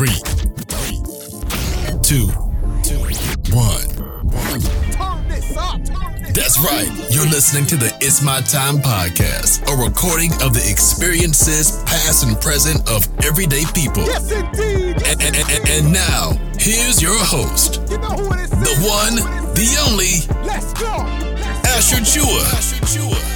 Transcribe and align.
Three, 0.00 0.16
two, 2.00 2.28
one. 3.52 3.84
That's 6.32 6.58
right. 6.60 6.88
You're 7.10 7.26
listening 7.26 7.66
to 7.66 7.76
the 7.76 7.94
It's 8.00 8.22
My 8.22 8.40
Time 8.40 8.78
podcast, 8.78 9.60
a 9.70 9.76
recording 9.76 10.32
of 10.40 10.54
the 10.54 10.66
experiences, 10.70 11.82
past 11.84 12.24
and 12.24 12.40
present, 12.40 12.88
of 12.88 13.06
everyday 13.26 13.64
people. 13.74 14.04
Yes, 14.06 14.32
indeed. 14.32 15.02
And, 15.06 15.20
and, 15.22 15.36
and, 15.36 15.68
and 15.68 15.92
now, 15.92 16.32
here's 16.58 17.02
your 17.02 17.18
host, 17.18 17.82
You 17.90 17.98
know 17.98 18.08
who 18.08 18.32
it 18.32 18.40
is. 18.40 18.50
the 18.52 18.74
one, 18.88 19.16
the 19.52 19.76
only, 19.86 20.24
Let's 20.46 20.72
go. 20.72 20.88
Asher 21.68 22.00
Tchoua. 22.00 23.29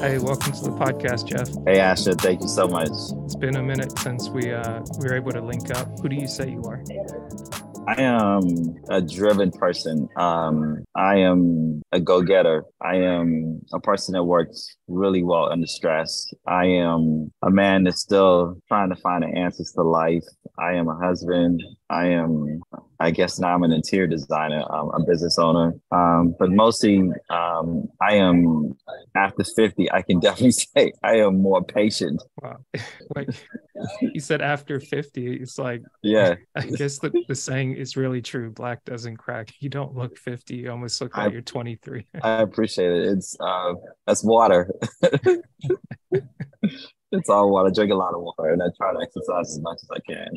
Hey, 0.00 0.18
welcome 0.18 0.52
to 0.52 0.62
the 0.62 0.70
podcast, 0.70 1.28
Jeff. 1.28 1.48
Hey 1.66 1.78
Asha, 1.78 2.18
thank 2.18 2.40
you 2.40 2.48
so 2.48 2.66
much. 2.66 2.88
It's 2.88 3.36
been 3.36 3.56
a 3.56 3.62
minute 3.62 3.98
since 3.98 4.30
we 4.30 4.50
uh, 4.50 4.80
we 4.98 5.06
were 5.06 5.14
able 5.14 5.30
to 5.32 5.42
link 5.42 5.70
up. 5.76 6.00
Who 6.00 6.08
do 6.08 6.16
you 6.16 6.26
say 6.26 6.52
you 6.52 6.62
are? 6.64 6.82
I 7.86 8.00
am 8.00 8.76
a 8.88 9.02
driven 9.02 9.50
person. 9.50 10.08
Um, 10.16 10.84
I 10.96 11.16
am 11.16 11.82
a 11.92 12.00
go-getter. 12.00 12.64
I 12.80 12.96
am 12.96 13.60
a 13.74 13.80
person 13.80 14.14
that 14.14 14.24
works 14.24 14.74
really 14.88 15.22
well 15.22 15.52
under 15.52 15.66
stress. 15.66 16.32
I 16.46 16.64
am 16.64 17.30
a 17.42 17.50
man 17.50 17.84
that's 17.84 18.00
still 18.00 18.56
trying 18.68 18.88
to 18.88 18.96
find 18.96 19.22
the 19.22 19.38
answers 19.38 19.72
to 19.72 19.82
life. 19.82 20.24
I 20.58 20.76
am 20.76 20.88
a 20.88 20.96
husband. 20.96 21.62
I 21.90 22.06
am, 22.06 22.62
I 23.00 23.10
guess 23.10 23.38
now 23.38 23.54
I'm 23.54 23.62
an 23.62 23.72
interior 23.72 24.06
designer, 24.06 24.62
um, 24.70 24.90
a 24.92 25.02
business 25.02 25.38
owner. 25.38 25.72
Um, 25.90 26.34
but 26.38 26.50
mostly, 26.50 26.98
um, 27.30 27.88
I 28.00 28.16
am 28.16 28.76
after 29.16 29.42
50, 29.42 29.90
I 29.90 30.02
can 30.02 30.20
definitely 30.26 30.50
say 30.52 30.92
I 31.02 31.16
am 31.16 31.40
more 31.40 31.64
patient. 31.64 32.22
Wow. 32.42 32.58
Wait, 33.16 33.30
you 34.02 34.20
said 34.20 34.42
after 34.42 34.78
50. 34.80 35.32
It's 35.40 35.58
like, 35.58 35.82
Yeah. 36.02 36.34
I 36.54 36.66
guess 36.66 36.98
the, 36.98 37.10
the 37.26 37.34
saying 37.34 37.72
is 37.76 37.96
really 37.96 38.20
true. 38.20 38.50
Black 38.50 38.84
doesn't 38.84 39.16
crack. 39.16 39.50
You 39.60 39.70
don't 39.70 39.94
look 39.96 40.18
50. 40.18 40.56
You 40.56 40.70
almost 40.70 41.00
look 41.00 41.16
I- 41.16 41.24
like 41.24 41.32
you're 41.32 41.40
23. 41.42 42.06
I 42.22 42.42
appreciate 42.42 42.92
it. 42.92 43.08
It's 43.16 43.34
uh 43.40 43.72
that's 44.06 44.22
water. 44.22 44.70
It's 47.12 47.28
all 47.28 47.50
water. 47.50 47.68
I 47.68 47.72
drink 47.72 47.92
a 47.92 47.94
lot 47.94 48.14
of 48.14 48.22
water 48.22 48.52
and 48.52 48.62
I 48.62 48.66
try 48.76 48.92
to 48.92 49.00
exercise 49.00 49.50
as 49.50 49.60
much 49.60 49.78
as 49.82 49.88
I 49.90 49.98
can. 50.10 50.28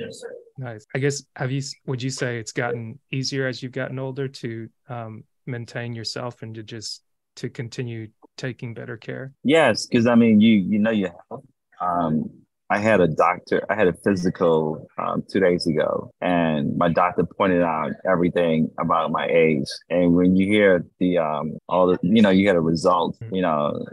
nice. 0.58 0.86
I 0.96 1.00
guess, 1.00 1.24
have 1.36 1.52
you, 1.52 1.62
would 1.86 2.02
you 2.02 2.10
say 2.10 2.38
it's 2.38 2.52
gotten 2.52 3.00
easier 3.12 3.48
as 3.48 3.62
you've 3.62 3.72
gotten 3.72 4.00
older 4.00 4.28
to 4.28 4.70
um, 4.90 5.24
maintain 5.46 5.94
yourself 5.94 6.42
and 6.42 6.56
to 6.56 6.64
just, 6.64 7.04
to 7.38 7.50
continue 7.50 8.08
taking 8.38 8.74
better 8.74 8.98
care? 8.98 9.34
Yes, 9.44 9.86
because 9.86 10.08
I 10.08 10.16
mean 10.16 10.42
you 10.42 10.58
you 10.58 10.80
know 10.80 10.92
you 10.92 11.10
have. 11.30 11.40
Um 11.82 12.30
I 12.74 12.80
had 12.80 13.00
a 13.02 13.08
doctor, 13.08 13.58
I 13.70 13.76
had 13.76 13.88
a 13.88 13.94
physical 14.06 14.88
um, 14.98 15.24
two 15.30 15.40
days 15.48 15.68
ago, 15.68 16.10
and 16.22 16.76
my 16.76 16.90
doctor 16.90 17.24
pointed 17.24 17.62
out 17.62 17.92
everything 18.14 18.72
about 18.80 19.12
my 19.12 19.28
age. 19.28 19.68
And 19.92 20.16
when 20.16 20.36
you 20.36 20.48
hear 20.48 20.84
the 21.00 21.20
um, 21.20 21.46
all 21.70 21.86
the, 21.86 22.00
you 22.02 22.22
know, 22.24 22.32
you 22.32 22.44
get 22.44 22.56
a 22.56 22.62
result, 22.62 23.16
you 23.32 23.44
know, 23.44 23.86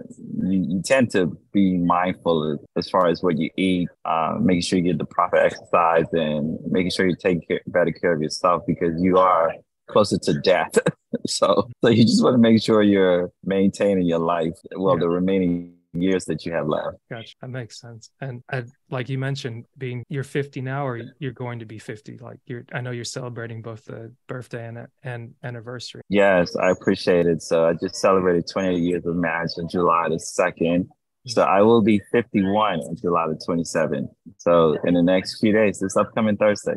you, 0.51 0.59
you 0.71 0.83
tend 0.83 1.11
to 1.13 1.23
be 1.53 1.77
mindful 1.77 2.53
of, 2.53 2.61
as 2.81 2.89
far 2.89 3.09
as 3.09 3.23
what 3.23 3.37
you 3.39 3.51
eat, 3.59 3.89
uh, 4.07 4.37
making 4.41 4.63
sure 4.63 4.79
you 4.79 4.87
get 4.87 4.99
the 4.99 5.05
proper 5.05 5.37
exercise, 5.37 6.07
and 6.13 6.59
making 6.71 6.91
sure 6.91 7.07
you 7.07 7.17
take 7.17 7.47
care, 7.47 7.61
better 7.67 7.93
care 7.93 8.15
of 8.15 8.23
yourself 8.23 8.63
because 8.67 8.95
you 9.03 9.19
are 9.19 9.53
closer 9.89 10.17
to 10.19 10.33
death. 10.41 10.73
so, 11.27 11.69
so 11.83 11.91
you 11.91 12.05
just 12.05 12.23
want 12.25 12.35
to 12.35 12.39
make 12.39 12.63
sure 12.63 12.83
you're 12.83 13.31
maintaining 13.45 14.07
your 14.07 14.21
life, 14.21 14.55
well, 14.77 14.95
Yeah. 14.95 15.01
the 15.01 15.09
remaining 15.11 15.75
years 15.93 16.25
that 16.27 16.45
you 16.47 16.53
have 16.53 16.69
left. 16.69 16.97
Gotcha. 17.11 17.35
That 17.41 17.49
makes 17.49 17.81
sense. 17.81 18.11
And 18.21 18.43
I, 18.51 18.65
like 18.91 19.09
you 19.09 19.19
mentioned, 19.19 19.67
being 19.79 20.05
you're 20.09 20.25
50 20.25 20.61
now, 20.61 20.87
or 20.87 21.01
you're 21.19 21.33
going 21.33 21.59
to 21.59 21.67
be 21.67 21.79
50. 21.79 22.19
Like 22.19 22.39
you're, 22.47 22.65
I 22.73 22.81
know 22.81 22.91
you're 22.91 23.05
celebrating 23.05 23.63
both 23.63 23.85
the 23.85 24.13
birthday 24.29 24.69
and 24.69 24.87
and 25.03 25.35
anniversary. 25.43 26.03
Yes, 26.09 26.55
I 26.57 26.71
appreciate 26.71 27.27
it. 27.27 27.43
So 27.43 27.67
I 27.67 27.75
just 27.75 27.97
celebrated 27.97 28.47
28 28.51 28.79
years 28.79 29.07
of 29.07 29.17
marriage 29.17 29.53
on 29.59 29.69
July 29.69 30.09
the 30.09 30.17
2nd. 30.17 30.89
So 31.27 31.43
I 31.43 31.61
will 31.61 31.83
be 31.83 32.01
51 32.13 32.81
on 32.81 32.97
July 32.97 33.27
the 33.29 33.39
27th. 33.47 34.09
So 34.39 34.77
in 34.85 34.95
the 34.95 35.03
next 35.03 35.39
few 35.39 35.53
days, 35.53 35.79
this 35.79 35.97
upcoming 35.97 36.37
Thursday. 36.37 36.77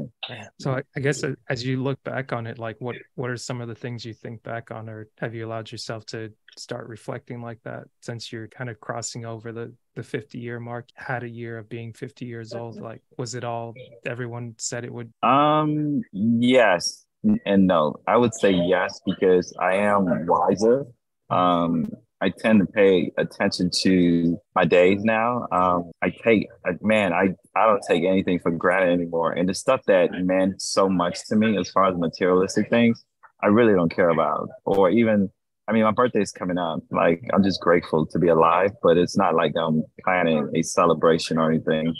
So 0.59 0.73
I, 0.73 0.81
I 0.95 0.99
guess 0.99 1.23
as 1.49 1.65
you 1.65 1.81
look 1.81 2.03
back 2.03 2.33
on 2.33 2.45
it, 2.45 2.59
like 2.59 2.75
what 2.79 2.95
what 3.15 3.29
are 3.29 3.37
some 3.37 3.61
of 3.61 3.67
the 3.69 3.75
things 3.75 4.03
you 4.03 4.13
think 4.13 4.43
back 4.43 4.69
on, 4.69 4.89
or 4.89 5.07
have 5.19 5.33
you 5.33 5.45
allowed 5.45 5.71
yourself 5.71 6.05
to 6.07 6.33
start 6.57 6.87
reflecting 6.87 7.41
like 7.41 7.59
that 7.63 7.85
since 8.01 8.31
you're 8.31 8.47
kind 8.47 8.69
of 8.69 8.79
crossing 8.79 9.25
over 9.25 9.51
the 9.53 9.73
the 9.95 10.03
50 10.03 10.39
year 10.39 10.59
mark? 10.59 10.89
Had 10.95 11.23
a 11.23 11.29
year 11.29 11.57
of 11.57 11.69
being 11.69 11.93
50 11.93 12.25
years 12.25 12.53
old. 12.53 12.81
Like 12.81 13.01
was 13.17 13.35
it 13.35 13.45
all 13.45 13.73
everyone 14.05 14.55
said 14.57 14.83
it 14.83 14.93
would? 14.93 15.13
Um, 15.23 16.01
yes 16.11 17.05
and 17.45 17.67
no. 17.67 17.95
I 18.07 18.17
would 18.17 18.33
say 18.33 18.51
yes 18.51 18.99
because 19.05 19.55
I 19.59 19.75
am 19.75 20.27
wiser. 20.27 20.85
Um, 21.29 21.89
I 22.23 22.29
tend 22.29 22.61
to 22.61 22.65
pay 22.65 23.11
attention 23.17 23.69
to 23.81 24.37
my 24.55 24.63
days 24.63 25.03
now. 25.03 25.45
Um, 25.51 25.91
I 26.01 26.09
take, 26.09 26.47
I- 26.65 26.77
man, 26.81 27.11
I, 27.11 27.35
I 27.53 27.65
don't 27.67 27.83
take 27.85 28.05
anything 28.05 28.39
for 28.39 28.49
granted 28.49 28.93
anymore. 28.93 29.33
And 29.33 29.49
the 29.49 29.53
stuff 29.53 29.81
that 29.87 30.09
meant 30.13 30.61
so 30.61 30.87
much 30.87 31.27
to 31.27 31.35
me 31.35 31.57
as 31.57 31.69
far 31.69 31.85
as 31.89 31.97
materialistic 31.97 32.69
things, 32.69 33.03
I 33.43 33.47
really 33.47 33.73
don't 33.73 33.93
care 33.93 34.07
about. 34.07 34.47
Or 34.63 34.89
even, 34.89 35.29
I 35.67 35.73
mean, 35.73 35.83
my 35.83 35.91
birthday's 35.91 36.31
coming 36.31 36.57
up. 36.57 36.79
Like, 36.91 37.21
I'm 37.33 37.43
just 37.43 37.59
grateful 37.59 38.05
to 38.05 38.17
be 38.19 38.29
alive, 38.29 38.71
but 38.81 38.97
it's 38.97 39.17
not 39.17 39.35
like 39.35 39.51
I'm 39.61 39.83
planning 40.05 40.49
a 40.55 40.61
celebration 40.63 41.37
or 41.37 41.51
anything. 41.51 41.93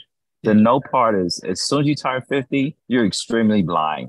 The 0.44 0.53
no 0.53 0.79
part 0.79 1.16
is 1.16 1.41
as 1.45 1.61
soon 1.61 1.81
as 1.81 1.88
you 1.88 1.95
turn 1.95 2.22
50, 2.29 2.78
you're 2.88 3.05
extremely 3.05 3.61
blind. 3.61 4.07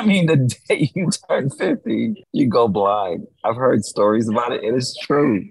I 0.00 0.06
mean, 0.06 0.24
the 0.24 0.36
day 0.66 0.90
you 0.94 1.10
turn 1.28 1.50
50, 1.50 2.24
you 2.32 2.46
go 2.46 2.68
blind. 2.68 3.26
I've 3.44 3.56
heard 3.56 3.84
stories 3.84 4.30
about 4.30 4.52
it. 4.52 4.64
It 4.64 4.74
is 4.74 4.96
true. 5.02 5.46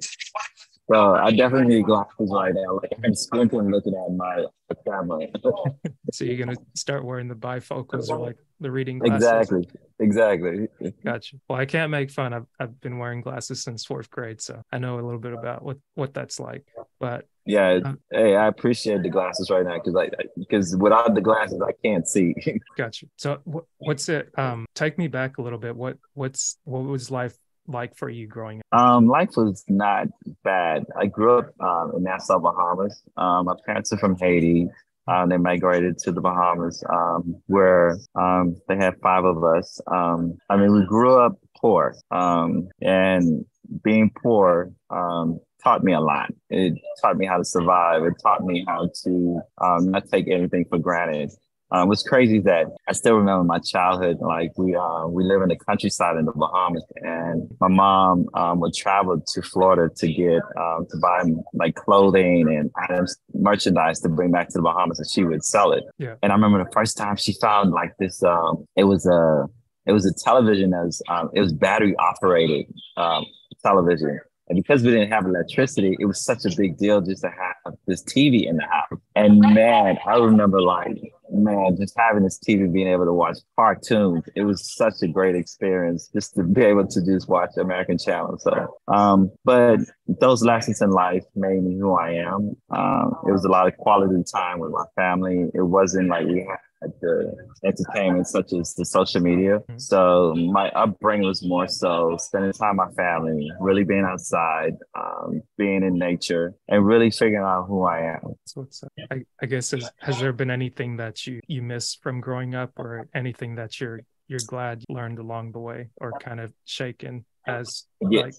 So 0.92 1.14
I 1.14 1.30
definitely 1.30 1.76
need 1.76 1.86
glasses 1.86 2.32
right 2.34 2.52
now. 2.52 2.80
Like 2.82 2.94
I'm 3.06 3.14
squinting 3.14 3.70
looking 3.70 3.94
at 3.94 4.12
my 4.16 4.46
camera. 4.88 5.28
So 6.12 6.26
you're 6.26 6.44
gonna 6.44 6.58
start 6.76 7.06
wearing 7.06 7.28
the 7.28 7.36
bifocals 7.36 8.10
or 8.10 8.18
like 8.18 8.38
the 8.60 8.72
reading 8.72 8.98
glasses. 8.98 9.28
exactly. 9.28 9.68
Exactly. 10.00 10.68
Gotcha. 11.06 11.38
Well, 11.48 11.60
I 11.60 11.68
can't 11.68 11.92
make 11.92 12.10
fun. 12.10 12.34
I've 12.34 12.48
I've 12.60 12.82
been 12.82 12.98
wearing 12.98 13.22
glasses 13.22 13.62
since 13.64 13.86
fourth 13.86 14.10
grade, 14.10 14.42
so 14.42 14.64
I 14.72 14.80
know 14.80 14.96
a 14.96 15.02
little 15.02 15.20
bit 15.20 15.34
about 15.34 15.62
what 15.62 15.78
what 15.94 16.16
that's 16.16 16.40
like. 16.40 16.66
But 17.00 17.26
Yeah. 17.50 17.80
Um, 17.84 18.00
Hey, 18.12 18.36
I 18.36 18.48
appreciate 18.48 19.02
the 19.02 19.10
glasses 19.10 19.50
right 19.50 19.66
now 19.66 19.80
because 19.80 19.96
I 19.96 20.10
because 20.38 20.76
without 20.78 21.16
the 21.16 21.22
glasses 21.22 21.60
I 21.68 21.72
can't 21.84 22.08
see. 22.08 22.36
gotcha. 22.78 23.08
So 23.18 23.40
what 23.44 23.66
what's 23.80 24.08
it? 24.08 24.30
Um, 24.38 24.66
take 24.76 24.98
me 24.98 25.08
back 25.08 25.40
a 25.40 25.42
little 25.42 25.58
bit. 25.58 25.76
What 25.76 25.98
what's 26.14 26.58
what 26.64 26.84
was 26.84 27.10
life 27.10 27.36
like 27.68 27.96
for 27.96 28.10
you 28.10 28.28
growing 28.28 28.62
up? 28.72 28.80
Um, 28.80 29.08
life 29.08 29.32
was 29.36 29.64
not 29.68 30.08
bad. 30.44 30.86
I 30.96 31.08
grew 31.08 31.40
up 31.40 31.50
um, 31.60 31.94
in 31.98 32.04
Nassau, 32.04 32.40
Bahamas. 32.40 33.02
Um, 33.18 33.46
my 33.46 33.56
parents 33.66 33.92
are 33.94 33.98
from 33.98 34.16
Haiti. 34.18 34.68
Um, 35.08 35.30
they 35.30 35.38
migrated 35.38 35.98
to 36.00 36.12
the 36.12 36.22
Bahamas, 36.22 36.84
um, 36.88 37.36
where 37.48 37.98
um, 38.14 38.62
they 38.68 38.76
had 38.76 38.94
five 39.02 39.26
of 39.26 39.44
us. 39.44 39.82
Um, 39.88 40.38
I 40.52 40.56
mean, 40.56 40.72
we 40.72 40.86
grew 40.86 41.20
up 41.20 41.40
poor, 41.60 41.96
um, 42.12 42.70
and 42.80 43.44
being 43.84 44.12
poor 44.22 44.72
um, 44.92 45.40
taught 45.64 45.84
me 45.84 45.94
a 45.94 46.00
lot. 46.00 46.32
It 46.50 46.74
taught 47.02 47.18
me 47.18 47.26
how 47.26 47.38
to 47.38 47.46
survive. 47.46 48.04
It 48.04 48.14
taught 48.22 48.44
me 48.44 48.64
how 48.68 48.90
to 49.04 49.42
um, 49.62 49.92
not 49.92 50.10
take 50.10 50.28
anything 50.28 50.66
for 50.70 50.78
granted. 50.78 51.32
Um, 51.72 51.88
what's 51.88 52.02
crazy 52.02 52.38
is 52.38 52.44
that 52.46 52.66
I 52.88 52.94
still 52.94 53.16
remember 53.16 53.44
my 53.44 53.60
childhood. 53.60 54.18
Like 54.22 54.58
we 54.58 54.76
uh, 54.76 55.08
we 55.08 55.24
live 55.24 55.42
in 55.44 55.50
the 55.50 55.56
countryside 55.56 56.18
in 56.18 56.26
the 56.26 56.32
Bahamas, 56.32 56.84
and 56.96 57.48
my 57.62 57.68
mom 57.68 58.26
um, 58.34 58.60
would 58.60 58.74
travel 58.74 59.22
to 59.34 59.42
Florida 59.44 59.94
to 59.98 60.08
get 60.12 60.42
um, 60.60 60.88
to 60.90 60.98
buy 61.00 61.24
like 61.54 61.76
clothing 61.76 62.48
and 62.50 62.72
items, 62.76 63.16
merchandise 63.36 64.00
to 64.00 64.10
bring 64.10 64.32
back 64.32 64.48
to 64.50 64.58
the 64.58 64.64
Bahamas, 64.64 64.98
and 64.98 65.08
she 65.10 65.24
would 65.24 65.44
sell 65.44 65.72
it. 65.72 65.84
Yeah. 66.00 66.16
And 66.24 66.32
I 66.32 66.36
remember 66.36 66.64
the 66.64 66.72
first 66.72 66.98
time 66.98 67.16
she 67.18 67.34
found 67.34 67.72
like 67.72 67.94
this. 68.00 68.24
Um, 68.24 68.66
it 68.76 68.86
was 68.86 69.06
a 69.06 69.46
it 69.86 69.92
was 69.92 70.08
a 70.08 70.14
television 70.14 70.72
that 70.72 70.86
was 70.86 71.04
um, 71.08 71.30
it 71.36 71.42
was 71.42 71.54
battery 71.54 71.96
operated 71.98 72.66
um, 72.98 73.26
television. 73.64 74.20
And 74.50 74.58
because 74.58 74.82
we 74.84 74.90
didn't 74.90 75.12
have 75.12 75.26
electricity, 75.26 75.96
it 76.00 76.06
was 76.06 76.24
such 76.24 76.44
a 76.44 76.50
big 76.56 76.78
deal 76.78 77.02
just 77.02 77.22
to 77.22 77.30
have 77.30 77.76
this 77.86 78.04
TV 78.04 78.48
in 78.48 78.58
the 78.58 78.64
house. 78.64 79.00
And 79.16 79.40
man, 79.40 79.98
I 80.08 80.16
remember 80.16 80.60
like, 80.60 80.98
man, 81.32 81.78
just 81.78 81.94
having 81.96 82.24
this 82.24 82.40
TV, 82.40 82.72
being 82.72 82.88
able 82.88 83.06
to 83.06 83.14
watch 83.14 83.38
cartoons, 83.56 84.24
it 84.36 84.42
was 84.42 84.76
such 84.76 84.96
a 85.04 85.08
great 85.08 85.36
experience 85.36 86.10
just 86.14 86.34
to 86.36 86.44
be 86.44 86.64
able 86.64 86.88
to 86.88 87.06
just 87.06 87.30
watch 87.30 87.52
American 87.58 88.00
Channel. 88.00 88.40
So, 88.40 88.78
um, 88.88 89.32
but 89.46 89.82
those 90.08 90.44
lessons 90.44 90.82
in 90.82 90.90
life 90.90 91.24
made 91.36 91.62
me 91.62 91.78
who 91.78 91.94
I 91.94 92.14
am. 92.14 92.56
Um, 92.72 93.16
it 93.28 93.32
was 93.32 93.46
a 93.46 93.50
lot 93.50 93.68
of 93.68 93.78
quality 93.78 94.24
time 94.34 94.60
with 94.60 94.72
my 94.72 94.86
family. 94.96 95.52
It 95.54 95.62
wasn't 95.62 96.10
like 96.10 96.26
we 96.26 96.40
had 96.40 96.58
the 96.82 97.36
entertainment 97.66 98.28
such 98.28 98.54
as 98.54 98.74
the 98.76 98.86
social 98.86 99.22
media. 99.22 99.60
Mm-hmm. 99.60 99.78
So 99.78 100.34
my 100.36 100.70
upbringing 100.70 101.28
was 101.28 101.46
more 101.46 101.68
so 101.68 102.16
spending 102.20 102.54
time 102.54 102.78
with 102.78 102.90
my 102.90 102.94
family, 102.94 103.52
really 103.60 103.84
being 103.84 104.06
outside, 104.06 104.76
um, 104.96 105.42
being 105.58 105.84
in 105.84 105.98
nature, 105.98 106.56
and 106.68 106.86
really 106.86 107.12
figuring 107.12 107.44
out 107.44 107.66
who 107.68 107.84
I 107.84 108.14
am. 108.14 108.34
So 108.46 108.62
it's, 108.62 108.84
uh, 108.84 108.88
I, 109.12 109.24
I 109.42 109.46
guess 109.46 109.72
has, 109.72 109.90
has 110.00 110.20
there 110.20 110.34
been 110.34 110.52
anything 110.52 110.98
that 110.98 111.28
you 111.28 111.42
you 111.48 111.62
miss 111.62 111.96
from 111.96 112.22
growing 112.22 112.56
up, 112.56 112.72
or 112.78 113.08
anything 113.14 113.56
that 113.56 113.80
you're 113.80 114.02
you're 114.28 114.40
glad 114.48 114.84
you 114.88 114.96
learned 114.96 115.20
along 115.20 115.52
the 115.52 115.60
way, 115.60 115.90
or 115.98 116.12
kind 116.20 116.40
of 116.40 116.54
shaken 116.66 117.26
as 117.48 117.86
yes. 118.10 118.24
like 118.24 118.34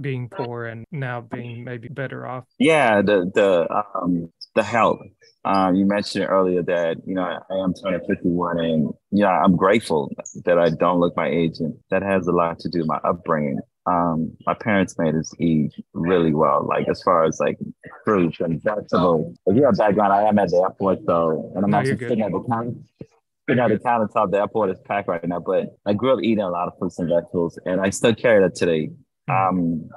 being 0.00 0.28
poor 0.28 0.64
and 0.66 0.86
now 0.90 1.20
being 1.20 1.64
maybe 1.64 1.88
better 1.88 2.26
off? 2.26 2.44
Yeah, 2.58 3.02
the 3.02 3.30
the 3.34 3.68
um 3.94 4.32
the 4.54 4.62
health. 4.62 5.00
Um, 5.44 5.74
you 5.74 5.84
mentioned 5.86 6.26
earlier 6.28 6.62
that 6.62 6.98
you 7.04 7.14
know 7.14 7.22
I 7.22 7.54
am 7.54 7.74
turning 7.74 8.00
51, 8.06 8.60
and 8.60 8.92
yeah, 9.10 9.30
I'm 9.30 9.56
grateful 9.56 10.12
that 10.44 10.58
I 10.58 10.70
don't 10.70 11.00
look 11.00 11.16
my 11.16 11.28
age, 11.28 11.58
and 11.58 11.74
that 11.90 12.02
has 12.02 12.26
a 12.28 12.32
lot 12.32 12.60
to 12.60 12.68
do 12.68 12.80
with 12.80 12.88
my 12.88 13.00
upbringing. 13.04 13.58
Um, 13.86 14.36
my 14.46 14.54
parents 14.54 14.96
made 14.98 15.16
us 15.16 15.34
eat 15.40 15.72
really 15.92 16.32
well, 16.32 16.64
like 16.68 16.88
as 16.88 17.02
far 17.02 17.24
as 17.24 17.40
like 17.40 17.58
fruits 18.04 18.38
and 18.38 18.62
vegetables. 18.62 19.36
If 19.46 19.56
you 19.56 19.64
have 19.64 19.76
background, 19.76 20.12
I 20.12 20.22
am 20.22 20.38
at 20.38 20.50
the 20.50 20.58
airport, 20.58 21.00
so 21.06 21.52
and 21.56 21.64
I'm 21.64 21.70
no, 21.70 21.78
actually 21.78 21.98
sitting 21.98 22.22
at 22.22 22.30
the 22.30 22.44
counter. 22.48 22.74
Sitting 23.48 23.64
at 23.64 23.70
the 23.70 23.78
countertop, 23.78 24.30
the 24.30 24.38
airport 24.38 24.70
is 24.70 24.78
packed 24.84 25.08
right 25.08 25.26
now. 25.26 25.40
But 25.40 25.76
I 25.84 25.94
grew 25.94 26.12
up 26.12 26.20
eating 26.22 26.44
a 26.44 26.50
lot 26.50 26.68
of 26.68 26.74
fruits 26.78 27.00
and 27.00 27.08
vegetables, 27.08 27.58
and 27.66 27.80
I 27.80 27.90
still 27.90 28.14
carry 28.14 28.40
that 28.44 28.54
today. 28.54 28.90
Um, 29.28 29.88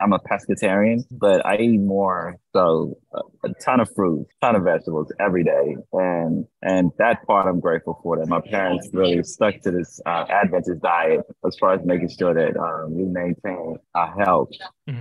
I'm 0.00 0.12
a 0.12 0.18
pescatarian, 0.18 1.04
but 1.10 1.44
I 1.46 1.56
eat 1.56 1.78
more 1.78 2.36
so 2.52 2.98
a, 3.44 3.48
ton 3.64 3.80
of 3.80 3.88
fruit, 3.94 4.26
ton 4.40 4.56
of 4.56 4.64
vegetables 4.64 5.12
every 5.20 5.44
day, 5.44 5.76
and 5.92 6.46
and 6.62 6.90
that 6.98 7.24
part 7.26 7.46
I'm 7.46 7.60
grateful 7.60 7.98
for. 8.02 8.18
That 8.18 8.28
my 8.28 8.40
parents 8.40 8.88
really 8.92 9.22
stuck 9.22 9.60
to 9.62 9.70
this 9.70 10.00
uh, 10.04 10.24
Adventist 10.28 10.82
diet 10.82 11.20
as 11.46 11.56
far 11.58 11.74
as 11.74 11.80
making 11.84 12.08
sure 12.08 12.34
that 12.34 12.56
um, 12.56 12.94
we 12.94 13.04
maintain 13.04 13.76
our 13.94 14.14
health. 14.24 14.50
Mm-hmm. 14.88 15.00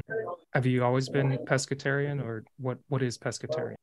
Have 0.54 0.66
you 0.66 0.84
always 0.84 1.10
been 1.10 1.38
pescatarian, 1.46 2.24
or 2.24 2.44
what? 2.58 2.78
What 2.90 3.02
is 3.02 3.18
pescatarian? 3.18 3.76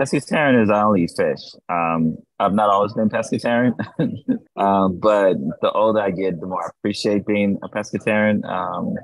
Pescatarian 0.00 0.62
is 0.62 0.70
I 0.70 0.82
only 0.82 1.04
eat 1.04 1.12
fish. 1.16 1.38
Um, 1.68 2.16
I've 2.40 2.52
not 2.52 2.68
always 2.68 2.92
been 2.94 3.08
pescatarian, 3.08 3.74
um, 4.56 4.98
but 4.98 5.36
the 5.62 5.70
older 5.72 6.00
I 6.00 6.10
get, 6.10 6.40
the 6.40 6.46
more 6.46 6.64
I 6.64 6.70
appreciate 6.78 7.26
being 7.26 7.58
a 7.62 7.68
pescatarian. 7.68 8.44
Um, 8.44 8.94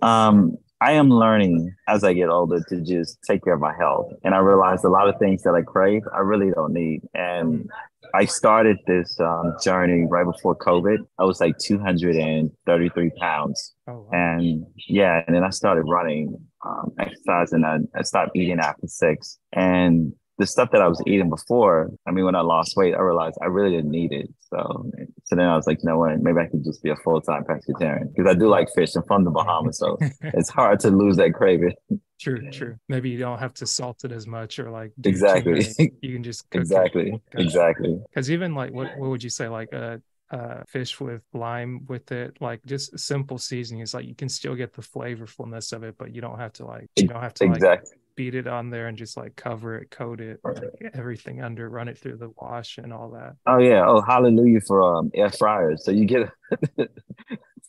um, 0.00 0.58
I 0.80 0.92
am 0.92 1.10
learning 1.10 1.74
as 1.88 2.04
I 2.04 2.12
get 2.12 2.28
older 2.28 2.60
to 2.68 2.80
just 2.80 3.18
take 3.22 3.42
care 3.42 3.54
of 3.54 3.60
my 3.60 3.74
health, 3.76 4.12
and 4.22 4.34
I 4.34 4.38
realized 4.38 4.84
a 4.84 4.88
lot 4.88 5.08
of 5.08 5.18
things 5.18 5.42
that 5.42 5.54
I 5.54 5.62
crave, 5.62 6.02
I 6.14 6.20
really 6.20 6.50
don't 6.52 6.72
need. 6.72 7.02
And 7.14 7.68
I 8.14 8.26
started 8.26 8.78
this 8.86 9.18
um, 9.18 9.56
journey 9.62 10.06
right 10.08 10.24
before 10.24 10.56
COVID. 10.56 10.98
I 11.18 11.24
was 11.24 11.40
like 11.40 11.58
233 11.58 13.10
pounds, 13.20 13.74
oh, 13.88 13.92
wow. 13.92 14.08
and 14.12 14.66
yeah, 14.88 15.22
and 15.26 15.34
then 15.34 15.42
I 15.42 15.50
started 15.50 15.82
running, 15.82 16.36
um, 16.64 16.92
exercising. 16.98 17.64
I, 17.64 17.78
I 17.98 18.02
stopped 18.02 18.36
eating 18.36 18.60
after 18.60 18.86
six, 18.86 19.38
and 19.52 20.12
the 20.38 20.46
stuff 20.46 20.70
that 20.70 20.80
I 20.80 20.88
was 20.88 21.02
eating 21.06 21.28
before, 21.28 21.90
I 22.06 22.12
mean, 22.12 22.24
when 22.24 22.36
I 22.36 22.40
lost 22.40 22.76
weight, 22.76 22.94
I 22.94 23.00
realized 23.00 23.36
I 23.42 23.46
really 23.46 23.72
didn't 23.74 23.90
need 23.90 24.12
it. 24.12 24.28
So, 24.50 24.90
so 25.24 25.36
then 25.36 25.46
I 25.46 25.56
was 25.56 25.66
like, 25.66 25.78
you 25.82 25.88
know 25.88 25.98
what? 25.98 26.20
Maybe 26.20 26.38
I 26.38 26.46
could 26.46 26.64
just 26.64 26.82
be 26.82 26.90
a 26.90 26.96
full 26.96 27.20
time 27.20 27.44
pescatarian 27.44 28.14
because 28.14 28.30
I 28.30 28.38
do 28.38 28.48
like 28.48 28.68
fish. 28.74 28.94
I'm 28.94 29.02
from 29.02 29.24
the 29.24 29.30
Bahamas, 29.30 29.78
so 29.78 29.98
it's 30.22 30.48
hard 30.48 30.80
to 30.80 30.90
lose 30.90 31.16
that 31.16 31.34
craving. 31.34 31.74
True, 32.20 32.50
true. 32.50 32.76
Maybe 32.88 33.10
you 33.10 33.18
don't 33.18 33.38
have 33.38 33.54
to 33.54 33.66
salt 33.66 34.04
it 34.04 34.12
as 34.12 34.26
much 34.26 34.58
or 34.58 34.70
like 34.70 34.92
exactly. 35.04 35.66
You 36.00 36.14
can 36.14 36.22
just 36.22 36.46
exactly, 36.52 37.20
exactly. 37.34 38.00
Because 38.08 38.30
even 38.30 38.54
like, 38.54 38.72
what 38.72 38.96
what 38.96 39.10
would 39.10 39.22
you 39.22 39.30
say? 39.30 39.48
Like 39.48 39.72
a 39.72 40.00
uh, 40.30 40.62
fish 40.68 41.00
with 41.00 41.22
lime 41.32 41.84
with 41.88 42.12
it, 42.12 42.36
like 42.40 42.64
just 42.64 42.98
simple 42.98 43.38
seasoning. 43.38 43.82
It's 43.82 43.94
like 43.94 44.06
you 44.06 44.14
can 44.14 44.28
still 44.28 44.54
get 44.54 44.72
the 44.72 44.82
flavorfulness 44.82 45.72
of 45.72 45.82
it, 45.82 45.96
but 45.98 46.14
you 46.14 46.20
don't 46.20 46.38
have 46.38 46.52
to 46.54 46.66
like 46.66 46.88
you 46.96 47.08
don't 47.08 47.22
have 47.22 47.34
to 47.34 47.44
exactly. 47.44 47.68
like 47.68 48.07
beat 48.18 48.34
it 48.34 48.48
on 48.48 48.68
there 48.68 48.88
and 48.88 48.98
just 48.98 49.16
like 49.16 49.36
cover 49.36 49.76
it, 49.76 49.92
coat 49.92 50.20
it, 50.20 50.40
like 50.42 50.90
everything 50.92 51.40
under, 51.40 51.70
run 51.70 51.86
it 51.86 51.96
through 51.96 52.16
the 52.16 52.32
wash 52.36 52.76
and 52.76 52.92
all 52.92 53.10
that. 53.10 53.36
Oh 53.46 53.58
yeah. 53.58 53.86
Oh 53.86 54.00
hallelujah 54.00 54.60
for 54.60 54.82
um 54.82 55.12
air 55.14 55.30
fryers. 55.30 55.84
So 55.84 55.92
you 55.92 56.04
get 56.04 56.28
a 56.76 56.88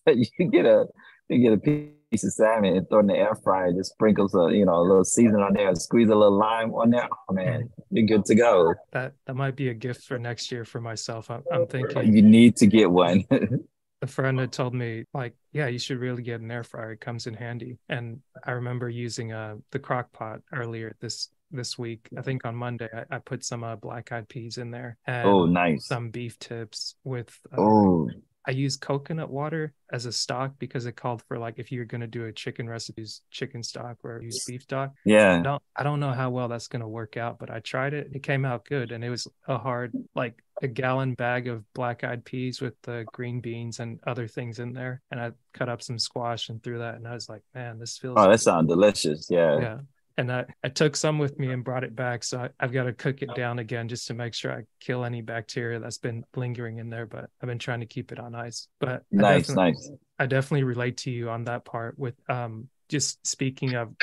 you 0.12 0.50
get 0.50 0.66
a 0.66 0.88
you 1.28 1.38
get 1.38 1.54
a 1.54 1.58
piece 1.58 2.24
of 2.24 2.34
salmon 2.34 2.78
and 2.78 2.90
throw 2.90 2.98
it 2.98 3.02
in 3.02 3.08
the 3.08 3.16
air 3.16 3.36
fryer, 3.44 3.72
just 3.74 3.92
sprinkles 3.92 4.34
a 4.34 4.52
you 4.52 4.66
know 4.66 4.78
a 4.78 4.82
little 4.82 5.06
seasoning 5.06 5.44
on 5.44 5.54
there, 5.54 5.76
squeeze 5.76 6.10
a 6.10 6.16
little 6.16 6.36
lime 6.36 6.74
on 6.74 6.90
there. 6.90 7.08
Oh 7.30 7.34
man, 7.34 7.70
you're 7.92 8.08
good 8.08 8.26
to 8.26 8.34
go. 8.34 8.74
That 8.92 9.14
that 9.28 9.36
might 9.36 9.56
be 9.56 9.70
a 9.70 9.76
gift 9.76 10.06
for 10.06 10.18
next 10.18 10.52
year 10.52 10.66
for 10.66 10.82
myself. 10.82 11.30
I'm, 11.30 11.44
I'm 11.54 11.68
thinking 11.68 12.12
you 12.12 12.24
need 12.24 12.58
to 12.58 12.66
get 12.66 12.90
one. 12.90 13.24
a 14.02 14.08
friend 14.08 14.40
had 14.40 14.52
told 14.52 14.74
me 14.74 15.04
like 15.14 15.36
yeah 15.52 15.68
you 15.68 15.80
should 15.80 16.00
really 16.00 16.24
get 16.24 16.42
an 16.42 16.52
air 16.52 16.64
fryer 16.64 16.94
it 16.94 17.02
comes 17.02 17.28
in 17.28 17.34
handy 17.34 17.78
and 17.90 18.20
i 18.46 18.52
remember 18.52 18.90
using 18.90 19.32
uh 19.34 19.56
the 19.72 19.80
crock 19.80 20.12
pot 20.14 20.42
earlier 20.54 20.96
this 21.02 21.30
this 21.52 21.78
week 21.78 22.08
i 22.18 22.22
think 22.22 22.46
on 22.46 22.56
monday 22.56 22.88
i, 22.94 23.16
I 23.16 23.20
put 23.20 23.44
some 23.44 23.64
uh, 23.64 23.76
black 23.76 24.12
eyed 24.12 24.30
peas 24.30 24.58
in 24.58 24.72
there 24.72 24.98
oh 25.26 25.46
nice 25.46 25.88
some 25.88 26.12
beef 26.12 26.38
tips 26.40 26.96
with 27.04 27.38
uh, 27.52 27.60
oh 27.60 28.10
I 28.50 28.52
use 28.52 28.78
coconut 28.78 29.30
water 29.30 29.74
as 29.92 30.08
a 30.08 30.12
stock 30.12 30.54
because 30.58 30.88
it 30.88 30.94
called 30.94 31.22
for 31.28 31.38
like 31.38 31.56
if 31.58 31.72
you're 31.72 31.86
gonna 31.86 32.08
do 32.08 32.26
a 32.26 32.32
chicken 32.32 32.68
recipes 32.68 33.22
chicken 33.30 33.62
stock 33.62 33.98
or 34.04 34.22
use 34.24 34.44
beef 34.48 34.64
stock. 34.64 34.94
Yeah. 35.06 35.38
I 35.38 35.42
don't 35.44 35.62
I 35.76 35.84
don't 35.84 36.00
know 36.00 36.14
how 36.14 36.32
well 36.32 36.48
that's 36.48 36.68
gonna 36.68 36.88
work 36.88 37.16
out, 37.16 37.38
but 37.38 37.52
I 37.52 37.60
tried 37.60 37.94
it. 37.94 38.10
It 38.12 38.24
came 38.24 38.46
out 38.46 38.66
good, 38.66 38.92
and 38.92 39.04
it 39.04 39.10
was 39.12 39.28
a 39.48 39.60
hard 39.60 39.94
like 40.16 40.42
a 40.62 40.68
gallon 40.68 41.14
bag 41.14 41.48
of 41.48 41.64
black 41.74 42.04
eyed 42.04 42.26
peas 42.26 42.62
with 42.62 42.74
the 42.84 43.06
green 43.12 43.40
beans 43.40 43.80
and 43.80 44.00
other 44.06 44.28
things 44.28 44.60
in 44.60 44.74
there, 44.74 45.02
and 45.12 45.20
I 45.20 45.32
cut 45.54 45.70
up 45.70 45.82
some 45.82 46.00
squash 46.00 46.50
and 46.50 46.62
threw 46.62 46.80
that, 46.80 46.96
and 46.96 47.08
I 47.08 47.14
was 47.14 47.30
like, 47.30 47.42
man, 47.54 47.80
this 47.80 47.98
feels. 47.98 48.16
Oh, 48.18 48.30
that 48.30 48.40
sounds 48.40 48.68
delicious. 48.68 49.28
Yeah. 49.30 49.60
Yeah 49.60 49.78
and 50.20 50.30
I, 50.34 50.46
I 50.66 50.68
took 50.68 50.98
some 50.98 51.18
with 51.18 51.40
me 51.40 51.50
and 51.54 51.64
brought 51.64 51.86
it 51.86 51.96
back. 51.96 52.26
So 52.26 52.40
I, 52.40 52.50
have 52.60 52.74
got 52.74 52.84
to 52.84 52.94
cook 52.94 53.22
it 53.22 53.34
down 53.36 53.60
again 53.60 53.88
just 53.88 54.06
to 54.08 54.14
make 54.14 54.34
sure 54.34 54.52
I 54.52 54.64
kill 54.82 55.06
any 55.06 55.22
bacteria 55.22 55.80
that's 55.80 55.98
been 55.98 56.26
lingering 56.36 56.78
in 56.78 56.90
there. 56.90 57.06
But 57.06 57.30
I've 57.42 57.48
been 57.48 57.58
trying 57.58 57.80
to 57.80 57.86
keep 57.86 58.12
it 58.12 58.20
on 58.20 58.36
ice. 58.36 58.68
But 58.82 59.04
nice, 59.12 59.50
I 59.50 59.54
nice. 59.54 59.90
I 60.20 60.26
definitely 60.26 60.66
relate 60.66 60.98
to 60.98 61.12
you 61.12 61.30
on 61.30 61.46
that 61.46 61.64
part 61.64 61.98
with 61.98 62.16
um 62.28 62.68
just 62.90 63.26
speaking 63.26 63.76
of 63.76 63.94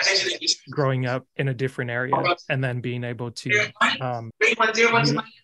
growing 0.71 1.07
up 1.07 1.27
in 1.37 1.49
a 1.49 1.55
different 1.55 1.91
area 1.91 2.15
and 2.49 2.63
then 2.63 2.81
being 2.81 3.05
able 3.05 3.31
to 3.33 3.51
um 4.01 4.31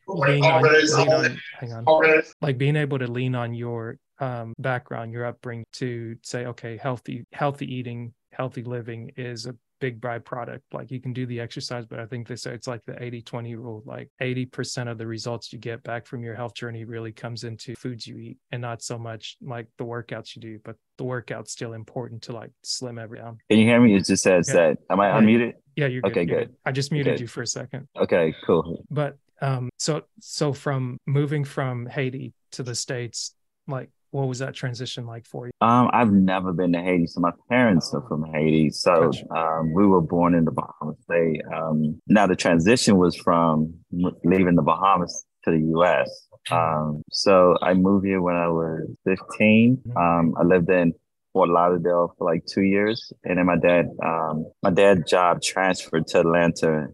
lean 0.06 0.44
on, 0.44 0.64
on, 1.08 1.40
hang 1.60 1.72
on. 1.72 2.22
Like 2.40 2.58
being 2.58 2.76
able 2.76 2.98
to 2.98 3.06
lean 3.06 3.34
on 3.34 3.54
your 3.54 3.98
um, 4.20 4.54
background 4.58 5.12
your 5.12 5.26
upbringing 5.26 5.64
to 5.74 6.16
say 6.22 6.46
okay 6.46 6.76
healthy 6.76 7.24
healthy 7.32 7.66
eating 7.72 8.14
healthy 8.32 8.62
living 8.62 9.10
is 9.16 9.46
a 9.46 9.54
big 9.82 10.00
byproduct. 10.00 10.60
Like 10.72 10.92
you 10.92 11.00
can 11.00 11.12
do 11.12 11.26
the 11.26 11.40
exercise, 11.40 11.86
but 11.86 11.98
I 11.98 12.06
think 12.06 12.28
they 12.28 12.36
say 12.36 12.54
it's 12.54 12.68
like 12.68 12.84
the 12.84 13.02
80 13.02 13.22
20 13.22 13.56
rule. 13.56 13.82
Like 13.84 14.10
80% 14.22 14.88
of 14.88 14.96
the 14.96 15.06
results 15.08 15.52
you 15.52 15.58
get 15.58 15.82
back 15.82 16.06
from 16.06 16.22
your 16.22 16.36
health 16.36 16.54
journey 16.54 16.84
really 16.84 17.10
comes 17.10 17.42
into 17.42 17.74
foods 17.74 18.06
you 18.06 18.16
eat 18.18 18.38
and 18.52 18.62
not 18.62 18.80
so 18.80 18.96
much 18.96 19.36
like 19.42 19.66
the 19.78 19.84
workouts 19.84 20.36
you 20.36 20.40
do. 20.40 20.60
But 20.64 20.76
the 20.98 21.04
workout's 21.04 21.50
still 21.50 21.72
important 21.72 22.22
to 22.22 22.32
like 22.32 22.52
slim 22.62 22.96
every 22.96 23.18
down. 23.18 23.38
Can 23.50 23.58
you 23.58 23.66
hear 23.66 23.80
me? 23.80 23.96
It 23.96 24.06
just 24.06 24.22
says 24.22 24.48
yeah. 24.48 24.54
that. 24.54 24.78
Am 24.88 25.00
I 25.00 25.08
yeah. 25.08 25.20
unmuted? 25.20 25.52
Yeah, 25.74 25.86
you're 25.86 26.02
good. 26.02 26.12
Okay, 26.12 26.20
you're 26.22 26.38
good. 26.38 26.48
good. 26.48 26.56
I 26.64 26.70
just 26.70 26.92
muted 26.92 27.18
you 27.18 27.26
for 27.26 27.42
a 27.42 27.46
second. 27.46 27.88
Okay, 27.98 28.32
cool. 28.46 28.84
But 28.88 29.16
um, 29.40 29.68
so 29.80 30.02
so 30.20 30.52
from 30.52 30.98
moving 31.06 31.44
from 31.44 31.86
Haiti 31.86 32.34
to 32.52 32.62
the 32.62 32.76
States, 32.76 33.34
like 33.66 33.90
what 34.12 34.28
was 34.28 34.38
that 34.38 34.54
transition 34.54 35.06
like 35.06 35.26
for 35.26 35.46
you? 35.46 35.52
Um, 35.60 35.90
I've 35.92 36.12
never 36.12 36.52
been 36.52 36.72
to 36.72 36.80
Haiti, 36.80 37.06
so 37.06 37.20
my 37.20 37.32
parents 37.48 37.92
are 37.94 38.06
from 38.06 38.24
Haiti. 38.24 38.70
So 38.70 39.10
gotcha. 39.10 39.32
um, 39.32 39.72
we 39.74 39.86
were 39.86 40.02
born 40.02 40.34
in 40.34 40.44
the 40.44 40.52
Bahamas. 40.52 40.98
They 41.08 41.40
um, 41.52 42.00
now 42.06 42.26
the 42.26 42.36
transition 42.36 42.98
was 42.98 43.16
from 43.16 43.74
leaving 44.22 44.54
the 44.54 44.62
Bahamas 44.62 45.24
to 45.44 45.50
the 45.50 45.60
U.S. 45.70 46.28
Um, 46.50 47.02
so 47.10 47.56
I 47.62 47.72
moved 47.74 48.06
here 48.06 48.20
when 48.20 48.36
I 48.36 48.48
was 48.48 48.86
15. 49.04 49.76
Mm-hmm. 49.76 49.96
Um, 49.96 50.34
I 50.38 50.44
lived 50.44 50.68
in 50.68 50.92
Fort 51.32 51.48
Lauderdale 51.48 52.14
for 52.18 52.30
like 52.30 52.44
two 52.46 52.62
years, 52.62 53.12
and 53.24 53.38
then 53.38 53.46
my 53.46 53.56
dad, 53.56 53.86
um, 54.04 54.44
my 54.62 54.70
dad's 54.70 55.10
job 55.10 55.40
transferred 55.42 56.06
to 56.08 56.20
Atlanta 56.20 56.88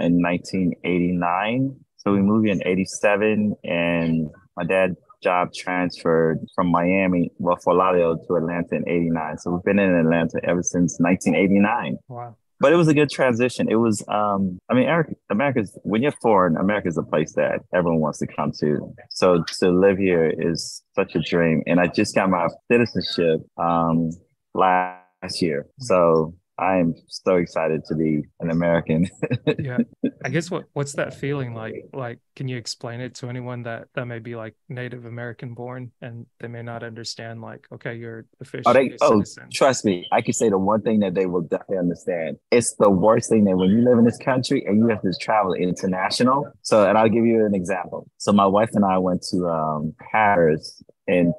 in 0.00 0.22
1989. 0.22 1.76
So 1.98 2.12
we 2.12 2.22
moved 2.22 2.48
in 2.48 2.62
87, 2.66 3.56
and 3.62 4.30
my 4.56 4.64
dad 4.64 4.96
job 5.22 5.52
transferred 5.54 6.40
from 6.54 6.68
Miami, 6.68 7.30
well, 7.38 7.56
Fort 7.56 7.76
Lauderdale 7.76 8.18
to 8.26 8.36
Atlanta 8.36 8.76
in 8.76 8.88
89. 8.88 9.38
So 9.38 9.50
we've 9.52 9.64
been 9.64 9.78
in 9.78 9.94
Atlanta 9.94 10.40
ever 10.44 10.62
since 10.62 10.98
1989. 10.98 11.98
Wow. 12.08 12.36
But 12.60 12.72
it 12.72 12.76
was 12.76 12.86
a 12.86 12.94
good 12.94 13.10
transition. 13.10 13.68
It 13.68 13.74
was, 13.74 14.04
um, 14.06 14.58
I 14.70 14.74
mean, 14.74 14.84
Eric, 14.84 15.16
America's, 15.30 15.76
when 15.82 16.00
you're 16.00 16.14
foreign, 16.22 16.56
America's 16.56 16.96
a 16.96 17.02
place 17.02 17.32
that 17.32 17.60
everyone 17.74 18.00
wants 18.00 18.20
to 18.20 18.26
come 18.28 18.52
to. 18.60 18.94
So 19.10 19.42
to 19.58 19.70
live 19.70 19.98
here 19.98 20.32
is 20.38 20.80
such 20.94 21.16
a 21.16 21.20
dream. 21.20 21.64
And 21.66 21.80
I 21.80 21.88
just 21.88 22.14
got 22.14 22.30
my 22.30 22.46
citizenship 22.70 23.40
um, 23.58 24.10
last 24.54 25.42
year. 25.42 25.66
So 25.80 26.36
I 26.58 26.76
am 26.76 26.94
so 27.08 27.36
excited 27.36 27.84
to 27.86 27.94
be 27.94 28.22
an 28.40 28.50
American. 28.50 29.08
yeah. 29.58 29.78
I 30.24 30.28
guess 30.28 30.50
what 30.50 30.64
what's 30.74 30.92
that 30.92 31.14
feeling 31.14 31.54
like? 31.54 31.74
Like, 31.92 32.18
can 32.36 32.46
you 32.46 32.56
explain 32.56 33.00
it 33.00 33.14
to 33.16 33.28
anyone 33.28 33.62
that 33.62 33.88
that 33.94 34.06
may 34.06 34.18
be 34.18 34.36
like 34.36 34.54
Native 34.68 35.06
American 35.06 35.54
born 35.54 35.92
and 36.02 36.26
they 36.40 36.48
may 36.48 36.62
not 36.62 36.82
understand? 36.82 37.40
Like, 37.40 37.66
okay, 37.72 37.94
you're 37.94 38.26
officially 38.40 38.64
oh, 38.66 38.72
they, 38.72 38.96
oh, 39.00 39.22
trust 39.52 39.84
me, 39.84 40.06
I 40.12 40.20
can 40.20 40.34
say 40.34 40.50
the 40.50 40.58
one 40.58 40.82
thing 40.82 41.00
that 41.00 41.14
they 41.14 41.26
will 41.26 41.40
definitely 41.40 41.78
understand. 41.78 42.36
It's 42.50 42.74
the 42.76 42.90
worst 42.90 43.30
thing 43.30 43.44
that 43.44 43.56
when 43.56 43.70
you 43.70 43.82
live 43.82 43.98
in 43.98 44.04
this 44.04 44.18
country 44.18 44.62
and 44.66 44.78
you 44.78 44.88
have 44.88 45.02
to 45.02 45.12
travel 45.20 45.54
international. 45.54 46.46
So, 46.62 46.86
and 46.86 46.98
I'll 46.98 47.08
give 47.08 47.24
you 47.24 47.46
an 47.46 47.54
example. 47.54 48.08
So, 48.18 48.32
my 48.32 48.46
wife 48.46 48.70
and 48.74 48.84
I 48.84 48.98
went 48.98 49.22
to 49.30 49.48
um, 49.48 49.94
Paris 50.12 50.82
in 51.06 51.32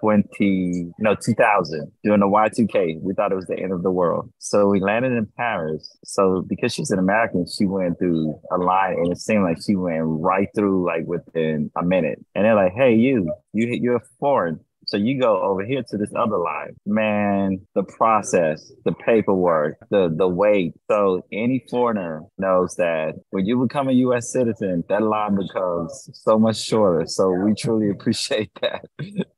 20 0.00 0.92
no 0.98 1.14
2000 1.14 1.92
during 2.04 2.20
the 2.20 2.26
y2k 2.26 3.00
we 3.00 3.14
thought 3.14 3.32
it 3.32 3.36
was 3.36 3.46
the 3.46 3.58
end 3.58 3.72
of 3.72 3.82
the 3.82 3.90
world. 3.90 4.30
So 4.38 4.68
we 4.68 4.80
landed 4.80 5.12
in 5.12 5.26
paris. 5.36 5.96
So 6.04 6.44
because 6.48 6.72
she's 6.72 6.90
an 6.90 6.98
american 6.98 7.46
she 7.46 7.66
went 7.66 7.98
through 7.98 8.38
a 8.50 8.58
line 8.58 8.94
and 8.94 9.12
it 9.12 9.18
seemed 9.18 9.44
like 9.44 9.58
she 9.64 9.76
went 9.76 10.02
right 10.04 10.48
through 10.54 10.86
like 10.86 11.06
within 11.06 11.70
a 11.76 11.84
minute. 11.84 12.18
And 12.34 12.44
they're 12.44 12.54
like 12.54 12.72
hey 12.72 12.94
you 12.94 13.32
you 13.52 13.68
you're 13.80 14.02
foreign 14.18 14.60
so 14.92 14.98
you 14.98 15.18
go 15.18 15.40
over 15.40 15.64
here 15.64 15.82
to 15.82 15.96
this 15.96 16.10
other 16.14 16.36
line. 16.36 16.76
Man, 16.84 17.66
the 17.74 17.82
process, 17.82 18.70
the 18.84 18.92
paperwork, 18.92 19.78
the 19.90 20.12
the 20.14 20.28
wait. 20.28 20.74
So 20.90 21.24
any 21.32 21.64
foreigner 21.70 22.24
knows 22.36 22.74
that 22.76 23.14
when 23.30 23.46
you 23.46 23.56
become 23.62 23.88
a 23.88 23.92
US 23.92 24.30
citizen, 24.30 24.84
that 24.90 25.02
line 25.02 25.36
becomes 25.36 26.10
so 26.12 26.38
much 26.38 26.62
shorter. 26.62 27.06
So 27.06 27.30
we 27.30 27.54
truly 27.54 27.88
appreciate 27.88 28.50
that. 28.60 28.84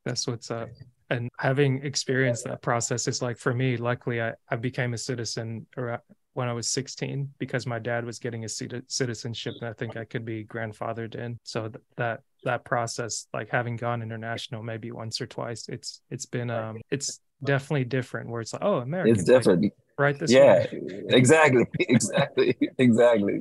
That's 0.04 0.26
what's 0.26 0.50
up. 0.50 0.70
And 1.08 1.28
having 1.38 1.84
experienced 1.84 2.46
that 2.46 2.60
process, 2.60 3.06
it's 3.06 3.22
like 3.22 3.38
for 3.38 3.54
me, 3.54 3.76
luckily 3.76 4.20
I, 4.20 4.32
I 4.48 4.56
became 4.56 4.92
a 4.92 4.98
citizen 4.98 5.66
when 6.34 6.48
I 6.48 6.52
was 6.52 6.68
16 6.68 7.30
because 7.38 7.66
my 7.66 7.78
dad 7.78 8.04
was 8.04 8.18
getting 8.18 8.44
a 8.44 8.48
citizenship 8.48 9.54
and 9.60 9.68
I 9.68 9.72
think 9.72 9.96
I 9.96 10.04
could 10.04 10.24
be 10.24 10.44
grandfathered 10.44 11.14
in. 11.14 11.38
So 11.42 11.68
th- 11.68 11.82
that 11.96 12.20
that 12.44 12.64
process, 12.64 13.26
like 13.32 13.48
having 13.48 13.76
gone 13.76 14.02
international 14.02 14.62
maybe 14.62 14.92
once 14.92 15.20
or 15.20 15.26
twice, 15.26 15.68
it's 15.68 16.02
it's 16.10 16.26
been 16.26 16.50
um 16.50 16.78
it's 16.90 17.20
definitely 17.42 17.84
different 17.84 18.28
where 18.28 18.40
it's 18.40 18.52
like 18.52 18.62
oh 18.62 18.78
American, 18.78 19.14
it's 19.14 19.24
different. 19.24 19.62
Like, 19.62 19.72
right 19.98 20.18
this 20.18 20.30
yeah 20.32 20.66
way. 20.72 21.02
exactly 21.08 21.66
exactly 21.78 22.56
exactly. 22.78 23.40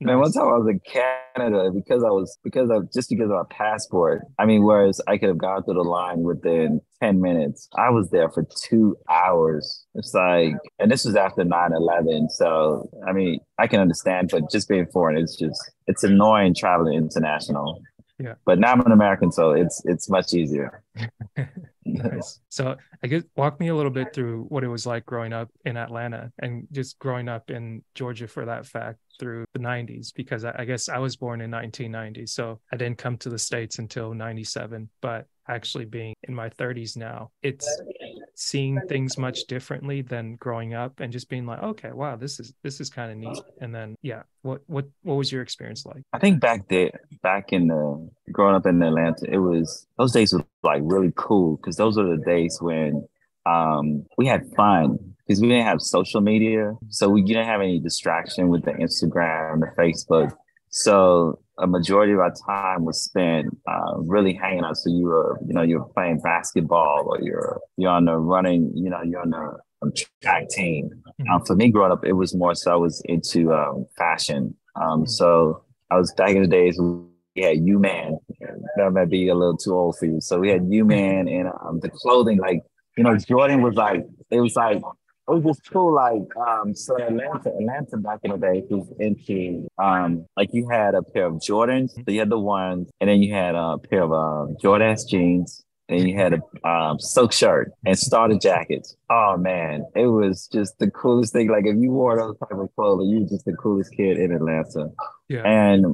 Man 0.00 0.18
one 0.18 0.32
time 0.32 0.48
i 0.48 0.56
was 0.58 0.68
in 0.68 0.80
canada 0.80 1.70
because 1.72 2.04
i 2.04 2.10
was 2.10 2.38
because 2.44 2.68
of 2.70 2.92
just 2.92 3.08
because 3.08 3.30
of 3.30 3.36
my 3.36 3.42
passport. 3.50 4.22
I 4.38 4.44
mean 4.46 4.62
whereas 4.64 5.00
i 5.08 5.16
could 5.16 5.28
have 5.28 5.38
gone 5.38 5.62
through 5.64 5.74
the 5.74 5.82
line 5.82 6.20
within 6.20 6.80
10 7.02 7.20
minutes. 7.20 7.68
I 7.76 7.90
was 7.90 8.10
there 8.10 8.30
for 8.30 8.46
two 8.62 8.96
hours. 9.10 9.84
It's 9.94 10.12
like 10.14 10.54
and 10.78 10.90
this 10.90 11.04
was 11.04 11.16
after 11.16 11.42
9-11 11.42 12.30
so 12.30 12.88
i 13.08 13.12
mean 13.12 13.40
i 13.58 13.66
can 13.66 13.80
understand 13.80 14.28
but 14.30 14.50
just 14.50 14.68
being 14.68 14.86
foreign 14.92 15.16
it's 15.16 15.36
just 15.36 15.60
it's 15.86 16.04
annoying 16.04 16.54
traveling 16.54 16.94
international. 16.98 17.80
Yeah. 18.18 18.34
But 18.46 18.60
now 18.60 18.72
i'm 18.72 18.80
an 18.80 18.92
american 18.92 19.32
so 19.32 19.52
it's 19.52 19.82
it's 19.86 20.08
much 20.08 20.34
easier 20.34 20.82
nice. 21.84 22.40
So 22.48 22.76
I 23.02 23.06
guess 23.06 23.22
walk 23.36 23.60
me 23.60 23.68
a 23.68 23.74
little 23.74 23.90
bit 23.90 24.14
through 24.14 24.44
what 24.48 24.64
it 24.64 24.68
was 24.68 24.86
like 24.86 25.06
growing 25.06 25.32
up 25.32 25.50
in 25.64 25.76
Atlanta 25.76 26.32
and 26.38 26.66
just 26.72 26.98
growing 26.98 27.28
up 27.28 27.50
in 27.50 27.82
Georgia 27.94 28.28
for 28.28 28.46
that 28.46 28.66
fact 28.66 28.98
through 29.18 29.44
the 29.52 29.58
90s 29.58 30.12
because 30.14 30.44
I, 30.44 30.64
guess 30.64 30.88
I 30.88 30.98
was 30.98 31.16
born 31.16 31.40
in 31.40 31.50
1990 31.50 32.26
so 32.26 32.60
I 32.72 32.76
didn't 32.76 32.98
come 32.98 33.16
to 33.18 33.28
the 33.28 33.38
states 33.38 33.78
until 33.78 34.14
97 34.14 34.88
but 35.00 35.26
actually 35.48 35.84
being 35.84 36.14
in 36.26 36.34
my 36.34 36.48
30s 36.48 36.96
now 36.96 37.30
it's 37.42 37.68
seeing 38.34 38.80
things 38.88 39.18
much 39.18 39.44
differently 39.46 40.02
than 40.02 40.36
growing 40.36 40.74
up 40.74 41.00
and 41.00 41.12
just 41.12 41.28
being 41.28 41.46
like 41.46 41.62
okay 41.62 41.92
wow 41.92 42.16
this 42.16 42.40
is 42.40 42.52
this 42.62 42.80
is 42.80 42.90
kind 42.90 43.12
of 43.12 43.18
neat. 43.18 43.42
And 43.60 43.74
then 43.74 43.96
yeah 44.02 44.22
what 44.42 44.62
what 44.66 44.86
what 45.02 45.14
was 45.14 45.30
your 45.30 45.42
experience 45.42 45.86
like? 45.86 46.02
I 46.12 46.18
think 46.18 46.40
back 46.40 46.68
there 46.68 46.90
back 47.22 47.52
in 47.52 47.68
the 47.68 48.08
growing 48.32 48.54
up 48.54 48.66
in 48.66 48.82
atlanta 48.82 49.26
it 49.30 49.38
was 49.38 49.86
those 49.98 50.12
days 50.12 50.32
were 50.32 50.44
like 50.62 50.82
really 50.84 51.12
cool 51.16 51.56
because 51.56 51.76
those 51.76 51.96
were 51.96 52.16
the 52.16 52.22
days 52.24 52.58
when 52.60 53.06
um 53.46 54.04
we 54.16 54.26
had 54.26 54.50
fun 54.56 55.13
because 55.26 55.40
we 55.40 55.48
didn't 55.48 55.66
have 55.66 55.80
social 55.80 56.20
media 56.20 56.74
so 56.88 57.08
we 57.08 57.22
didn't 57.22 57.46
have 57.46 57.60
any 57.60 57.78
distraction 57.80 58.48
with 58.48 58.64
the 58.64 58.72
instagram 58.72 59.54
and 59.54 59.62
the 59.62 59.70
facebook 59.78 60.32
so 60.70 61.38
a 61.58 61.66
majority 61.66 62.12
of 62.12 62.18
our 62.18 62.34
time 62.46 62.84
was 62.84 63.00
spent 63.00 63.46
uh, 63.68 63.98
really 63.98 64.34
hanging 64.34 64.64
out. 64.64 64.76
So 64.76 64.90
you 64.90 65.04
were, 65.04 65.38
you 65.46 65.54
know, 65.54 65.62
you're 65.62 65.84
playing 65.84 66.20
basketball 66.20 67.04
or 67.06 67.20
you're 67.20 67.60
you're 67.76 67.90
on 67.90 68.06
the 68.06 68.16
running, 68.16 68.72
you 68.74 68.90
know, 68.90 69.02
you're 69.02 69.20
on 69.20 69.30
the 69.30 69.56
um, 69.82 69.92
track 70.20 70.48
team. 70.48 70.90
Mm-hmm. 71.20 71.30
Um, 71.30 71.44
for 71.44 71.54
me, 71.54 71.70
growing 71.70 71.92
up, 71.92 72.04
it 72.04 72.14
was 72.14 72.34
more 72.34 72.54
so 72.54 72.72
I 72.72 72.76
was 72.76 73.00
into 73.04 73.52
um, 73.52 73.86
fashion. 73.96 74.56
Um, 74.74 75.02
mm-hmm. 75.02 75.06
so 75.06 75.62
I 75.90 75.96
was 75.96 76.12
back 76.14 76.30
in 76.30 76.42
the 76.42 76.48
days 76.48 76.80
we 77.36 77.42
had 77.42 77.58
U 77.58 77.78
Man. 77.78 78.18
That 78.76 78.90
might 78.92 79.10
be 79.10 79.28
a 79.28 79.34
little 79.34 79.56
too 79.56 79.74
old 79.74 79.96
for 79.98 80.06
you. 80.06 80.20
So 80.20 80.40
we 80.40 80.50
had 80.50 80.66
U 80.68 80.84
Man 80.84 81.28
and 81.28 81.48
um, 81.64 81.78
the 81.80 81.90
clothing, 81.90 82.38
like 82.38 82.62
you 82.96 83.04
know, 83.04 83.16
Jordan 83.16 83.62
was 83.62 83.74
like 83.74 84.04
it 84.30 84.40
was 84.40 84.56
like 84.56 84.82
it 85.26 85.32
was 85.32 85.44
just 85.44 85.70
cool. 85.70 85.94
Like, 85.94 86.36
um, 86.36 86.74
so 86.74 86.96
Atlanta, 86.96 87.50
Atlanta 87.50 87.96
back 87.96 88.20
in 88.22 88.32
the 88.32 88.38
day 88.38 88.62
was 88.68 88.92
into, 88.98 89.66
um, 89.78 90.26
like 90.36 90.50
you 90.52 90.68
had 90.68 90.94
a 90.94 91.02
pair 91.02 91.26
of 91.26 91.34
Jordans, 91.34 91.90
so 91.92 92.02
you 92.08 92.18
had 92.18 92.30
the 92.30 92.38
ones, 92.38 92.90
and 93.00 93.08
then 93.08 93.22
you 93.22 93.32
had 93.32 93.54
a 93.54 93.78
pair 93.78 94.02
of 94.02 94.12
uh, 94.12 94.52
Jordan 94.60 94.96
jeans, 95.08 95.64
and 95.88 96.08
you 96.08 96.16
had 96.16 96.34
a 96.34 96.68
um, 96.68 96.98
silk 96.98 97.32
shirt 97.32 97.72
and 97.84 97.98
starter 97.98 98.36
jackets. 98.36 98.96
Oh 99.10 99.36
man, 99.36 99.84
it 99.94 100.06
was 100.06 100.48
just 100.52 100.78
the 100.78 100.90
coolest 100.90 101.32
thing. 101.32 101.48
Like 101.48 101.66
if 101.66 101.76
you 101.78 101.90
wore 101.90 102.16
those 102.16 102.38
type 102.38 102.58
of 102.58 102.74
clothes, 102.74 103.08
you 103.08 103.20
were 103.20 103.28
just 103.28 103.44
the 103.44 103.54
coolest 103.54 103.92
kid 103.96 104.18
in 104.18 104.32
Atlanta. 104.32 104.90
Yeah. 105.28 105.42
And 105.44 105.84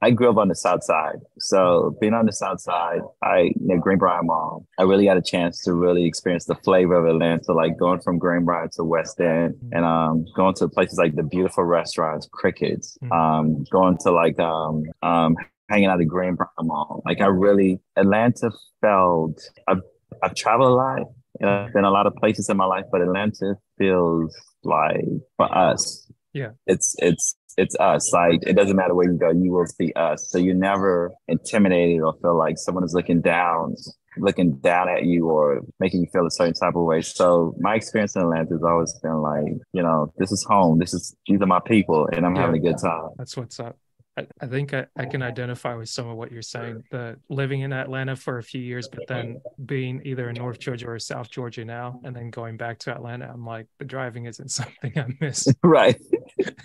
I 0.00 0.12
grew 0.12 0.30
up 0.30 0.36
on 0.36 0.48
the 0.48 0.54
South 0.54 0.84
Side. 0.84 1.18
So 1.38 1.96
being 2.00 2.14
on 2.14 2.26
the 2.26 2.32
South 2.32 2.60
Side, 2.60 3.00
I 3.22 3.52
near 3.56 3.80
Greenbriar 3.80 4.22
Mall, 4.22 4.64
I 4.78 4.84
really 4.84 5.06
got 5.06 5.16
a 5.16 5.22
chance 5.22 5.62
to 5.64 5.74
really 5.74 6.04
experience 6.04 6.44
the 6.44 6.54
flavor 6.54 6.94
of 6.94 7.06
Atlanta, 7.06 7.52
like 7.52 7.76
going 7.78 8.00
from 8.00 8.20
Greenbriar 8.20 8.70
to 8.76 8.84
West 8.84 9.20
End 9.20 9.54
mm-hmm. 9.54 9.72
and 9.72 9.84
um, 9.84 10.24
going 10.36 10.54
to 10.54 10.68
places 10.68 10.98
like 10.98 11.16
the 11.16 11.24
beautiful 11.24 11.64
restaurants, 11.64 12.28
Crickets, 12.30 12.96
mm-hmm. 13.02 13.12
um, 13.12 13.64
going 13.72 13.98
to 14.02 14.12
like 14.12 14.38
um, 14.38 14.84
um, 15.02 15.36
hanging 15.68 15.88
out 15.88 16.00
at 16.00 16.06
Greenbriar 16.06 16.46
Mall. 16.60 17.02
Like 17.04 17.20
I 17.20 17.26
really, 17.26 17.80
Atlanta 17.96 18.52
felt, 18.80 19.40
I've, 19.66 19.82
I've 20.22 20.34
traveled 20.34 20.70
a 20.70 20.74
lot 20.74 21.02
and 21.40 21.50
I've 21.50 21.72
been 21.72 21.84
a 21.84 21.90
lot 21.90 22.06
of 22.06 22.14
places 22.14 22.48
in 22.48 22.56
my 22.56 22.66
life, 22.66 22.84
but 22.92 23.00
Atlanta 23.00 23.56
feels 23.78 24.34
like 24.62 25.04
for 25.36 25.52
us. 25.52 26.08
Yeah. 26.32 26.50
It's, 26.66 26.94
it's, 26.98 27.34
it's 27.58 27.74
us. 27.80 28.12
Like 28.12 28.40
it 28.46 28.54
doesn't 28.54 28.76
matter 28.76 28.94
where 28.94 29.10
you 29.10 29.18
go, 29.18 29.30
you 29.30 29.52
will 29.52 29.66
see 29.66 29.92
us. 29.94 30.30
So 30.30 30.38
you're 30.38 30.54
never 30.54 31.12
intimidated 31.26 32.00
or 32.00 32.14
feel 32.22 32.38
like 32.38 32.56
someone 32.56 32.84
is 32.84 32.94
looking 32.94 33.20
down, 33.20 33.74
looking 34.16 34.56
down 34.58 34.88
at 34.88 35.04
you 35.04 35.28
or 35.28 35.62
making 35.80 36.00
you 36.00 36.06
feel 36.12 36.26
a 36.26 36.30
certain 36.30 36.54
type 36.54 36.76
of 36.76 36.84
way. 36.84 37.02
So 37.02 37.54
my 37.58 37.74
experience 37.74 38.16
in 38.16 38.22
Atlanta 38.22 38.54
has 38.54 38.62
always 38.62 38.94
been 39.02 39.20
like, 39.20 39.52
you 39.72 39.82
know, 39.82 40.12
this 40.18 40.30
is 40.32 40.44
home. 40.44 40.78
This 40.78 40.94
is 40.94 41.14
these 41.26 41.42
are 41.42 41.46
my 41.46 41.60
people, 41.60 42.08
and 42.12 42.24
I'm 42.24 42.34
yeah, 42.36 42.42
having 42.42 42.60
a 42.60 42.64
good 42.64 42.78
time. 42.80 43.10
That's 43.18 43.36
what's 43.36 43.58
up. 43.60 43.76
I, 44.18 44.26
I 44.40 44.46
think 44.48 44.74
I, 44.74 44.86
I 44.96 45.06
can 45.06 45.22
identify 45.22 45.74
with 45.74 45.88
some 45.88 46.08
of 46.08 46.16
what 46.16 46.32
you're 46.32 46.42
saying. 46.42 46.82
The 46.90 47.18
living 47.28 47.60
in 47.60 47.72
Atlanta 47.72 48.16
for 48.16 48.38
a 48.38 48.42
few 48.42 48.60
years, 48.60 48.88
but 48.88 49.06
then 49.06 49.40
being 49.64 50.02
either 50.04 50.28
in 50.28 50.36
North 50.36 50.58
Georgia 50.58 50.88
or 50.88 50.98
South 50.98 51.30
Georgia 51.30 51.64
now, 51.64 52.00
and 52.04 52.14
then 52.14 52.30
going 52.30 52.56
back 52.56 52.78
to 52.80 52.92
Atlanta, 52.92 53.30
I'm 53.32 53.46
like, 53.46 53.66
the 53.78 53.84
driving 53.84 54.26
isn't 54.26 54.48
something 54.50 54.98
I 54.98 55.06
miss. 55.20 55.46
right. 55.62 56.00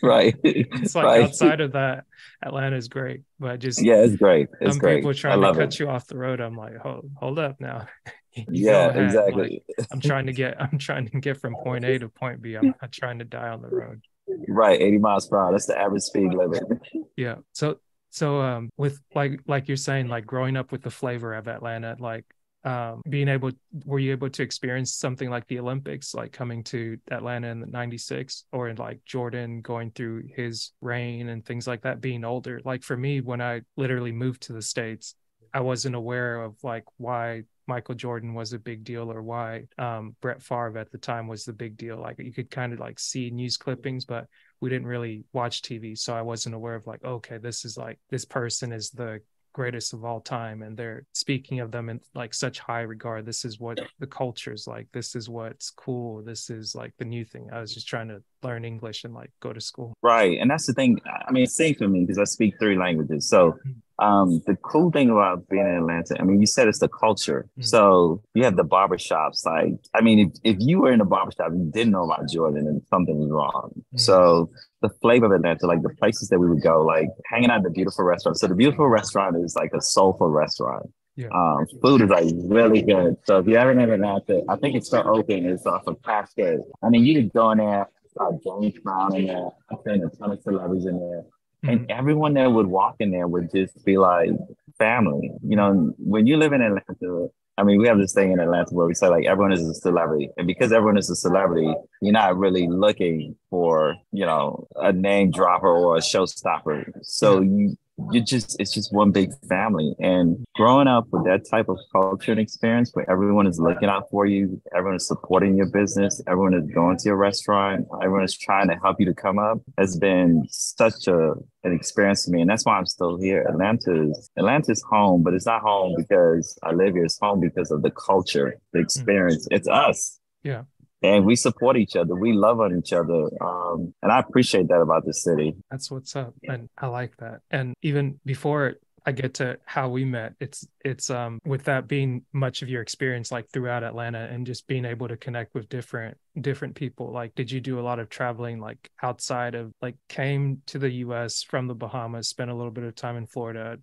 Right. 0.01 0.35
it's 0.43 0.95
like 0.95 1.05
right. 1.05 1.23
outside 1.23 1.61
of 1.61 1.73
that, 1.73 2.05
Atlanta 2.43 2.75
is 2.75 2.87
great. 2.87 3.21
But 3.39 3.59
just 3.59 3.83
yeah, 3.83 3.97
it's 3.97 4.15
great. 4.15 4.47
It's 4.59 4.71
some 4.71 4.79
great. 4.79 4.97
people 4.97 5.13
trying 5.13 5.41
to 5.41 5.53
cut 5.53 5.73
it. 5.73 5.79
you 5.79 5.89
off 5.89 6.07
the 6.07 6.17
road. 6.17 6.41
I'm 6.41 6.55
like, 6.55 6.77
hold 6.77 7.09
hold 7.15 7.39
up 7.39 7.59
now. 7.59 7.87
yeah, 8.49 8.89
exactly. 8.89 9.63
Like, 9.77 9.87
I'm 9.91 9.99
trying 9.99 10.25
to 10.25 10.33
get 10.33 10.59
I'm 10.61 10.77
trying 10.77 11.07
to 11.09 11.19
get 11.19 11.39
from 11.39 11.55
point 11.55 11.85
A 11.85 11.99
to 11.99 12.09
point 12.09 12.41
B. 12.41 12.55
I'm 12.55 12.73
not 12.81 12.91
trying 12.91 13.19
to 13.19 13.25
die 13.25 13.49
on 13.49 13.61
the 13.61 13.69
road. 13.69 14.01
Right, 14.47 14.81
80 14.81 14.97
miles 14.99 15.27
per 15.27 15.37
hour. 15.37 15.51
That's 15.51 15.65
the 15.65 15.79
average 15.79 16.03
speed 16.03 16.33
limit. 16.33 16.63
yeah. 17.17 17.35
So 17.53 17.77
so 18.09 18.41
um 18.41 18.69
with 18.77 18.99
like 19.15 19.41
like 19.47 19.67
you're 19.67 19.77
saying, 19.77 20.07
like 20.07 20.25
growing 20.25 20.55
up 20.55 20.71
with 20.71 20.81
the 20.81 20.91
flavor 20.91 21.33
of 21.33 21.47
Atlanta, 21.47 21.95
like 21.99 22.25
um 22.63 23.01
being 23.09 23.27
able 23.27 23.51
were 23.85 23.99
you 23.99 24.11
able 24.11 24.29
to 24.29 24.43
experience 24.43 24.93
something 24.93 25.29
like 25.29 25.47
the 25.47 25.59
Olympics, 25.59 26.13
like 26.13 26.31
coming 26.31 26.63
to 26.65 26.97
Atlanta 27.11 27.47
in 27.47 27.59
the 27.59 27.67
96 27.67 28.45
or 28.51 28.69
in 28.69 28.77
like 28.77 29.03
Jordan 29.05 29.61
going 29.61 29.91
through 29.91 30.23
his 30.35 30.71
reign 30.81 31.29
and 31.29 31.45
things 31.45 31.67
like 31.67 31.81
that, 31.81 32.01
being 32.01 32.23
older? 32.23 32.61
Like 32.63 32.83
for 32.83 32.95
me, 32.95 33.21
when 33.21 33.41
I 33.41 33.61
literally 33.75 34.11
moved 34.11 34.43
to 34.43 34.53
the 34.53 34.61
States, 34.61 35.15
I 35.53 35.59
wasn't 35.59 35.95
aware 35.95 36.41
of 36.41 36.55
like 36.63 36.85
why 36.97 37.43
Michael 37.67 37.95
Jordan 37.95 38.33
was 38.33 38.53
a 38.53 38.59
big 38.59 38.83
deal 38.83 39.11
or 39.11 39.21
why 39.21 39.63
um, 39.77 40.15
Brett 40.21 40.41
Favre 40.41 40.77
at 40.77 40.91
the 40.91 40.97
time 40.97 41.27
was 41.27 41.45
the 41.45 41.53
big 41.53 41.77
deal. 41.77 41.97
Like 41.97 42.19
you 42.19 42.33
could 42.33 42.49
kind 42.49 42.73
of 42.73 42.79
like 42.79 42.99
see 42.99 43.29
news 43.29 43.57
clippings, 43.57 44.05
but 44.05 44.27
we 44.59 44.69
didn't 44.69 44.87
really 44.87 45.23
watch 45.33 45.61
TV, 45.61 45.97
so 45.97 46.15
I 46.15 46.21
wasn't 46.21 46.55
aware 46.55 46.75
of 46.75 46.87
like, 46.87 47.03
okay, 47.03 47.37
this 47.37 47.65
is 47.65 47.77
like 47.77 47.99
this 48.09 48.25
person 48.25 48.71
is 48.71 48.89
the 48.89 49.21
greatest 49.53 49.93
of 49.93 50.03
all 50.03 50.19
time 50.19 50.63
and 50.63 50.75
they're 50.75 51.05
speaking 51.13 51.59
of 51.59 51.71
them 51.71 51.87
in 51.89 51.99
like 52.15 52.33
such 52.33 52.59
high 52.59 52.81
regard. 52.81 53.25
This 53.25 53.45
is 53.45 53.59
what 53.59 53.79
the 53.99 54.07
culture's 54.07 54.67
like. 54.67 54.87
This 54.91 55.15
is 55.15 55.29
what's 55.29 55.69
cool. 55.69 56.23
This 56.23 56.49
is 56.49 56.75
like 56.75 56.93
the 56.97 57.05
new 57.05 57.23
thing. 57.23 57.49
I 57.53 57.61
was 57.61 57.73
just 57.73 57.87
trying 57.87 58.09
to 58.09 58.21
learn 58.41 58.65
english 58.65 59.03
and 59.05 59.13
like 59.13 59.31
go 59.39 59.53
to 59.53 59.61
school. 59.61 59.93
Right 60.01 60.37
and 60.39 60.49
that's 60.49 60.65
the 60.65 60.73
thing. 60.73 60.99
I 61.05 61.31
mean 61.31 61.43
it's 61.43 61.55
safe 61.55 61.77
for 61.77 61.87
me 61.87 62.01
because 62.01 62.17
i 62.17 62.25
speak 62.25 62.55
three 62.59 62.77
languages 62.77 63.29
so 63.29 63.51
mm-hmm. 63.51 63.71
Um, 64.03 64.41
the 64.47 64.55
cool 64.71 64.91
thing 64.91 65.09
about 65.09 65.47
being 65.49 65.65
in 65.65 65.77
Atlanta, 65.81 66.13
I 66.19 66.23
mean, 66.23 66.39
you 66.43 66.49
said 66.55 66.67
it's 66.67 66.79
the 66.79 66.89
culture. 66.89 67.41
Mm-hmm. 67.43 67.63
So 67.73 68.21
you 68.33 68.43
have 68.43 68.57
the 68.57 68.69
barbershops. 68.75 69.45
Like, 69.45 69.75
I 69.97 70.01
mean, 70.01 70.17
if, 70.25 70.31
if 70.51 70.57
you 70.59 70.81
were 70.81 70.91
in 70.91 70.99
a 70.99 71.05
barbershop 71.05 71.47
and 71.51 71.65
you 71.65 71.71
didn't 71.71 71.93
know 71.93 72.03
about 72.03 72.27
Jordan, 72.29 72.65
then 72.65 72.81
something 72.89 73.17
was 73.17 73.31
wrong. 73.31 73.71
Mm-hmm. 73.75 73.97
So 73.97 74.49
the 74.81 74.89
flavor 75.01 75.27
of 75.27 75.31
Atlanta, 75.31 75.65
like 75.67 75.83
the 75.83 75.95
places 76.01 76.27
that 76.29 76.39
we 76.39 76.49
would 76.49 76.61
go, 76.61 76.83
like 76.95 77.07
hanging 77.31 77.49
out 77.49 77.59
at 77.59 77.63
the 77.63 77.69
beautiful 77.69 78.03
restaurant. 78.03 78.37
So 78.39 78.47
the 78.47 78.55
beautiful 78.55 78.87
restaurant 78.87 79.37
is 79.37 79.55
like 79.55 79.71
a 79.73 79.81
soulful 79.81 80.29
restaurant. 80.29 80.87
Yeah. 81.15 81.27
Um, 81.33 81.65
food 81.81 82.01
is 82.01 82.09
like 82.09 82.25
really 82.57 82.81
good. 82.81 83.15
So 83.23 83.37
if 83.37 83.47
you 83.47 83.55
ever 83.55 83.71
in 83.71 83.79
Atlanta, 83.79 84.41
I 84.49 84.55
think 84.57 84.75
it's 84.75 84.87
still 84.87 85.07
open. 85.07 85.45
It's 85.45 85.65
off 85.65 85.83
of 85.87 86.01
Cascade. 86.03 86.59
I 86.83 86.89
mean, 86.89 87.05
you 87.05 87.13
could 87.15 87.31
go 87.31 87.51
in 87.51 87.59
there, 87.59 87.87
uh, 88.19 88.31
James 88.43 88.79
Brown 88.83 89.15
in 89.15 89.27
there. 89.27 89.49
I've 89.71 89.77
seen 89.85 90.03
a 90.03 90.09
ton 90.17 90.31
of 90.31 90.41
celebrities 90.41 90.87
in 90.87 90.99
there. 90.99 91.23
And 91.63 91.81
mm-hmm. 91.81 91.91
everyone 91.91 92.33
that 92.33 92.51
would 92.51 92.67
walk 92.67 92.95
in 92.99 93.11
there 93.11 93.27
would 93.27 93.51
just 93.51 93.85
be 93.85 93.97
like 93.97 94.29
family. 94.77 95.31
You 95.43 95.55
know, 95.55 95.93
when 95.97 96.27
you 96.27 96.37
live 96.37 96.53
in 96.53 96.61
Atlanta, 96.61 97.27
I 97.57 97.63
mean, 97.63 97.79
we 97.79 97.87
have 97.87 97.99
this 97.99 98.13
thing 98.13 98.31
in 98.31 98.39
Atlanta 98.39 98.73
where 98.73 98.87
we 98.87 98.95
say 98.95 99.07
like 99.07 99.25
everyone 99.25 99.53
is 99.53 99.67
a 99.67 99.73
celebrity, 99.73 100.29
and 100.37 100.47
because 100.47 100.71
everyone 100.71 100.97
is 100.97 101.09
a 101.09 101.15
celebrity, 101.15 101.73
you're 102.01 102.13
not 102.13 102.37
really 102.37 102.67
looking 102.67 103.35
for 103.49 103.95
you 104.11 104.25
know 104.25 104.67
a 104.75 104.91
name 104.91 105.31
dropper 105.31 105.67
or 105.67 105.97
a 105.97 106.01
showstopper. 106.01 106.91
So 107.03 107.41
you 107.41 107.77
you 108.11 108.21
just 108.21 108.59
it's 108.59 108.73
just 108.73 108.93
one 108.93 109.11
big 109.11 109.31
family. 109.47 109.95
And 109.99 110.43
growing 110.55 110.87
up 110.87 111.07
with 111.11 111.25
that 111.25 111.47
type 111.49 111.69
of 111.69 111.77
culture 111.91 112.31
and 112.31 112.39
experience 112.39 112.91
where 112.93 113.09
everyone 113.09 113.47
is 113.47 113.59
looking 113.59 113.89
out 113.89 114.09
for 114.09 114.25
you 114.25 114.61
everyone 114.75 114.95
is 114.95 115.07
supporting 115.07 115.55
your 115.55 115.67
business 115.67 116.21
everyone 116.27 116.53
is 116.53 116.65
going 116.73 116.97
to 116.97 117.03
your 117.05 117.15
restaurant 117.17 117.87
everyone 118.01 118.23
is 118.23 118.37
trying 118.37 118.67
to 118.67 118.75
help 118.75 118.99
you 118.99 119.05
to 119.05 119.13
come 119.13 119.39
up 119.39 119.59
has 119.77 119.97
been 119.97 120.45
such 120.49 121.07
a 121.07 121.33
an 121.63 121.73
experience 121.73 122.25
for 122.25 122.31
me. 122.31 122.41
And 122.41 122.49
that's 122.49 122.65
why 122.65 122.77
i'm 122.77 122.85
still 122.85 123.17
here. 123.17 123.43
Atlanta 123.49 124.09
is 124.09 124.29
atlanta's 124.37 124.83
home 124.89 125.23
but 125.23 125.33
it's 125.33 125.45
not 125.45 125.61
home 125.61 125.95
because 125.97 126.57
i 126.63 126.71
live 126.71 126.93
here. 126.93 127.05
It's 127.05 127.19
home 127.19 127.39
because 127.39 127.71
of 127.71 127.81
the 127.83 127.91
culture 127.91 128.59
the 128.73 128.79
mm. 128.79 128.83
experience. 128.83 129.47
It's 129.51 129.67
us. 129.67 130.19
Yeah 130.43 130.63
and 131.03 131.25
we 131.25 131.35
support 131.35 131.77
each 131.77 131.95
other. 131.95 132.15
We 132.15 132.31
love 132.33 132.59
on 132.61 132.77
each 132.77 132.93
other. 132.93 133.29
Um, 133.41 133.93
and 134.01 134.11
I 134.11 134.19
appreciate 134.19 134.69
that 134.69 134.79
about 134.79 135.05
the 135.05 135.13
city. 135.13 135.53
That's 135.69 135.91
what's 135.91 136.15
up. 136.15 136.33
And 136.47 136.69
I 136.77 136.87
like 136.87 137.17
that. 137.17 137.41
And 137.51 137.75
even 137.81 138.19
before 138.25 138.75
I 139.05 139.11
get 139.11 139.33
to 139.35 139.57
how 139.65 139.89
we 139.89 140.05
met. 140.05 140.33
It's 140.39 140.65
it's 140.85 141.09
um 141.09 141.39
with 141.45 141.63
that 141.65 141.87
being 141.87 142.23
much 142.31 142.61
of 142.61 142.69
your 142.69 142.81
experience 142.81 143.31
like 143.31 143.49
throughout 143.49 143.83
Atlanta 143.83 144.27
and 144.31 144.45
just 144.45 144.67
being 144.67 144.85
able 144.85 145.07
to 145.07 145.17
connect 145.17 145.53
with 145.53 145.67
different 145.69 146.17
different 146.39 146.75
people. 146.75 147.11
Like 147.11 147.35
did 147.35 147.51
you 147.51 147.59
do 147.59 147.79
a 147.79 147.81
lot 147.81 147.99
of 147.99 148.09
traveling 148.09 148.59
like 148.59 148.89
outside 149.01 149.55
of 149.55 149.71
like 149.81 149.95
came 150.07 150.61
to 150.67 150.79
the 150.79 150.89
US 150.89 151.43
from 151.43 151.67
the 151.67 151.75
Bahamas, 151.75 152.29
spent 152.29 152.49
a 152.51 152.55
little 152.55 152.71
bit 152.71 152.85
of 152.85 152.95
time 152.95 153.17
in 153.17 153.27
Florida, 153.27 153.77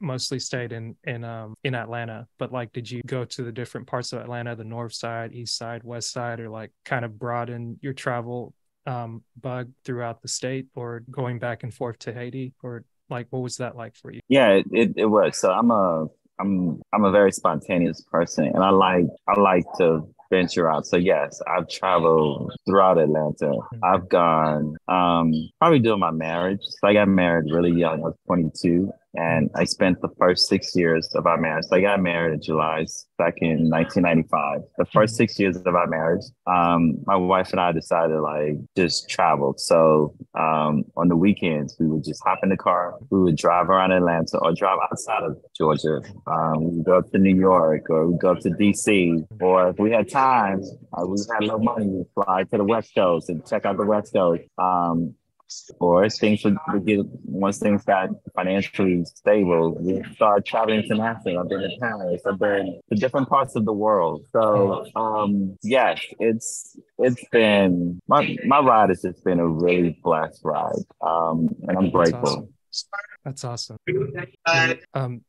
mostly 0.00 0.38
stayed 0.38 0.72
in 0.72 0.96
in 1.04 1.24
um 1.24 1.54
in 1.64 1.74
Atlanta, 1.74 2.26
but 2.38 2.52
like 2.52 2.72
did 2.72 2.90
you 2.90 3.02
go 3.06 3.24
to 3.24 3.42
the 3.42 3.52
different 3.52 3.86
parts 3.86 4.12
of 4.12 4.20
Atlanta, 4.20 4.54
the 4.54 4.64
north 4.64 4.94
side, 4.94 5.32
east 5.32 5.56
side, 5.56 5.82
west 5.82 6.12
side 6.12 6.38
or 6.38 6.48
like 6.48 6.70
kind 6.84 7.04
of 7.04 7.18
broaden 7.18 7.78
your 7.82 7.94
travel 7.94 8.54
um 8.86 9.22
bug 9.40 9.70
throughout 9.84 10.22
the 10.22 10.28
state 10.28 10.66
or 10.74 11.04
going 11.10 11.38
back 11.38 11.62
and 11.62 11.72
forth 11.72 11.98
to 12.00 12.12
Haiti 12.12 12.52
or 12.62 12.84
like 13.10 13.26
what 13.30 13.42
was 13.42 13.56
that 13.56 13.76
like 13.76 13.94
for 13.94 14.10
you 14.10 14.20
yeah 14.28 14.50
it, 14.50 14.66
it, 14.72 14.92
it 14.96 15.06
was 15.06 15.38
so 15.38 15.50
i'm 15.50 15.70
a 15.70 16.06
i'm 16.40 16.80
i'm 16.92 17.04
a 17.04 17.10
very 17.10 17.32
spontaneous 17.32 18.00
person 18.10 18.46
and 18.46 18.62
i 18.62 18.70
like 18.70 19.06
i 19.28 19.38
like 19.38 19.64
to 19.76 20.06
venture 20.32 20.68
out. 20.68 20.86
So 20.86 20.96
yes, 20.96 21.40
I've 21.46 21.68
traveled 21.68 22.52
throughout 22.66 22.98
Atlanta. 22.98 23.52
Mm-hmm. 23.52 23.84
I've 23.84 24.08
gone 24.08 24.76
um 24.88 25.32
probably 25.58 25.78
doing 25.78 26.00
my 26.00 26.10
marriage. 26.10 26.60
So 26.62 26.88
I 26.88 26.94
got 26.94 27.08
married 27.08 27.52
really 27.52 27.70
young. 27.70 28.00
I 28.00 28.06
was 28.06 28.16
22 28.26 28.90
and 29.14 29.50
I 29.54 29.64
spent 29.64 30.00
the 30.00 30.08
first 30.18 30.48
six 30.48 30.74
years 30.74 31.08
of 31.14 31.26
our 31.26 31.36
marriage. 31.36 31.66
So 31.68 31.76
I 31.76 31.80
got 31.80 32.00
married 32.00 32.34
in 32.34 32.42
July 32.42 32.86
back 33.18 33.34
in 33.38 33.68
1995. 33.68 34.60
The 34.78 34.86
first 34.86 35.16
six 35.16 35.38
years 35.38 35.56
of 35.56 35.74
our 35.74 35.86
marriage, 35.86 36.24
um, 36.46 36.96
my 37.06 37.16
wife 37.16 37.50
and 37.52 37.60
I 37.60 37.72
decided 37.72 38.18
like 38.20 38.56
just 38.76 39.08
travel. 39.10 39.54
So 39.58 40.14
um, 40.34 40.84
on 40.96 41.08
the 41.08 41.16
weekends, 41.16 41.76
we 41.78 41.86
would 41.86 42.04
just 42.04 42.22
hop 42.24 42.38
in 42.42 42.48
the 42.48 42.56
car. 42.56 42.94
We 43.10 43.20
would 43.20 43.36
drive 43.36 43.68
around 43.68 43.92
Atlanta 43.92 44.38
or 44.38 44.54
drive 44.54 44.78
outside 44.90 45.22
of 45.24 45.36
Georgia. 45.56 46.00
Um, 46.26 46.64
we 46.64 46.76
would 46.76 46.86
go 46.86 46.98
up 46.98 47.10
to 47.10 47.18
New 47.18 47.36
York 47.36 47.90
or 47.90 48.06
we 48.06 48.12
would 48.12 48.20
go 48.20 48.32
up 48.32 48.40
to 48.40 48.50
DC. 48.50 49.26
Or 49.40 49.68
if 49.68 49.78
we 49.78 49.90
had 49.90 50.08
time, 50.08 50.62
uh, 50.94 51.06
we 51.06 51.18
had 51.30 51.46
no 51.46 51.58
money, 51.58 51.86
we'd 51.86 52.06
fly 52.14 52.44
to 52.44 52.56
the 52.56 52.64
West 52.64 52.94
Coast 52.94 53.28
and 53.28 53.46
check 53.46 53.66
out 53.66 53.76
the 53.76 53.84
West 53.84 54.12
Coast. 54.14 54.42
Um, 54.58 55.14
or 55.78 56.08
things 56.08 56.44
would, 56.44 56.56
would 56.68 56.86
get 56.86 57.00
once 57.24 57.58
things 57.58 57.84
got 57.84 58.10
financially 58.34 59.04
stable, 59.04 59.76
we 59.80 60.02
started 60.14 60.44
traveling 60.44 60.80
internationally. 60.80 61.36
I've 61.36 61.48
been 61.48 61.60
to 61.60 61.76
Paris, 61.80 62.22
I've 62.26 62.38
been 62.38 62.80
to 62.90 62.96
different 62.96 63.28
parts 63.28 63.56
of 63.56 63.64
the 63.64 63.72
world. 63.72 64.24
So 64.32 64.86
um 64.96 65.56
yes, 65.62 66.00
it's 66.18 66.76
it's 66.98 67.24
been 67.30 68.00
my 68.08 68.36
my 68.46 68.60
ride 68.60 68.90
has 68.90 69.02
just 69.02 69.24
been 69.24 69.40
a 69.40 69.48
really 69.48 69.98
blessed 70.02 70.40
ride. 70.44 70.84
Um 71.00 71.48
and 71.68 71.78
I'm 71.78 71.90
grateful. 71.90 72.48
That's 73.24 73.44
awesome. 73.44 73.76
Um, 74.94 75.22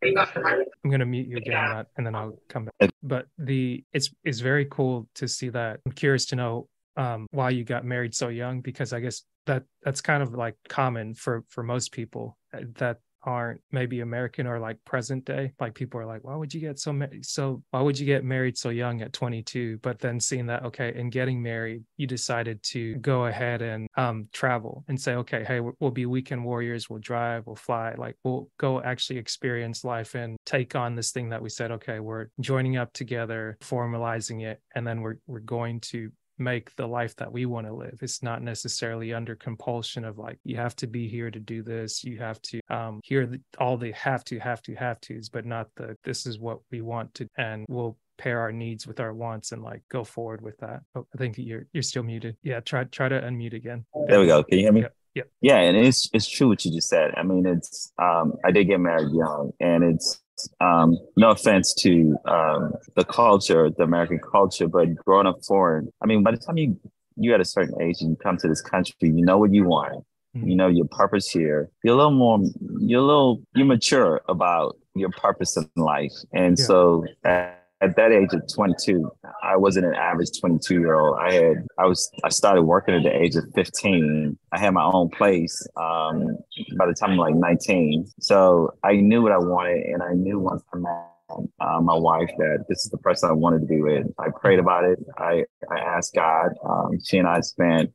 I'm 0.84 0.90
gonna 0.90 1.06
mute 1.06 1.28
you 1.28 1.38
again, 1.38 1.86
and 1.98 2.06
then 2.06 2.16
I'll 2.16 2.40
come 2.50 2.66
back. 2.80 2.90
But 3.04 3.28
the 3.38 3.84
it's 3.94 4.10
it's 4.24 4.40
very 4.40 4.66
cool 4.70 5.08
to 5.16 5.28
see 5.28 5.50
that. 5.50 5.80
I'm 5.86 5.92
curious 5.92 6.26
to 6.28 6.36
know 6.36 6.70
um, 6.98 7.28
why 7.32 7.50
you 7.50 7.64
got 7.64 7.86
married 7.86 8.16
so 8.16 8.30
young 8.30 8.62
because 8.62 8.94
I 8.94 9.00
guess 9.00 9.24
that 9.46 9.64
that's 9.84 10.02
kind 10.02 10.24
of 10.24 10.34
like 10.34 10.56
common 10.68 11.14
for 11.14 11.44
for 11.50 11.64
most 11.64 11.92
people 11.92 12.38
uh, 12.54 12.62
that 12.76 13.00
aren't 13.26 13.62
maybe 13.72 14.02
American 14.02 14.48
or 14.48 14.60
like 14.60 14.84
present 14.86 15.26
day. 15.26 15.54
Like 15.60 15.74
people 15.74 16.00
are 16.00 16.06
like, 16.06 16.24
why 16.24 16.36
would 16.36 16.54
you 16.54 16.60
get 16.60 16.80
so 16.80 16.92
ma- 16.94 17.06
so 17.22 17.64
why 17.72 17.82
would 17.82 17.98
you 17.98 18.06
get 18.06 18.24
married 18.24 18.58
so 18.58 18.70
young 18.70 19.02
at 19.02 19.14
22? 19.14 19.80
But 19.82 20.00
then 20.00 20.20
seeing 20.20 20.48
that 20.48 20.64
okay, 20.66 20.94
in 20.96 21.10
getting 21.10 21.42
married, 21.42 21.84
you 21.98 22.08
decided 22.08 22.62
to 22.64 22.96
go 22.96 23.26
ahead 23.26 23.62
and 23.62 23.88
um 23.96 24.28
travel 24.34 24.84
and 24.88 25.00
say, 25.00 25.16
okay, 25.16 25.44
hey, 25.44 25.62
we'll 25.80 25.92
be 25.92 26.06
weekend 26.06 26.44
warriors. 26.44 26.90
We'll 26.90 27.00
drive, 27.00 27.46
we'll 27.46 27.56
fly, 27.56 27.96
like 27.98 28.18
we'll 28.24 28.50
go 28.58 28.82
actually 28.82 29.20
experience 29.20 29.84
life 29.84 30.16
and 30.16 30.38
take 30.46 30.76
on 30.76 30.96
this 30.96 31.12
thing 31.12 31.30
that 31.30 31.42
we 31.42 31.50
said, 31.50 31.72
okay, 31.72 32.00
we're 32.00 32.28
joining 32.40 32.78
up 32.78 32.94
together, 32.94 33.58
formalizing 33.62 34.46
it, 34.46 34.62
and 34.76 34.86
then 34.86 35.02
we're 35.02 35.18
we're 35.28 35.40
going 35.40 35.80
to 35.80 36.12
make 36.38 36.76
the 36.76 36.88
life 36.88 37.16
that 37.18 37.32
we 37.32 37.46
want 37.46 37.68
to 37.68 37.74
live. 37.74 37.98
It's 38.02 38.24
not 38.24 38.42
necessarily 38.42 39.14
under 39.14 39.36
compulsion 39.36 40.06
of 40.06 40.18
like, 40.18 40.40
you 40.44 40.58
have 40.58 40.76
to 40.78 40.88
be 40.88 41.08
here 41.08 41.32
to 41.32 41.40
do 41.40 41.64
this. 41.64 42.04
You 42.04 42.20
have 42.20 42.42
to 42.44 42.60
um, 42.70 43.00
hear 43.04 43.26
the, 43.26 43.42
all 43.58 43.78
the 43.78 43.92
have 43.92 44.24
to, 44.26 44.40
have 44.40 44.62
to, 44.64 44.76
have 44.76 45.00
tos, 45.02 45.30
but 45.30 45.46
not 45.46 45.68
the 45.76 45.96
this 46.04 46.26
is 46.26 46.40
what 46.40 46.60
we 46.72 46.82
want 46.82 47.14
to, 47.16 47.28
and 47.38 47.66
we'll 47.70 47.98
pair 48.18 48.40
our 48.40 48.52
needs 48.52 48.86
with 48.88 49.00
our 49.00 49.14
wants 49.14 49.52
and 49.52 49.64
like 49.64 49.82
go 49.90 50.04
forward 50.04 50.42
with 50.42 50.58
that. 50.60 50.82
Oh, 50.96 51.06
I 51.14 51.18
think 51.18 51.38
you're 51.38 51.66
you're 51.74 51.84
still 51.84 52.04
muted. 52.04 52.38
Yeah, 52.44 52.60
try 52.60 52.84
try 52.86 53.10
to 53.10 53.20
unmute 53.20 53.54
again. 53.54 53.86
There 54.08 54.20
we 54.20 54.28
go. 54.28 54.44
Can 54.44 54.60
you 54.60 54.66
hear 54.66 54.72
me? 54.72 54.82
Yep. 54.82 54.96
Yep. 55.16 55.30
Yeah, 55.42 55.58
and 55.58 55.78
it's 55.78 56.10
it's 56.14 56.28
true 56.28 56.48
what 56.48 56.66
you 56.66 56.72
just 56.72 56.90
said. 56.90 57.12
I 57.16 57.24
mean, 57.24 57.46
it's 57.46 57.92
um 58.02 58.34
I 58.44 58.52
did 58.52 58.66
get 58.66 58.80
married 58.80 59.14
young 59.14 59.52
and 59.60 59.84
it's 59.84 60.23
um, 60.60 60.98
no 61.18 61.32
offense 61.32 61.74
to 61.76 62.18
um, 62.26 62.74
the 62.96 63.06
culture, 63.06 63.70
the 63.70 63.84
American 63.84 64.20
culture, 64.20 64.68
but 64.68 64.96
growing 64.96 65.28
up 65.28 65.44
foreign, 65.46 65.92
I 66.02 66.06
mean, 66.06 66.24
by 66.24 66.32
the 66.32 66.38
time 66.38 66.58
you 66.58 66.80
you 67.16 67.34
at 67.34 67.40
a 67.40 67.46
certain 67.46 67.80
age 67.82 68.02
and 68.02 68.12
you 68.12 68.16
come 68.16 68.38
to 68.38 68.48
this 68.48 68.62
country, 68.62 68.96
you 69.02 69.24
know 69.24 69.38
what 69.38 69.54
you 69.54 69.66
want. 69.66 70.04
Mm-hmm. 70.36 70.48
You 70.48 70.56
know 70.56 70.68
your 70.68 70.88
purpose 70.88 71.30
here. 71.30 71.70
You're 71.84 71.94
a 71.94 71.98
little 71.98 72.12
more. 72.12 72.40
You're 72.80 73.02
a 73.02 73.06
little. 73.06 73.44
you're 73.54 73.68
mature 73.68 74.22
about 74.28 74.78
your 74.96 75.12
purpose 75.12 75.58
in 75.58 75.70
life, 75.76 76.14
and 76.32 76.58
yeah. 76.58 76.66
so. 76.66 77.06
Uh, 77.24 77.52
at 77.84 77.96
that 77.98 78.12
age 78.12 78.30
of 78.34 78.42
22, 78.54 79.12
I 79.44 79.58
wasn't 79.58 79.88
an 79.88 79.94
average 79.94 80.40
22 80.40 80.80
year 80.80 80.96
old. 80.96 81.18
I 81.20 81.34
had, 81.34 81.68
I 81.78 81.86
was, 81.86 82.10
I 82.24 82.30
started 82.30 82.64
working 82.64 82.96
at 82.96 83.04
the 83.04 83.14
age 83.14 83.36
of 83.36 83.44
15. 83.54 84.38
I 84.54 84.60
had 84.60 84.74
my 84.74 84.84
own 84.84 85.10
place 85.10 85.68
um, 85.76 86.38
by 86.78 86.86
the 86.86 86.94
time 86.94 87.12
I'm 87.12 87.18
like 87.18 87.36
19. 87.36 88.08
So 88.20 88.74
I 88.84 88.94
knew 88.94 89.22
what 89.22 89.34
I 89.34 89.38
wanted, 89.38 89.84
and 89.86 90.02
I 90.02 90.14
knew 90.14 90.40
once 90.40 90.64
I 90.74 90.78
met 90.78 91.50
uh, 91.60 91.82
my 91.82 91.96
wife 91.96 92.30
that 92.38 92.66
this 92.70 92.86
is 92.86 92.92
the 92.92 92.98
person 92.98 93.30
I 93.30 93.34
wanted 93.34 93.60
to 93.60 93.66
be 93.66 93.82
with. 93.82 94.08
I 94.18 94.30
prayed 94.30 94.60
about 94.60 94.86
it. 94.86 95.00
I, 95.18 95.44
I 95.70 95.80
asked 95.80 96.16
God. 96.16 96.52
Um, 96.68 97.00
she 97.04 97.18
and 97.18 97.28
I 97.28 97.42
spent 97.42 97.92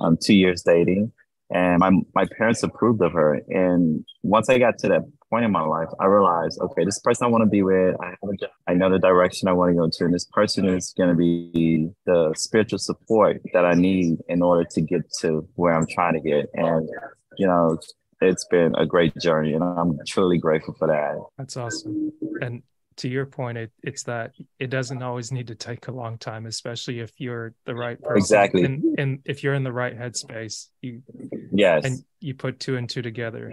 um, 0.00 0.18
two 0.20 0.34
years 0.34 0.62
dating, 0.62 1.12
and 1.50 1.78
my 1.78 1.90
my 2.14 2.26
parents 2.36 2.62
approved 2.62 3.02
of 3.02 3.12
her. 3.12 3.40
And 3.48 4.04
once 4.22 4.48
I 4.48 4.58
got 4.58 4.78
to 4.78 4.88
that 4.88 5.02
point 5.30 5.44
in 5.44 5.50
my 5.50 5.62
life, 5.62 5.88
I 5.98 6.06
realized, 6.06 6.60
okay, 6.60 6.84
this 6.84 6.98
person 6.98 7.24
I 7.24 7.28
want 7.28 7.42
to 7.42 7.48
be 7.48 7.62
with, 7.62 7.96
I 8.02 8.08
have 8.08 8.30
a 8.30 8.36
job, 8.36 8.50
I 8.66 8.74
know 8.74 8.90
the 8.90 8.98
direction 8.98 9.48
I 9.48 9.52
want 9.52 9.70
to 9.70 9.74
go 9.76 9.88
to, 9.88 10.04
and 10.04 10.12
this 10.12 10.26
person 10.26 10.68
is 10.68 10.92
going 10.96 11.08
to 11.08 11.14
be 11.14 11.90
the 12.04 12.34
spiritual 12.36 12.78
support 12.78 13.40
that 13.52 13.64
I 13.64 13.74
need 13.74 14.18
in 14.28 14.42
order 14.42 14.68
to 14.72 14.80
get 14.80 15.02
to 15.20 15.48
where 15.54 15.74
I'm 15.74 15.86
trying 15.86 16.14
to 16.14 16.20
get. 16.20 16.50
And 16.54 16.88
you 17.38 17.46
know, 17.46 17.78
it's 18.20 18.44
been 18.46 18.74
a 18.76 18.84
great 18.84 19.16
journey, 19.16 19.54
and 19.54 19.64
I'm 19.64 19.98
truly 20.06 20.38
grateful 20.38 20.74
for 20.78 20.88
that. 20.88 21.16
That's 21.38 21.56
awesome. 21.56 22.12
And 22.42 22.62
to 22.96 23.08
your 23.08 23.24
point, 23.24 23.56
it, 23.56 23.70
it's 23.82 24.02
that 24.02 24.32
it 24.58 24.68
doesn't 24.68 25.02
always 25.02 25.32
need 25.32 25.46
to 25.46 25.54
take 25.54 25.88
a 25.88 25.92
long 25.92 26.18
time, 26.18 26.44
especially 26.44 27.00
if 27.00 27.12
you're 27.18 27.54
the 27.64 27.74
right 27.74 28.00
person. 28.02 28.18
Exactly. 28.18 28.64
And, 28.64 28.98
and 28.98 29.20
if 29.24 29.42
you're 29.42 29.54
in 29.54 29.64
the 29.64 29.72
right 29.72 29.98
headspace, 29.98 30.66
you 30.82 31.02
yes, 31.50 31.84
and 31.84 32.04
you 32.20 32.34
put 32.34 32.60
two 32.60 32.76
and 32.76 32.90
two 32.90 33.00
together. 33.00 33.50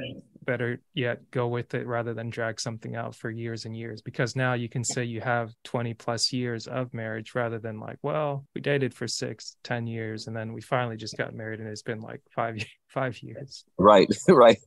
Better 0.47 0.79
yet, 0.93 1.29
go 1.29 1.47
with 1.49 1.73
it 1.75 1.85
rather 1.85 2.13
than 2.13 2.29
drag 2.31 2.59
something 2.59 2.95
out 2.95 3.13
for 3.13 3.29
years 3.29 3.65
and 3.65 3.75
years. 3.77 4.01
Because 4.01 4.35
now 4.35 4.53
you 4.53 4.69
can 4.69 4.83
say 4.83 5.03
you 5.03 5.19
have 5.21 5.53
20 5.65 5.93
plus 5.93 6.31
years 6.33 6.67
of 6.67 6.91
marriage 6.93 7.35
rather 7.35 7.59
than 7.59 7.79
like, 7.79 7.97
well, 8.01 8.45
we 8.55 8.61
dated 8.61 8.93
for 8.93 9.07
six, 9.09 9.57
ten 9.63 9.85
years, 9.85 10.27
and 10.27 10.35
then 10.35 10.53
we 10.53 10.61
finally 10.61 10.95
just 10.97 11.17
got 11.17 11.35
married, 11.35 11.59
and 11.59 11.67
it's 11.67 11.83
been 11.83 11.99
like 12.01 12.21
five 12.33 12.57
five 12.87 13.21
years. 13.21 13.65
Right, 13.77 14.07
right, 14.29 14.57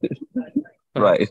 But- 0.95 1.03
right. 1.03 1.29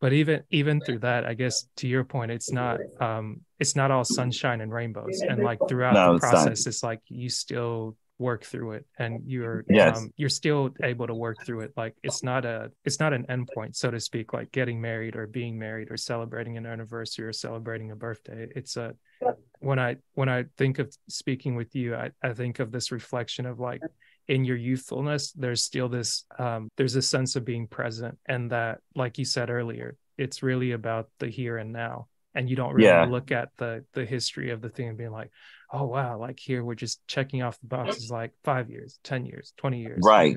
but 0.00 0.12
even 0.12 0.42
even 0.50 0.80
through 0.80 0.98
that 0.98 1.24
i 1.24 1.32
guess 1.32 1.66
to 1.76 1.86
your 1.88 2.04
point 2.04 2.30
it's 2.30 2.52
not 2.52 2.78
um 3.00 3.40
it's 3.58 3.74
not 3.76 3.90
all 3.90 4.04
sunshine 4.04 4.60
and 4.60 4.72
rainbows 4.72 5.22
and 5.28 5.42
like 5.42 5.58
throughout 5.68 5.94
No, 5.94 6.08
the 6.10 6.14
it's 6.16 6.24
process 6.30 6.66
it's 6.66 6.82
like 6.82 7.00
you 7.08 7.28
still 7.30 7.96
work 8.18 8.44
through 8.44 8.72
it 8.72 8.86
and 8.98 9.20
you're 9.26 9.64
Yes. 9.68 9.96
um, 9.96 10.12
you're 10.16 10.28
still 10.28 10.70
able 10.82 11.06
to 11.06 11.14
work 11.14 11.38
through 11.44 11.60
it 11.60 11.72
like 11.76 11.94
it's 12.02 12.22
not 12.22 12.44
a 12.44 12.70
it's 12.84 13.00
not 13.00 13.12
an 13.12 13.24
endpoint 13.28 13.74
so 13.74 13.90
to 13.90 13.98
speak 13.98 14.32
like 14.32 14.52
getting 14.52 14.80
married 14.80 15.16
or 15.16 15.26
being 15.26 15.58
married 15.58 15.90
or 15.90 15.96
celebrating 15.96 16.56
an 16.56 16.66
anniversary 16.66 17.26
or 17.26 17.32
celebrating 17.32 17.90
a 17.90 17.96
birthday 17.96 18.46
it's 18.54 18.76
a 18.76 18.94
when 19.60 19.78
i 19.78 19.96
when 20.14 20.28
i 20.28 20.44
think 20.56 20.78
of 20.78 20.94
speaking 21.08 21.56
with 21.56 21.74
you 21.74 21.96
i, 21.96 22.10
I 22.22 22.32
think 22.32 22.60
of 22.60 22.70
this 22.70 22.92
reflection 22.92 23.46
of 23.46 23.58
like 23.58 23.80
in 24.28 24.44
your 24.44 24.56
youthfulness 24.56 25.32
there's 25.32 25.64
still 25.64 25.88
this 25.88 26.24
um, 26.38 26.68
there's 26.76 26.94
a 26.94 27.02
sense 27.02 27.34
of 27.34 27.44
being 27.44 27.66
present 27.66 28.18
and 28.26 28.50
that 28.52 28.78
like 28.94 29.18
you 29.18 29.24
said 29.24 29.50
earlier 29.50 29.96
it's 30.16 30.42
really 30.44 30.72
about 30.72 31.08
the 31.18 31.26
here 31.28 31.56
and 31.56 31.72
now 31.72 32.06
and 32.34 32.48
you 32.48 32.56
don't 32.56 32.72
really 32.72 32.86
Yeah. 32.86 33.04
look 33.04 33.32
at 33.32 33.48
the 33.56 33.84
the 33.94 34.04
history 34.04 34.50
of 34.50 34.60
the 34.60 34.68
thing 34.68 34.88
and 34.88 34.98
being 34.98 35.10
like 35.10 35.30
oh 35.72 35.84
wow 35.84 36.18
like 36.18 36.38
here 36.38 36.62
we're 36.64 36.74
just 36.74 37.06
checking 37.08 37.42
off 37.42 37.58
the 37.60 37.66
boxes 37.66 38.10
like 38.10 38.32
five 38.44 38.68
years 38.70 38.98
ten 39.04 39.24
years 39.24 39.52
20 39.56 39.80
years 39.80 40.00
Right, 40.04 40.36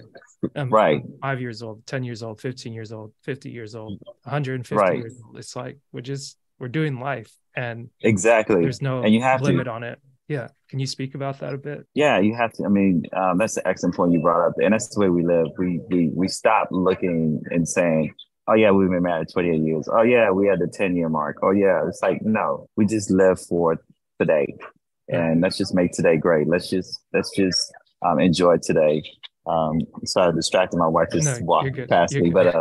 um, 0.56 0.70
right. 0.70 1.04
five 1.22 1.42
years 1.42 1.62
old 1.62 1.86
10 1.86 2.04
years 2.04 2.24
old 2.24 2.40
15 2.42 2.74
years 2.74 2.92
old 2.92 3.12
50 3.24 3.50
years 3.50 3.76
old 3.76 4.00
150 4.24 4.76
Right. 4.76 4.98
years 5.00 5.22
old 5.26 5.38
it's 5.38 5.56
like 5.56 5.78
we're 5.92 6.02
just 6.02 6.38
we're 6.60 6.68
doing 6.70 7.00
life 7.00 7.32
and 7.56 7.90
Exactly. 8.02 8.62
there's 8.62 8.82
no 8.82 9.04
And 9.04 9.14
you 9.14 9.22
have 9.22 9.40
to. 9.42 9.46
limit 9.48 9.68
on 9.68 9.84
it 9.84 10.00
yeah 10.28 10.48
can 10.70 10.80
you 10.80 10.88
speak 10.88 11.16
about 11.16 11.40
that 11.42 11.54
a 11.54 11.58
bit 11.58 11.86
Yeah, 11.94 12.20
you 12.20 12.34
have 12.36 12.52
to. 12.54 12.66
I 12.66 12.70
mean, 12.70 13.04
um, 13.14 13.38
that's 13.38 13.58
an 13.58 13.64
excellent 13.68 13.96
point 13.96 14.12
you 14.14 14.20
brought 14.22 14.48
up, 14.48 14.54
and 14.58 14.74
that's 14.74 14.90
the 14.94 15.00
way 15.00 15.10
we 15.10 15.24
live. 15.24 15.46
We 15.60 15.80
we 15.90 16.10
we 16.14 16.28
stop 16.28 16.70
looking 16.72 17.44
and 17.52 17.70
saying, 17.70 18.12
"Oh 18.48 18.56
yeah, 18.56 18.72
we've 18.72 18.90
been 18.90 19.04
married 19.04 19.28
twenty 19.32 19.50
eight 19.52 19.62
years. 19.62 19.88
Oh 19.88 20.02
yeah, 20.02 20.32
we 20.32 20.48
had 20.48 20.58
the 20.60 20.68
ten 20.68 20.96
year 20.96 21.08
mark. 21.08 21.38
Oh 21.44 21.52
yeah." 21.52 21.88
It's 21.88 22.02
like 22.02 22.24
no, 22.24 22.68
we 22.76 22.88
just 22.88 23.12
live 23.12 23.40
for 23.40 23.78
today, 24.20 24.56
and 25.10 25.42
let's 25.42 25.58
just 25.58 25.74
make 25.74 25.92
today 25.92 26.18
great. 26.18 26.48
Let's 26.48 26.70
just 26.70 27.02
let's 27.14 27.32
just 27.36 27.74
um, 28.06 28.20
enjoy 28.20 28.58
today. 28.58 29.04
Um, 29.48 29.82
sorry, 30.06 30.30
I 30.30 30.32
distracted 30.36 30.78
my 30.78 30.88
wife 30.88 31.10
just 31.12 31.40
No, 31.42 31.46
walked 31.46 31.78
past 31.90 32.14
You're 32.14 32.24
me, 32.24 32.30
good. 32.32 32.54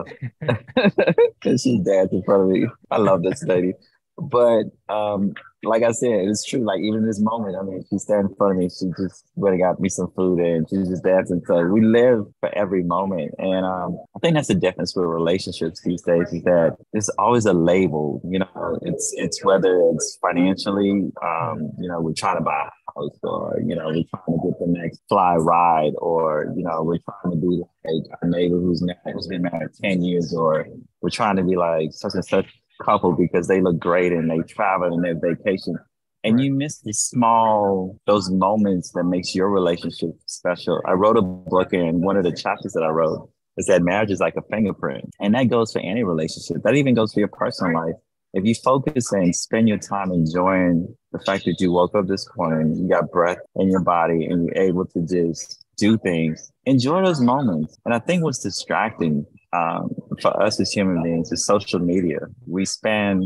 but 0.42 0.48
uh, 0.48 1.12
she's 1.56 1.80
dancing 1.80 2.18
in 2.18 2.22
front 2.24 2.42
of 2.42 2.48
me. 2.48 2.66
I 2.90 2.98
love 2.98 3.22
this 3.22 3.42
lady. 3.44 3.72
But 4.18 4.64
um, 4.88 5.32
like 5.64 5.82
I 5.82 5.92
said, 5.92 6.28
it's 6.28 6.44
true. 6.44 6.60
Like 6.60 6.80
even 6.80 7.06
this 7.06 7.20
moment, 7.20 7.56
I 7.60 7.62
mean, 7.62 7.84
she's 7.88 8.02
standing 8.02 8.30
in 8.30 8.36
front 8.36 8.52
of 8.52 8.58
me. 8.58 8.68
She 8.68 8.86
just 9.00 9.24
went 9.34 9.54
and 9.54 9.62
got 9.62 9.80
me 9.80 9.88
some 9.88 10.10
food, 10.16 10.40
and 10.40 10.68
she's 10.68 10.88
just 10.88 11.04
dancing. 11.04 11.42
So 11.46 11.64
we 11.66 11.80
live 11.80 12.26
for 12.40 12.56
every 12.56 12.82
moment, 12.82 13.34
and 13.38 13.64
um, 13.64 13.98
I 14.16 14.18
think 14.20 14.34
that's 14.34 14.48
the 14.48 14.54
difference 14.54 14.94
with 14.94 15.06
relationships 15.06 15.80
these 15.82 16.02
days. 16.02 16.32
Is 16.32 16.42
that 16.44 16.76
there's 16.92 17.08
always 17.10 17.46
a 17.46 17.52
label. 17.52 18.20
You 18.24 18.40
know, 18.40 18.78
it's 18.82 19.12
it's 19.16 19.44
whether 19.44 19.80
it's 19.92 20.18
financially, 20.22 21.10
um, 21.22 21.70
you 21.78 21.88
know, 21.88 22.00
we're 22.00 22.14
trying 22.14 22.38
to 22.38 22.42
buy 22.42 22.68
a 22.68 23.00
house, 23.00 23.18
or 23.22 23.60
you 23.64 23.74
know, 23.74 23.86
we're 23.86 24.04
trying 24.04 24.38
to 24.38 24.44
get 24.44 24.58
the 24.58 24.66
next 24.66 25.00
fly 25.08 25.36
ride, 25.36 25.92
or 25.98 26.52
you 26.56 26.64
know, 26.64 26.82
we're 26.82 26.98
trying 26.98 27.34
to 27.34 27.36
be 27.36 27.62
like 27.84 28.18
a 28.22 28.28
neighbor 28.28 28.58
who's 28.58 28.82
married, 28.82 29.14
who's 29.14 29.26
been 29.26 29.42
married 29.42 29.70
ten 29.82 30.02
years, 30.02 30.34
or 30.34 30.66
we're 31.00 31.10
trying 31.10 31.36
to 31.36 31.42
be 31.42 31.56
like 31.56 31.92
such 31.92 32.14
and 32.14 32.24
such 32.24 32.46
couple 32.82 33.12
because 33.12 33.48
they 33.48 33.60
look 33.60 33.78
great 33.78 34.12
and 34.12 34.30
they 34.30 34.38
travel 34.46 34.92
and 34.92 35.04
they 35.04 35.12
vacation. 35.12 35.76
And 36.22 36.40
you 36.40 36.52
miss 36.52 36.78
the 36.78 36.92
small 36.92 37.98
those 38.06 38.30
moments 38.30 38.92
that 38.92 39.04
makes 39.04 39.34
your 39.34 39.50
relationship 39.50 40.10
special. 40.26 40.80
I 40.86 40.92
wrote 40.92 41.18
a 41.18 41.22
book 41.22 41.72
and 41.72 42.02
one 42.02 42.16
of 42.16 42.24
the 42.24 42.32
chapters 42.32 42.72
that 42.72 42.82
i 42.82 42.88
wrote 42.88 43.30
is 43.56 43.66
that 43.66 43.82
marriage 43.82 44.10
is 44.10 44.20
like 44.20 44.34
a 44.36 44.42
fingerprint. 44.50 45.10
And 45.20 45.34
that 45.34 45.44
goes 45.44 45.72
for 45.72 45.80
any 45.80 46.02
relationship. 46.02 46.62
That 46.64 46.74
even 46.74 46.94
goes 46.94 47.12
for 47.12 47.20
your 47.20 47.28
personal 47.28 47.74
life. 47.74 47.94
If 48.32 48.44
you 48.44 48.54
focus 48.54 49.12
and 49.12 49.36
spend 49.36 49.68
your 49.68 49.78
time 49.78 50.10
enjoying 50.10 50.96
the 51.12 51.20
fact 51.20 51.44
that 51.44 51.60
you 51.60 51.70
woke 51.70 51.94
up 51.94 52.08
this 52.08 52.26
morning 52.36 52.74
you 52.74 52.88
got 52.88 53.10
breath 53.12 53.38
in 53.54 53.70
your 53.70 53.80
body 53.80 54.24
and 54.24 54.46
you're 54.46 54.64
able 54.64 54.84
to 54.86 55.06
just 55.06 55.64
do 55.76 55.96
things 55.98 56.50
enjoy 56.66 57.04
those 57.04 57.20
moments. 57.20 57.78
And 57.84 57.94
i 57.94 57.98
think 57.98 58.22
what's 58.22 58.40
distracting 58.40 59.26
um, 59.54 59.94
for 60.20 60.42
us 60.42 60.60
as 60.60 60.72
human 60.72 61.02
beings 61.02 61.30
is 61.32 61.46
social 61.46 61.78
media. 61.78 62.18
We 62.46 62.64
spend 62.64 63.24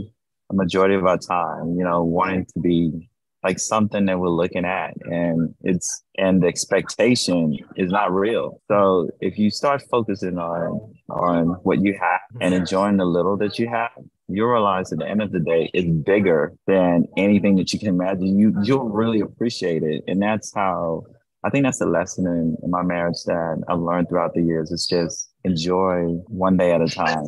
a 0.51 0.55
majority 0.55 0.95
of 0.95 1.07
our 1.07 1.19
time, 1.19 1.77
you 1.77 1.85
know, 1.85 2.03
wanting 2.03 2.47
to 2.55 2.61
be 2.61 3.09
like 3.45 3.59
something 3.59 4.07
that 4.07 4.19
we're 4.19 4.29
looking 4.29 4.65
at 4.65 4.95
and 5.05 5.55
it's 5.63 6.03
and 6.17 6.43
the 6.43 6.49
expectation 6.49 7.57
is 7.77 7.91
not 7.91 8.13
real. 8.13 8.61
So 8.69 9.11
if 9.21 9.39
you 9.39 9.51
start 9.51 9.83
focusing 9.91 10.39
on 10.39 10.95
on 11.09 11.47
what 11.63 11.81
you 11.81 11.97
have 12.01 12.21
and 12.41 12.53
enjoying 12.53 12.97
the 12.97 13.05
little 13.05 13.37
that 13.39 13.59
you 13.59 13.69
have, 13.69 13.91
you 14.27 14.49
realize 14.51 14.93
at 14.93 14.99
the 14.99 15.09
end 15.09 15.23
of 15.23 15.31
the 15.31 15.41
day 15.41 15.71
it's 15.73 15.89
bigger 15.89 16.53
than 16.67 17.07
anything 17.17 17.57
that 17.57 17.73
you 17.73 17.79
can 17.79 17.89
imagine. 17.89 18.39
You 18.39 18.55
you'll 18.65 18.89
really 18.89 19.21
appreciate 19.21 19.83
it. 19.83 20.03
And 20.09 20.21
that's 20.21 20.53
how 20.55 21.05
I 21.45 21.51
think 21.51 21.65
that's 21.65 21.79
the 21.79 21.87
lesson 21.87 22.27
in, 22.27 22.57
in 22.63 22.71
my 22.71 22.83
marriage 22.83 23.23
that 23.27 23.63
I've 23.69 23.79
learned 23.79 24.09
throughout 24.09 24.35
the 24.35 24.43
years. 24.43 24.73
It's 24.73 24.89
just 24.89 25.28
enjoy 25.49 26.05
one 26.29 26.57
day 26.57 26.73
at 26.73 26.81
a 26.81 26.89
time 26.89 27.25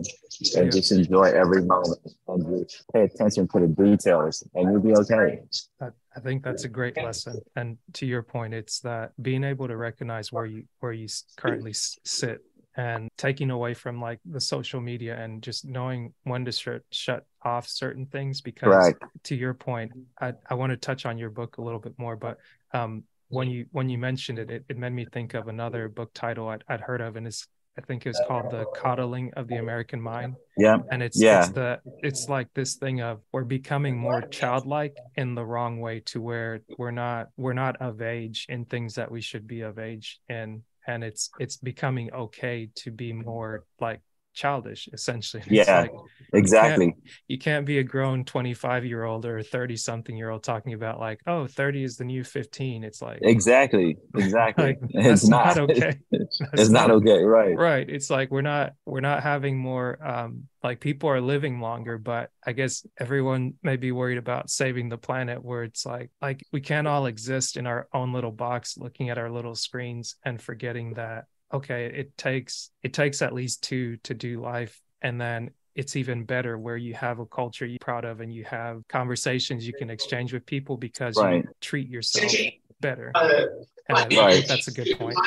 and 0.57 0.65
Yeah. 0.67 0.71
just 0.71 0.93
enjoy 0.93 1.25
every 1.25 1.63
moment 1.63 2.01
and 2.29 2.69
just 2.69 2.85
pay 2.93 3.03
attention 3.03 3.49
to 3.49 3.61
the 3.61 3.69
details 3.69 4.43
and 4.55 4.71
you'll 4.71 4.81
be 4.81 4.95
okay. 4.95 5.43
I, 5.81 6.21
think 6.21 6.43
that's 6.43 6.65
a 6.65 6.69
great 6.69 6.97
lesson. 6.97 7.41
And 7.57 7.79
to 7.95 8.07
your 8.07 8.23
point, 8.23 8.53
it's 8.55 8.81
that 8.81 9.13
being 9.23 9.45
able 9.45 9.69
to 9.69 9.77
recognize 9.77 10.33
where 10.33 10.47
you 10.47 10.65
where 10.81 10.93
you 10.93 11.09
currently 11.37 11.73
sit 11.73 12.41
and 12.77 13.09
taking 13.17 13.51
away 13.51 13.75
from 13.75 14.01
like 14.01 14.21
the 14.25 14.41
social 14.41 14.81
media 14.81 15.17
and 15.17 15.43
just 15.43 15.65
knowing 15.65 16.13
when 16.25 16.45
to 16.45 16.53
shut 16.53 16.83
shut 16.91 17.25
off 17.43 17.67
certain 17.69 18.07
things. 18.07 18.41
Because 18.41 18.69
Right. 18.69 18.97
to 19.25 19.35
your 19.35 19.55
point, 19.55 19.93
I, 20.21 20.35
I 20.49 20.55
want 20.55 20.71
to 20.71 20.77
touch 20.77 21.07
on 21.07 21.19
your 21.19 21.31
book 21.31 21.59
a 21.59 21.63
little 21.63 21.81
bit 21.81 21.95
more, 21.99 22.17
but 22.17 22.39
um, 22.73 23.05
when 23.29 23.49
you 23.49 23.67
when 23.73 23.89
you 23.89 23.99
mentioned 23.99 24.39
it, 24.39 24.51
it, 24.51 24.65
it 24.69 24.77
made 24.77 24.93
me 24.93 25.07
think 25.13 25.35
of 25.35 25.49
another 25.49 25.89
book 25.89 26.11
title 26.13 26.49
I'd, 26.49 26.65
I'd 26.69 26.81
heard 26.81 27.01
of, 27.01 27.17
and 27.17 27.27
it's 27.27 27.47
I 27.81 27.87
think 27.87 28.05
it 28.05 28.11
was 28.11 28.23
called 28.29 28.51
The 28.51 28.67
Coddling 28.77 29.33
of 29.35 29.49
the 29.49 29.57
American 29.57 30.01
Mind 30.03 30.37
Yeah. 30.59 30.79
and 30.91 31.03
it's 31.03 31.21
Yeah. 31.21 31.41
it's 31.41 31.49
the 31.51 31.81
it's 32.03 32.29
like 32.29 32.49
this 32.55 32.75
thing 32.75 33.01
of 33.01 33.21
we're 33.33 33.45
becoming 33.45 33.97
more 33.97 34.21
childlike 34.23 34.97
in 35.17 35.35
the 35.35 35.45
wrong 35.45 35.81
way 35.81 36.01
to 36.07 36.21
where 36.21 36.61
we're 36.79 36.91
not 36.91 37.29
we're 37.39 37.55
not 37.55 37.81
of 37.81 38.03
age 38.03 38.47
in 38.49 38.67
things 38.67 38.95
that 38.97 39.11
we 39.11 39.23
should 39.23 39.47
be 39.47 39.63
of 39.63 39.79
age 39.79 40.21
in 40.29 40.63
and 40.87 41.03
it's 41.03 41.31
it's 41.39 41.57
becoming 41.57 42.13
okay 42.13 42.69
to 42.75 42.91
be 42.91 43.13
more 43.13 43.65
like 43.81 44.01
childish 44.33 44.89
essentially 44.93 45.43
It's 45.49 45.69
Yeah. 45.69 45.81
like 45.83 45.91
Exactly. 46.33 46.95
you 47.27 47.39
can't 47.39 47.67
be 47.67 47.79
a 47.79 47.83
grown 47.83 48.25
25 48.25 48.85
year 48.85 49.03
old 49.05 49.27
or 49.27 49.43
30 49.43 49.77
something 49.77 50.17
year 50.17 50.31
old 50.31 50.45
talking 50.45 50.73
about 50.75 51.01
like 51.01 51.21
oh 51.27 51.47
30 51.47 51.83
is 51.83 51.97
the 51.97 52.05
new 52.05 52.23
15 52.23 52.85
it's 52.85 53.03
like 53.03 53.19
Exactly. 53.23 53.97
Exactly. 54.17 54.65
like, 54.65 54.79
it's 54.91 55.27
not, 55.27 55.57
not 55.57 55.71
okay 55.71 55.99
it's 56.13 56.41
That's 56.53 56.71
not 56.71 56.91
okay. 56.91 57.23
Right. 57.23 57.57
right 57.57 57.89
it's 57.89 58.11
like 58.11 58.31
we're 58.31 58.43
not 58.43 58.75
we're 58.87 59.01
not 59.01 59.23
having 59.23 59.59
more 59.59 59.99
um 60.07 60.45
like 60.63 60.81
people 60.81 61.09
are 61.09 61.21
living 61.21 61.61
longer 61.61 61.99
but 61.99 62.31
i 62.47 62.53
guess 62.53 62.87
everyone 62.99 63.55
may 63.63 63.77
be 63.77 63.93
worried 63.93 64.19
about 64.19 64.51
saving 64.51 64.89
the 64.89 64.99
planet 64.99 65.45
where 65.45 65.65
it's 65.65 65.85
like 65.87 66.11
like 66.23 66.45
we 66.53 66.61
can't 66.61 66.87
all 66.87 67.07
exist 67.07 67.57
in 67.57 67.67
our 67.67 67.89
own 67.93 68.13
little 68.13 68.31
box 68.33 68.77
looking 68.79 69.11
at 69.11 69.19
our 69.19 69.31
little 69.31 69.55
screens 69.55 70.17
and 70.25 70.41
forgetting 70.41 70.95
that 70.95 71.25
okay 71.53 71.87
it 71.87 72.17
takes 72.17 72.71
it 72.83 72.93
takes 72.93 73.23
at 73.23 73.33
least 73.33 73.63
two 73.63 73.97
to 73.99 74.15
do 74.15 74.41
life 74.41 74.81
and 75.03 75.21
then 75.21 75.51
it's 75.75 75.97
even 75.97 76.25
better 76.25 76.59
where 76.59 76.77
you 76.77 76.95
have 76.95 77.19
a 77.21 77.27
culture 77.27 77.65
you're 77.67 77.79
proud 77.81 78.05
of 78.05 78.21
and 78.21 78.33
you 78.33 78.45
have 78.45 78.83
conversations 78.89 79.67
you 79.67 79.73
can 79.75 79.91
exchange 79.91 80.33
with 80.33 80.45
people 80.47 80.77
because 80.77 81.17
Right. 81.17 81.45
you 81.45 81.51
treat 81.61 81.89
yourself 81.89 82.35
better 82.81 83.13
and 83.89 83.99
I 83.99 84.09
Right. 84.09 84.47
that's 84.47 84.69
a 84.69 84.73
good 84.73 84.89
point 84.99 85.19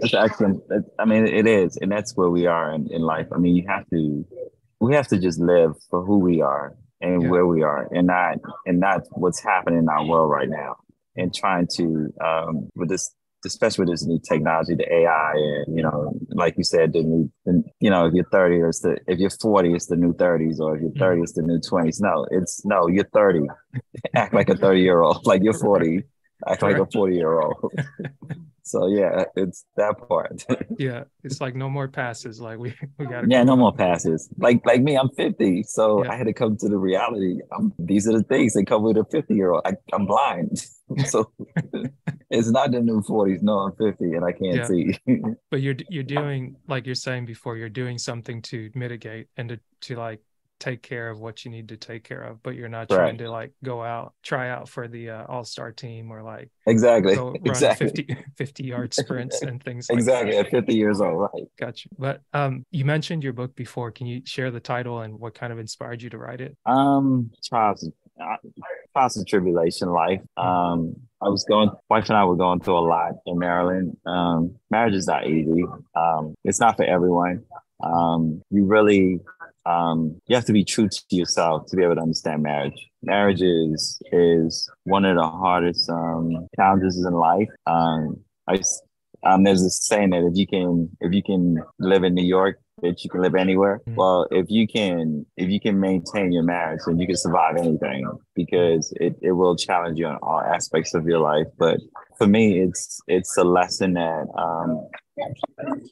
That's 0.00 0.14
excellent. 0.14 0.62
I 0.98 1.04
mean, 1.04 1.26
it 1.26 1.46
is, 1.46 1.76
and 1.78 1.90
that's 1.90 2.16
where 2.16 2.30
we 2.30 2.46
are 2.46 2.72
in, 2.72 2.88
in 2.92 3.02
life. 3.02 3.26
I 3.32 3.38
mean, 3.38 3.56
you 3.56 3.64
have 3.68 3.84
to, 3.90 4.24
we 4.80 4.94
have 4.94 5.08
to 5.08 5.18
just 5.18 5.40
live 5.40 5.72
for 5.90 6.04
who 6.04 6.18
we 6.18 6.40
are 6.40 6.74
and 7.00 7.22
Yeah. 7.22 7.28
where 7.30 7.46
we 7.46 7.62
are, 7.62 7.88
and 7.92 8.06
not 8.06 8.38
and 8.66 8.78
not 8.78 9.02
what's 9.12 9.40
happening 9.42 9.80
in 9.80 9.88
our 9.88 10.04
world 10.04 10.30
right 10.30 10.48
now. 10.48 10.76
And 11.16 11.34
trying 11.34 11.66
to, 11.76 12.12
um, 12.24 12.68
with 12.76 12.88
this 12.88 13.10
especially 13.44 13.84
with 13.84 13.92
this 13.92 14.06
new 14.06 14.20
technology, 14.20 14.74
the 14.74 14.92
AI, 14.92 15.32
and 15.34 15.76
you 15.76 15.82
know, 15.82 16.12
like 16.30 16.54
you 16.56 16.64
said, 16.64 16.92
the 16.92 17.02
new, 17.02 17.30
you 17.80 17.90
know, 17.90 18.06
if 18.06 18.14
you're 18.14 18.28
30 18.30 18.56
it's 18.68 18.80
the, 18.80 18.96
if 19.06 19.18
you're 19.18 19.30
40, 19.30 19.74
it's 19.74 19.86
the 19.86 19.96
new 19.96 20.12
30s, 20.14 20.58
or 20.60 20.76
if 20.76 20.82
you're 20.82 20.90
mm-hmm. 20.90 20.98
30, 20.98 21.22
it's 21.22 21.32
the 21.32 21.42
new 21.42 21.58
20s. 21.58 22.00
No, 22.00 22.26
it's 22.30 22.64
no, 22.64 22.88
you're 22.88 23.08
30. 23.12 23.46
Act 24.14 24.34
like 24.34 24.48
a 24.48 24.56
30 24.56 24.80
year 24.80 25.00
old, 25.00 25.20
like 25.26 25.42
you're 25.42 25.52
40. 25.52 26.04
Act 26.48 26.62
like 26.62 26.78
a 26.78 26.86
40 26.86 27.14
year 27.14 27.40
old. 27.40 27.72
So 28.70 28.86
yeah, 28.86 29.24
it's 29.34 29.64
that 29.76 29.96
part. 30.06 30.44
yeah, 30.78 31.02
it's 31.24 31.40
like 31.40 31.56
no 31.56 31.68
more 31.68 31.88
passes. 31.88 32.40
Like 32.40 32.58
we 32.58 32.72
we 32.98 33.06
got. 33.06 33.28
Yeah, 33.28 33.42
no 33.42 33.56
more 33.56 33.72
passes. 33.72 34.28
Like 34.38 34.64
like 34.64 34.80
me, 34.80 34.96
I'm 34.96 35.08
50, 35.08 35.64
so 35.64 36.04
yeah. 36.04 36.12
I 36.12 36.16
had 36.16 36.28
to 36.28 36.32
come 36.32 36.56
to 36.58 36.68
the 36.68 36.78
reality. 36.78 37.40
I'm, 37.52 37.72
these 37.80 38.06
are 38.06 38.12
the 38.12 38.22
things 38.22 38.52
that 38.52 38.66
come 38.68 38.84
with 38.84 38.96
a 38.96 39.04
50 39.10 39.34
year 39.34 39.50
old. 39.50 39.62
I, 39.64 39.72
am 39.92 40.06
blind, 40.06 40.64
so 41.06 41.30
it's 42.30 42.50
not 42.50 42.72
the 42.72 42.80
new 42.80 43.02
40s. 43.02 43.42
No, 43.42 43.58
I'm 43.60 43.72
50 43.72 44.04
and 44.04 44.24
I 44.24 44.32
can't 44.32 44.56
yeah. 44.56 44.64
see. 44.64 44.98
but 45.50 45.60
you're 45.60 45.76
you're 45.88 46.02
doing 46.02 46.56
like 46.68 46.86
you're 46.86 46.94
saying 46.94 47.26
before. 47.26 47.56
You're 47.56 47.68
doing 47.68 47.98
something 47.98 48.42
to 48.42 48.70
mitigate 48.74 49.28
and 49.36 49.50
to 49.50 49.60
to 49.82 49.96
like 49.96 50.20
take 50.60 50.82
care 50.82 51.08
of 51.08 51.18
what 51.18 51.44
you 51.44 51.50
need 51.50 51.70
to 51.70 51.76
take 51.76 52.04
care 52.04 52.22
of, 52.22 52.42
but 52.42 52.54
you're 52.54 52.68
not 52.68 52.90
right. 52.90 52.96
trying 52.96 53.18
to 53.18 53.30
like 53.30 53.52
go 53.64 53.82
out, 53.82 54.12
try 54.22 54.50
out 54.50 54.68
for 54.68 54.86
the 54.86 55.10
uh, 55.10 55.24
all 55.26 55.42
star 55.42 55.72
team 55.72 56.12
or 56.12 56.22
like 56.22 56.50
exactly, 56.66 57.16
exactly 57.44 57.88
50, 57.88 58.16
50 58.36 58.64
yard 58.64 58.94
sprints 58.94 59.42
and 59.42 59.62
things 59.62 59.88
exactly 59.90 60.36
like 60.36 60.46
at 60.46 60.50
50 60.50 60.74
years 60.74 61.00
old. 61.00 61.28
Right. 61.32 61.48
Gotcha. 61.58 61.88
But 61.98 62.20
um, 62.32 62.64
you 62.70 62.84
mentioned 62.84 63.24
your 63.24 63.32
book 63.32 63.56
before. 63.56 63.90
Can 63.90 64.06
you 64.06 64.22
share 64.24 64.50
the 64.50 64.60
title 64.60 65.00
and 65.00 65.18
what 65.18 65.34
kind 65.34 65.52
of 65.52 65.58
inspired 65.58 66.02
you 66.02 66.10
to 66.10 66.18
write 66.18 66.40
it? 66.40 66.56
Um, 66.66 67.30
uh, 67.50 67.74
trials 68.92 69.16
and 69.16 69.26
tribulation 69.26 69.88
life. 69.88 70.20
Um, 70.36 70.94
I 71.22 71.28
was 71.28 71.44
going, 71.44 71.70
wife 71.88 72.08
and 72.08 72.16
I 72.16 72.24
were 72.24 72.36
going 72.36 72.60
through 72.60 72.78
a 72.78 72.80
lot 72.80 73.12
in 73.26 73.38
Maryland. 73.38 73.96
Um, 74.06 74.56
marriage 74.70 74.94
is 74.94 75.06
not 75.06 75.26
easy. 75.26 75.64
Um, 75.94 76.34
it's 76.44 76.60
not 76.60 76.76
for 76.76 76.84
everyone. 76.84 77.44
Um, 77.82 78.42
you 78.50 78.64
really 78.64 79.20
um, 79.66 80.20
you 80.26 80.36
have 80.36 80.46
to 80.46 80.52
be 80.52 80.64
true 80.64 80.88
to 80.88 81.04
yourself 81.10 81.66
to 81.66 81.76
be 81.76 81.82
able 81.82 81.96
to 81.96 82.00
understand 82.00 82.42
marriage. 82.42 82.88
Marriage 83.02 83.42
is 83.42 84.00
is 84.12 84.70
one 84.84 85.04
of 85.04 85.16
the 85.16 85.26
hardest 85.26 85.88
um, 85.90 86.48
challenges 86.56 87.04
in 87.04 87.12
life. 87.12 87.48
Um, 87.66 88.20
I 88.48 88.60
um, 89.22 89.44
there's 89.44 89.62
a 89.62 89.70
saying 89.70 90.10
that 90.10 90.24
if 90.24 90.36
you 90.36 90.46
can 90.46 90.96
if 91.00 91.12
you 91.12 91.22
can 91.22 91.62
live 91.78 92.04
in 92.04 92.14
New 92.14 92.24
York, 92.24 92.58
that 92.82 93.04
you 93.04 93.10
can 93.10 93.22
live 93.22 93.34
anywhere. 93.34 93.80
Mm-hmm. 93.80 93.94
Well, 93.94 94.26
if 94.30 94.50
you 94.50 94.66
can 94.66 95.26
if 95.36 95.48
you 95.50 95.60
can 95.60 95.78
maintain 95.80 96.32
your 96.32 96.42
marriage, 96.42 96.80
then 96.86 96.98
you 96.98 97.06
can 97.06 97.16
survive 97.16 97.56
anything 97.56 98.06
because 98.34 98.92
it, 99.00 99.16
it 99.22 99.32
will 99.32 99.56
challenge 99.56 99.98
you 99.98 100.06
on 100.06 100.18
all 100.22 100.40
aspects 100.40 100.94
of 100.94 101.06
your 101.06 101.18
life. 101.18 101.46
But 101.58 101.80
for 102.18 102.26
me, 102.26 102.60
it's 102.60 103.00
it's 103.06 103.36
a 103.36 103.44
lesson 103.44 103.94
that 103.94 104.26
um, 104.36 104.88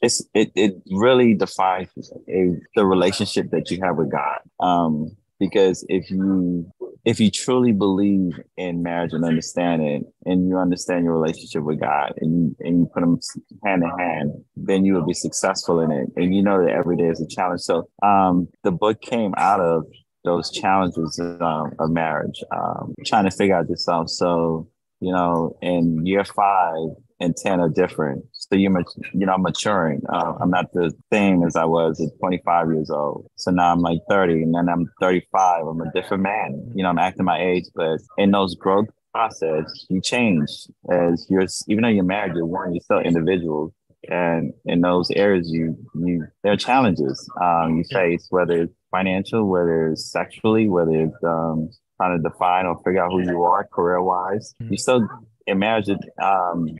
it's 0.01 0.23
it 0.33 0.51
it 0.55 0.75
really 0.91 1.33
defines 1.33 1.89
a, 2.29 2.55
the 2.75 2.85
relationship 2.85 3.51
that 3.51 3.71
you 3.71 3.79
have 3.81 3.97
with 3.97 4.11
God. 4.11 4.39
Um, 4.59 5.15
because 5.39 5.85
if 5.89 6.09
you 6.11 6.71
if 7.05 7.19
you 7.19 7.31
truly 7.31 7.71
believe 7.71 8.33
in 8.57 8.83
marriage 8.83 9.13
and 9.13 9.23
understand 9.23 9.81
it, 9.81 10.03
and 10.25 10.49
you 10.49 10.57
understand 10.57 11.05
your 11.05 11.17
relationship 11.17 11.63
with 11.63 11.79
God, 11.79 12.13
and 12.17 12.31
you, 12.31 12.55
and 12.59 12.79
you 12.79 12.91
put 12.93 12.99
them 12.99 13.19
hand 13.65 13.83
in 13.83 13.89
hand, 13.97 14.31
then 14.57 14.83
you 14.83 14.93
will 14.93 15.05
be 15.05 15.13
successful 15.13 15.79
in 15.79 15.91
it. 15.91 16.09
And 16.17 16.35
you 16.35 16.43
know 16.43 16.63
that 16.63 16.71
every 16.71 16.97
day 16.97 17.07
is 17.07 17.21
a 17.21 17.27
challenge. 17.27 17.61
So 17.61 17.89
um, 18.03 18.49
the 18.63 18.71
book 18.71 19.01
came 19.01 19.33
out 19.37 19.61
of 19.61 19.85
those 20.25 20.51
challenges 20.51 21.19
um, 21.19 21.71
of 21.79 21.89
marriage, 21.89 22.43
um, 22.51 22.93
trying 23.05 23.23
to 23.23 23.31
figure 23.31 23.55
out 23.55 23.69
yourself. 23.69 24.09
So 24.09 24.67
you 24.99 25.13
know, 25.13 25.57
in 25.61 26.05
year 26.05 26.25
five 26.25 26.89
and 27.19 27.35
ten 27.35 27.59
are 27.59 27.69
different 27.69 28.25
so 28.51 28.57
you 28.57 28.83
you 29.13 29.25
know, 29.25 29.33
I'm 29.33 29.43
maturing. 29.43 30.01
Uh, 30.09 30.33
I'm 30.39 30.49
not 30.49 30.71
the 30.73 30.91
same 31.13 31.43
as 31.43 31.55
I 31.55 31.65
was 31.65 32.01
at 32.01 32.17
25 32.19 32.71
years 32.71 32.89
old. 32.89 33.27
So 33.35 33.51
now 33.51 33.71
I'm 33.71 33.81
like 33.81 33.99
30, 34.09 34.41
and 34.43 34.55
then 34.55 34.69
I'm 34.69 34.89
35. 34.99 35.67
I'm 35.67 35.81
a 35.81 35.91
different 35.91 36.23
man. 36.23 36.71
You 36.73 36.83
know, 36.83 36.89
I'm 36.89 36.97
acting 36.97 37.25
my 37.25 37.39
age, 37.39 37.65
but 37.75 37.99
in 38.17 38.31
those 38.31 38.55
growth 38.55 38.87
process, 39.13 39.85
you 39.89 40.01
change 40.01 40.49
as 40.91 41.27
you're. 41.29 41.45
Even 41.67 41.83
though 41.83 41.89
you're 41.89 42.03
married, 42.03 42.35
you're 42.35 42.45
one. 42.45 42.73
You're 42.73 42.81
still 42.81 42.99
individuals, 42.99 43.71
and 44.09 44.51
in 44.65 44.81
those 44.81 45.11
areas, 45.11 45.51
you 45.51 45.77
you 45.93 46.25
there 46.43 46.53
are 46.53 46.57
challenges 46.57 47.29
um, 47.41 47.77
you 47.77 47.83
face, 47.91 48.27
whether 48.31 48.63
it's 48.63 48.73
financial, 48.89 49.47
whether 49.47 49.89
it's 49.91 50.11
sexually, 50.11 50.69
whether 50.69 51.03
it's 51.03 51.23
um, 51.23 51.69
trying 51.97 52.17
to 52.17 52.29
define 52.29 52.65
or 52.65 52.77
figure 52.83 53.03
out 53.03 53.11
who 53.11 53.21
you 53.21 53.43
are 53.43 53.67
career 53.71 54.01
wise. 54.01 54.55
You 54.59 54.77
still 54.77 55.07
in 55.45 55.59
marriage, 55.59 55.89
um, 56.21 56.77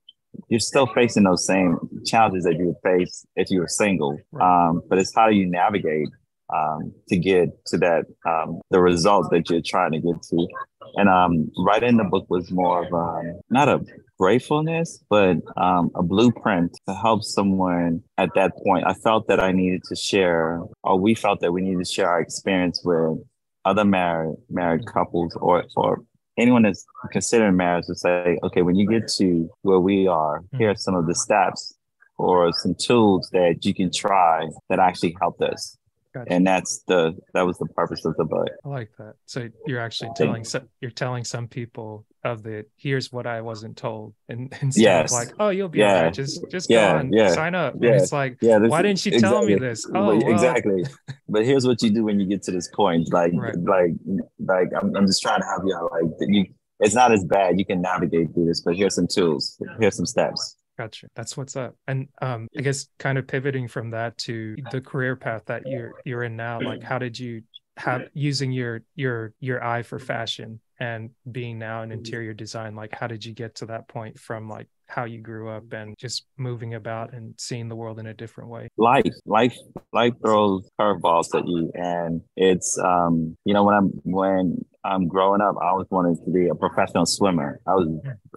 you're 0.50 0.60
still 0.60 0.88
facing 0.88 1.24
those 1.24 1.46
same 1.46 1.78
challenges 2.06 2.44
that 2.44 2.58
you 2.58 2.66
would 2.68 2.82
face 2.84 3.26
if 3.36 3.50
you 3.50 3.60
were 3.60 3.68
single. 3.68 4.18
Um, 4.42 4.82
but 4.90 4.98
it's 4.98 5.14
how 5.16 5.30
you 5.30 5.46
navigate 5.46 6.10
um, 6.54 6.92
to 7.08 7.18
get 7.18 7.50
to 7.68 7.78
that 7.78 8.06
um, 8.28 8.60
the 8.72 8.82
result 8.82 9.30
that 9.32 9.50
you're 9.50 9.62
trying 9.62 9.92
to 9.92 10.00
get 10.00 10.22
to. 10.24 10.48
And 10.96 11.08
um, 11.08 11.52
writing 11.60 11.98
the 11.98 12.04
book 12.04 12.26
was 12.30 12.52
more 12.52 12.86
of 12.86 12.94
um, 12.94 13.40
not 13.50 13.70
a 13.70 13.82
gratefulness, 14.18 15.04
but 15.10 15.38
um, 15.56 15.92
a 15.96 16.02
blueprint 16.02 16.76
to 16.88 16.96
help 16.96 17.24
someone 17.24 18.04
at 18.18 18.30
that 18.36 18.54
point. 18.64 18.86
I 18.88 18.94
felt 18.94 19.28
that 19.28 19.40
I 19.40 19.52
needed 19.52 19.84
to 19.86 19.96
share, 19.96 20.62
or 20.84 21.00
we 21.00 21.14
felt 21.14 21.42
that 21.42 21.52
we 21.52 21.62
needed 21.62 21.86
to 21.86 21.92
share 21.92 22.10
our 22.10 22.20
experience 22.20 22.82
with 22.84 23.20
other 23.66 23.86
married 23.86 24.36
married 24.50 24.86
couples 24.88 25.36
or 25.40 25.66
or 25.76 26.04
anyone 26.40 26.64
that's 26.64 26.86
considering 27.12 27.56
marriage 27.56 27.86
to 27.88 27.96
say, 27.96 28.40
okay, 28.44 28.62
when 28.62 28.76
you 28.76 28.88
get 28.88 29.08
to 29.18 29.50
where 29.62 29.80
we 29.80 30.08
are, 30.08 30.40
mm-hmm. 30.40 30.58
here 30.58 30.72
are 30.72 30.76
some 30.76 30.96
of 30.96 31.06
the 31.08 31.16
steps 31.16 31.76
or 32.18 32.52
some 32.52 32.76
tools 32.76 33.30
that 33.32 33.66
you 33.66 33.74
can 33.74 33.92
try 33.92 34.48
that 34.70 34.80
actually 34.80 35.16
helped 35.20 35.42
us. 35.42 35.78
Gotcha. 36.14 36.34
And 36.34 36.46
that's 36.46 36.84
the 36.88 37.16
that 37.36 37.46
was 37.46 37.60
the 37.60 37.68
purpose 37.68 38.04
of 38.04 38.16
the 38.18 38.26
book. 38.26 38.48
I 38.66 38.68
like 38.68 38.90
that. 38.98 39.14
So 39.28 39.48
you're 39.68 39.80
actually 39.80 40.10
telling 40.16 40.44
some 40.44 40.68
you're 40.82 40.90
telling 40.90 41.24
some 41.24 41.48
people 41.48 42.08
of 42.24 42.42
the 42.42 42.66
here's 42.78 43.12
what 43.12 43.28
I 43.28 43.42
wasn't 43.42 43.78
told, 43.78 44.16
and 44.28 44.52
instead 44.62 44.82
yes. 44.82 45.12
of 45.12 45.20
like 45.20 45.34
oh 45.40 45.50
you'll 45.50 45.70
be 45.70 45.80
yeah. 45.80 46.04
right, 46.04 46.14
just 46.14 46.44
just 46.50 46.68
yeah. 46.68 46.94
go 46.94 47.00
on, 47.00 47.14
yeah. 47.14 47.30
sign 47.30 47.54
up. 47.54 47.76
Yeah. 47.80 47.92
And 47.92 48.02
it's 48.02 48.12
like 48.12 48.38
yeah, 48.42 48.58
why 48.58 48.82
didn't 48.82 49.06
you 49.06 49.12
exactly. 49.12 49.38
tell 49.38 49.46
me 49.46 49.56
this? 49.56 49.86
Oh 49.94 50.18
well. 50.18 50.30
exactly. 50.30 50.84
but 51.30 51.46
here's 51.46 51.68
what 51.68 51.80
you 51.84 51.92
do 51.92 52.04
when 52.04 52.20
you 52.20 52.26
get 52.26 52.42
to 52.44 52.52
this 52.52 52.70
point, 52.70 53.14
like 53.14 53.34
right. 53.36 53.56
like 53.58 53.92
like 54.40 54.70
I'm, 54.82 54.96
I'm 54.96 55.06
just 55.06 55.22
trying 55.22 55.42
to 55.42 55.46
help 55.46 55.64
you 55.64 55.76
out. 55.76 55.92
Like 55.92 56.12
you, 56.22 56.46
it's 56.80 56.96
not 56.96 57.12
as 57.12 57.24
bad. 57.24 57.60
You 57.60 57.66
can 57.66 57.82
navigate 57.82 58.34
through 58.34 58.46
this, 58.46 58.62
but 58.62 58.76
here's 58.76 58.96
some 58.96 59.08
tools. 59.08 59.62
Here's 59.80 59.96
some 59.96 60.08
steps. 60.08 60.56
Gotcha. 60.80 61.08
That's 61.14 61.36
what's 61.36 61.58
up. 61.58 61.76
And 61.90 62.08
um, 62.22 62.48
I 62.58 62.62
guess 62.62 62.88
kind 63.00 63.18
of 63.18 63.28
pivoting 63.28 63.68
from 63.68 63.90
that 63.90 64.18
to 64.20 64.56
the 64.72 64.80
career 64.80 65.18
path 65.18 65.44
that 65.48 65.68
you're 65.68 65.92
you're 66.06 66.24
in 66.24 66.38
now, 66.38 66.62
like 66.62 66.82
how 66.82 66.98
did 66.98 67.20
you 67.20 67.42
have 67.76 68.08
using 68.14 68.54
your 68.54 68.84
your 68.96 69.34
your 69.42 69.62
eye 69.62 69.84
for 69.84 70.00
fashion 70.00 70.62
and 70.80 71.10
being 71.30 71.60
now 71.60 71.82
in 71.82 71.92
interior 71.92 72.34
design, 72.34 72.76
like 72.76 72.96
how 72.98 73.08
did 73.08 73.26
you 73.26 73.34
get 73.34 73.56
to 73.56 73.66
that 73.66 73.90
point 73.90 74.18
from 74.18 74.48
like 74.48 74.68
how 74.88 75.04
you 75.04 75.20
grew 75.20 75.50
up 75.50 75.74
and 75.74 75.98
just 75.98 76.24
moving 76.38 76.76
about 76.76 77.14
and 77.14 77.34
seeing 77.38 77.68
the 77.68 77.76
world 77.76 78.00
in 78.00 78.08
a 78.08 78.14
different 78.14 78.50
way? 78.50 78.70
Life, 78.78 79.04
life, 79.26 79.58
life 79.92 80.14
throws 80.24 80.70
curveballs 80.80 81.38
at 81.38 81.46
you, 81.46 81.72
and 81.76 82.22
it's 82.38 82.80
um, 82.80 83.36
you 83.44 83.54
know 83.54 83.66
when 83.66 83.76
I'm 83.76 83.88
when 84.06 84.64
I'm 84.84 85.08
growing 85.08 85.42
up, 85.42 85.56
I 85.62 85.70
always 85.70 85.88
wanted 85.90 86.24
to 86.24 86.32
be 86.32 86.48
a 86.48 86.56
professional 86.56 87.06
swimmer. 87.06 87.60
I 87.68 87.74
was, 87.74 87.88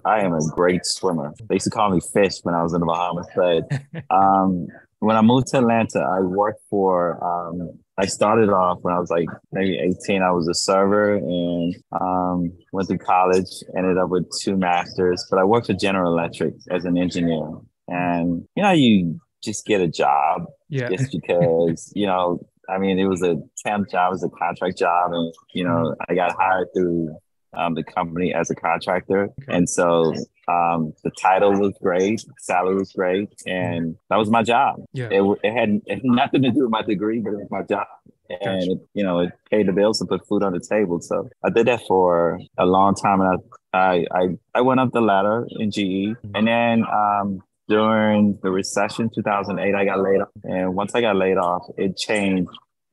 I 0.05 0.21
am 0.21 0.33
a 0.33 0.41
great 0.55 0.85
swimmer. 0.85 1.33
They 1.49 1.57
used 1.57 1.65
to 1.65 1.71
call 1.71 1.91
me 1.91 2.01
Fish 2.13 2.39
when 2.43 2.55
I 2.55 2.63
was 2.63 2.75
in 2.75 2.81
the 2.81 2.87
Bahamas. 2.87 3.27
But 3.37 4.05
um, 4.11 4.67
when 4.99 5.17
I 5.17 5.23
moved 5.23 5.49
to 5.49 5.59
Atlanta, 5.59 6.01
I 6.01 6.21
worked 6.21 6.63
for. 6.69 7.23
Um, 7.25 7.79
I 7.99 8.07
started 8.07 8.49
off 8.49 8.79
when 8.83 8.95
I 8.95 8.99
was 8.99 9.11
like 9.11 9.29
maybe 9.53 9.79
18. 9.79 10.23
I 10.23 10.31
was 10.31 10.49
a 10.49 10.55
server 10.55 11.17
and 11.17 11.75
um, 12.01 12.53
went 12.73 12.89
to 12.89 12.99
college. 12.99 13.49
Ended 13.77 13.99
up 13.99 14.09
with 14.09 14.27
two 14.41 14.57
masters, 14.57 15.27
but 15.31 15.39
I 15.39 15.45
worked 15.45 15.67
for 15.67 15.75
General 15.75 16.13
Electric 16.13 16.55
as 16.71 16.85
an 16.85 16.97
engineer. 16.97 17.51
And 17.89 18.49
you 18.57 18.63
know, 18.63 18.73
you 18.73 19.21
just 19.45 19.67
get 19.67 19.81
a 19.81 19.89
job 19.89 20.47
yeah. 20.69 20.89
just 20.89 21.13
because 21.13 21.93
you 21.95 22.07
know 22.07 22.41
I 22.73 22.79
mean, 22.79 22.99
it 22.99 23.07
was 23.07 23.23
a 23.23 23.37
temp 23.65 23.91
job, 23.91 24.11
it 24.11 24.15
was 24.15 24.25
a 24.25 24.29
contract 24.31 24.79
job, 24.79 25.13
and 25.13 25.33
you 25.53 25.65
know, 25.65 25.95
I 26.09 26.15
got 26.15 26.33
hired 26.33 26.69
through 26.75 27.17
um, 27.55 27.75
the 27.75 27.85
company 27.85 28.33
as 28.33 28.51
a 28.51 28.55
contractor, 28.55 29.25
okay. 29.25 29.57
and 29.57 29.69
so 29.69 30.15
um, 30.49 30.95
the 31.05 31.11
title 31.21 31.53
was 31.53 31.75
great, 31.83 32.25
salary 32.39 32.77
was 32.77 32.93
great, 32.93 33.29
and 33.47 33.97
that 34.11 34.17
was 34.17 34.31
my 34.31 34.43
job. 34.43 34.83
Yeah. 34.93 35.09
It, 35.11 35.39
it, 35.43 35.53
had, 35.53 35.81
it, 35.87 35.95
had, 35.97 36.05
nothing 36.05 36.43
to 36.43 36.51
do 36.51 36.63
with 36.63 36.71
my 36.71 36.83
degree, 36.83 37.21
but 37.21 37.35
it 37.35 37.37
was 37.37 37.51
my 37.51 37.63
job. 37.63 37.87
And 38.31 38.69
gotcha. 38.69 38.81
you 38.95 39.05
know, 39.05 39.21
it 39.21 39.33
paid 39.51 39.69
the 39.69 39.73
bills 39.73 40.01
and 40.01 40.09
put 40.09 40.27
food 40.27 40.43
on 40.43 40.55
the 40.55 40.61
table. 40.61 41.01
So 41.03 41.29
I 41.45 41.51
did 41.51 41.67
that 41.67 41.83
for 41.87 42.41
a 42.57 42.65
long 42.65 42.95
time, 42.95 43.21
and 43.21 43.39
I 43.73 43.79
I 43.79 44.07
I, 44.11 44.29
I 44.55 44.61
went 44.63 44.81
up 44.81 44.93
the 44.93 45.03
ladder 45.03 45.47
in 45.51 45.71
GE, 45.71 45.79
mm-hmm. 45.79 46.31
and 46.35 46.47
then 46.47 46.85
um, 46.91 47.43
during 47.69 48.39
the 48.43 48.51
recession 48.51 49.11
2008 49.15 49.75
i 49.75 49.85
got 49.85 50.01
laid 50.01 50.21
off 50.21 50.29
and 50.45 50.75
once 50.75 50.95
i 50.95 51.01
got 51.01 51.17
laid 51.17 51.37
off 51.37 51.63
it 51.77 51.97
changed 51.97 52.51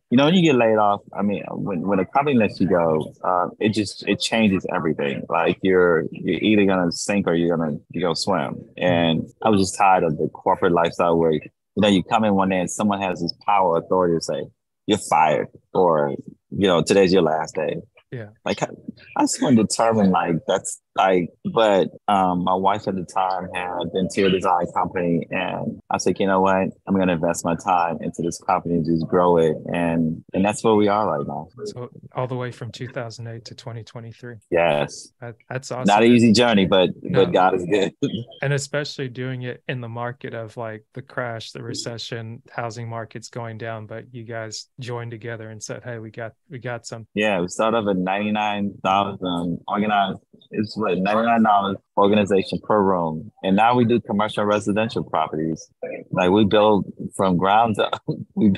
you 0.09 0.17
know, 0.17 0.25
when 0.25 0.33
you 0.33 0.41
get 0.41 0.57
laid 0.57 0.77
off, 0.77 1.01
I 1.13 1.21
mean, 1.21 1.43
when, 1.51 1.81
when 1.81 1.99
a 1.99 2.05
company 2.05 2.35
lets 2.35 2.59
you 2.59 2.67
go, 2.67 3.13
uh, 3.23 3.49
it 3.59 3.73
just 3.73 4.07
it 4.07 4.19
changes 4.19 4.65
everything. 4.73 5.23
Like 5.29 5.59
you're 5.61 6.05
you're 6.11 6.39
either 6.39 6.65
gonna 6.65 6.91
sink 6.91 7.27
or 7.27 7.35
you're 7.35 7.55
gonna 7.55 7.77
you 7.91 8.01
go 8.01 8.15
swim. 8.15 8.65
And 8.75 9.29
I 9.43 9.49
was 9.49 9.61
just 9.61 9.77
tired 9.77 10.03
of 10.03 10.17
the 10.17 10.27
corporate 10.29 10.71
lifestyle 10.71 11.15
where 11.15 11.31
you 11.31 11.41
know 11.77 11.87
you 11.87 12.01
come 12.03 12.23
in 12.23 12.33
one 12.33 12.49
day 12.49 12.59
and 12.59 12.71
someone 12.71 13.01
has 13.01 13.21
this 13.21 13.33
power 13.45 13.77
authority 13.77 14.15
to 14.15 14.21
say 14.21 14.47
you're 14.87 14.97
fired 14.97 15.47
or 15.75 16.15
you 16.49 16.67
know 16.67 16.81
today's 16.81 17.13
your 17.13 17.21
last 17.21 17.53
day. 17.53 17.77
Yeah. 18.11 18.29
Like 18.43 18.63
I, 18.63 18.69
I 19.15 19.21
just 19.21 19.39
want 19.43 19.57
to 19.57 19.63
determine 19.63 20.09
like 20.09 20.37
that's 20.47 20.81
like, 20.99 21.29
but 21.53 21.89
um, 22.07 22.43
my 22.43 22.53
wife 22.53 22.87
at 22.87 22.95
the 22.95 23.05
time 23.05 23.47
had 23.53 23.91
the 23.93 23.99
interior 23.99 24.31
design 24.31 24.65
company, 24.73 25.27
and 25.31 25.81
I 25.89 25.97
said, 25.97 26.19
you 26.19 26.27
know 26.27 26.41
what, 26.41 26.67
I'm 26.87 26.95
going 26.95 27.07
to 27.07 27.13
invest 27.13 27.45
my 27.45 27.55
time 27.55 27.97
into 28.01 28.21
this 28.21 28.39
company 28.45 28.75
and 28.75 28.85
just 28.85 29.07
grow 29.07 29.37
it, 29.37 29.55
and 29.73 30.23
and 30.33 30.43
that's 30.43 30.63
where 30.63 30.75
we 30.75 30.87
are 30.87 31.17
right 31.17 31.27
now. 31.27 31.47
So 31.65 31.89
all 32.13 32.27
the 32.27 32.35
way 32.35 32.51
from 32.51 32.71
2008 32.71 33.45
to 33.45 33.55
2023. 33.55 34.35
Yes, 34.51 35.13
that, 35.21 35.35
that's 35.49 35.71
awesome. 35.71 35.85
Not 35.85 36.03
an 36.03 36.11
easy 36.11 36.31
journey, 36.31 36.65
but 36.65 36.89
no. 37.01 37.25
but 37.25 37.33
God 37.33 37.55
is 37.55 37.65
good. 37.65 37.93
and 38.41 38.53
especially 38.53 39.07
doing 39.07 39.43
it 39.43 39.63
in 39.67 39.81
the 39.81 39.89
market 39.89 40.33
of 40.33 40.57
like 40.57 40.85
the 40.93 41.01
crash, 41.01 41.51
the 41.51 41.63
recession, 41.63 42.41
housing 42.51 42.89
markets 42.89 43.29
going 43.29 43.57
down, 43.57 43.85
but 43.85 44.05
you 44.13 44.23
guys 44.23 44.67
joined 44.79 45.11
together 45.11 45.49
and 45.49 45.61
said, 45.61 45.83
hey, 45.83 45.99
we 45.99 46.11
got 46.11 46.33
we 46.49 46.59
got 46.59 46.85
some. 46.85 47.07
Yeah, 47.13 47.39
we 47.41 47.47
started 47.47 47.77
off 47.77 47.87
at 47.89 47.97
99,000 47.97 49.59
organized. 49.67 50.19
It's 50.51 50.75
what 50.75 50.88
$99 50.97 51.75
organization 51.97 52.59
per 52.63 52.81
room. 52.81 53.31
And 53.43 53.55
now 53.55 53.75
we 53.75 53.85
do 53.85 53.99
commercial 54.01 54.45
residential 54.45 55.03
properties. 55.03 55.69
Like 56.11 56.31
we 56.31 56.45
build 56.45 56.91
from 57.15 57.37
ground 57.37 57.79
up. 57.79 58.01
we 58.35 58.53